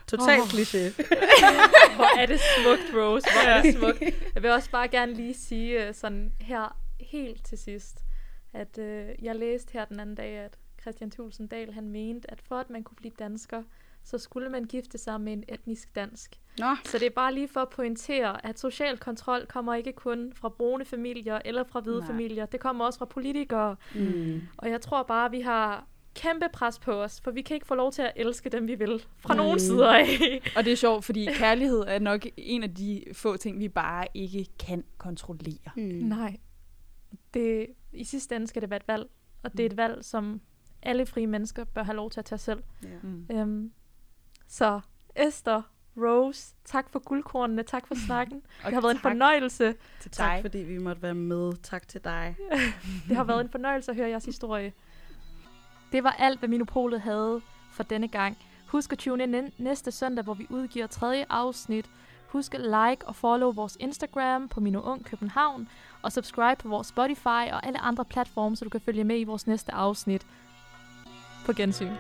Totalt 0.07 0.41
Åh. 0.41 0.45
oh. 0.45 0.49
kliché. 0.49 1.05
Hvor 1.97 2.19
er 2.19 2.27
det 2.27 2.41
smukt, 2.41 2.97
Rose. 2.97 3.27
Hvor 3.33 3.49
er 3.49 3.63
det 3.63 3.75
smukt. 3.75 4.01
Jeg 4.35 4.43
vil 4.43 4.51
også 4.51 4.71
bare 4.71 4.89
gerne 4.89 5.15
lige 5.15 5.35
sige 5.35 5.87
øh, 5.87 5.95
sådan 5.95 6.33
her 6.41 6.77
helt 7.01 7.45
til 7.45 7.59
sidst, 7.59 8.05
at 8.53 8.79
øh, 8.79 9.09
jeg 9.23 9.37
læste 9.37 9.73
her 9.73 9.85
den 9.85 10.01
anden 10.01 10.15
dag, 10.15 10.39
at 10.39 10.59
Christian 10.81 11.11
Thulsen 11.11 11.47
Dahl, 11.47 11.73
han 11.73 11.89
mente, 11.89 12.31
at 12.31 12.41
for 12.41 12.59
at 12.59 12.71
man 12.71 12.85
kunne 12.85 12.97
blive 12.97 13.13
dansker, 13.19 13.63
så 14.05 14.19
skulle 14.19 14.49
man 14.49 14.65
gifte 14.65 14.99
sig 14.99 15.21
med 15.21 15.33
en 15.33 15.45
etnisk 15.49 15.95
dansk. 15.95 16.41
Nå, 16.59 16.67
Så 16.85 16.99
det 16.99 17.07
er 17.07 17.11
bare 17.11 17.35
lige 17.35 17.49
for 17.49 17.61
at 17.61 17.69
pointere, 17.69 18.47
at 18.47 18.59
social 18.59 18.99
kontrol 18.99 19.47
kommer 19.47 19.75
ikke 19.75 19.93
kun 19.93 20.33
fra 20.35 20.49
brune 20.49 20.85
familier 20.85 21.39
eller 21.45 21.65
fra 21.65 21.81
hvide 21.81 21.99
Nej. 21.99 22.07
familier. 22.07 22.47
Det 22.47 22.61
kommer 22.61 22.85
også 22.85 22.99
fra 22.99 23.05
politikere. 23.05 23.77
mm. 23.95 24.41
Og 24.57 24.71
jeg 24.71 24.81
tror 24.81 25.03
bare, 25.03 25.31
vi 25.31 25.41
har 25.41 25.87
kæmpe 26.15 26.47
pres 26.53 26.79
på 26.79 26.93
os, 26.93 27.21
for 27.21 27.31
vi 27.31 27.43
kan 27.43 27.55
ikke 27.55 27.67
få 27.67 27.75
lov 27.75 27.93
til 27.93 28.03
at 28.03 28.13
elske 28.17 28.51
dem, 28.51 28.67
vi 28.69 28.75
vil. 28.75 29.05
Fra 29.19 29.35
nogen 29.35 29.53
Mm. 29.55 29.59
sider 29.59 29.93
af. 29.93 30.07
Og 30.57 30.65
det 30.65 30.73
er 30.73 30.77
sjovt, 30.77 31.05
fordi 31.05 31.27
kærlighed 31.35 31.85
er 31.87 31.99
nok 31.99 32.27
en 32.37 32.63
af 32.63 32.75
de 32.75 33.05
få 33.13 33.37
ting, 33.37 33.59
vi 33.59 33.69
bare 33.69 34.07
ikke 34.15 34.47
kan 34.59 34.85
kontrollere. 34.99 35.71
Mm. 35.77 35.83
Nej. 35.83 36.37
Det, 37.35 37.67
I 37.93 38.05
sidste 38.05 38.37
ende 38.37 38.47
skal 38.47 38.63
det 38.63 38.71
være 38.71 38.77
et 38.81 38.89
valg, 38.89 39.07
og 39.43 39.53
det 39.53 39.61
er 39.61 39.67
et 39.67 39.77
valg, 39.77 40.05
som 40.05 40.41
alle 40.83 41.07
frie 41.07 41.27
mennesker 41.27 41.65
bør 41.65 41.83
have 41.83 41.97
lov 41.97 42.11
til 42.11 42.21
at 42.21 42.25
tage 42.25 42.39
selv. 42.39 42.63
Ja. 42.83 42.89
Mm. 43.03 43.27
Øhm, 43.31 43.73
så 44.49 44.81
Esther, 45.17 45.63
Rose, 45.97 46.55
tak 46.65 46.91
for 46.91 46.99
guldkornene, 46.99 47.63
tak 47.63 47.87
for 47.87 47.95
snakken. 48.07 48.43
Og 48.65 48.67
Det 48.67 48.75
har 48.75 48.81
været 48.81 48.91
en 48.95 48.97
tak 48.97 49.03
fornøjelse. 49.13 49.75
til 50.01 50.11
Tak 50.11 50.33
dig. 50.35 50.43
fordi 50.43 50.59
vi 50.59 50.79
måtte 50.79 51.03
være 51.03 51.15
med. 51.15 51.53
Tak 51.63 51.89
til 51.89 52.01
dig. 52.05 52.37
Det 53.09 53.17
har 53.17 53.25
været 53.25 53.41
en 53.41 53.49
fornøjelse 53.51 53.91
at 53.91 53.97
høre 53.97 54.09
jeres 54.09 54.25
historie. 54.25 54.73
Det 55.93 56.05
var 56.05 56.11
alt, 56.19 56.39
hvad 56.39 56.49
Minopolet 56.49 57.01
havde 57.01 57.41
for 57.73 57.83
denne 57.83 58.09
gang. 58.09 58.37
Husk 58.67 58.93
at 58.93 58.99
tune 58.99 59.25
ind 59.25 59.53
næste 59.59 59.91
søndag, 59.91 60.25
hvor 60.25 60.35
vi 60.35 60.47
udgiver 60.51 60.87
tredje 60.87 61.27
afsnit. 61.31 61.91
Husk 62.29 62.55
at 62.55 62.61
like 62.61 63.07
og 63.07 63.17
follow 63.17 63.51
vores 63.51 63.77
Instagram 63.81 64.49
på 64.49 64.61
Mino 64.61 64.81
Ung 64.81 65.05
København, 65.05 65.69
og 66.03 66.13
subscribe 66.13 66.63
på 66.63 66.69
vores 66.69 66.87
Spotify 66.87 67.27
og 67.53 67.67
alle 67.67 67.79
andre 67.79 68.05
platforme, 68.05 68.57
så 68.57 68.65
du 68.65 68.69
kan 68.71 68.81
følge 68.81 69.05
med 69.05 69.21
i 69.21 69.25
vores 69.25 69.47
næste 69.47 69.73
afsnit. 69.75 70.27
På 71.47 71.53
gensyn. 71.53 71.93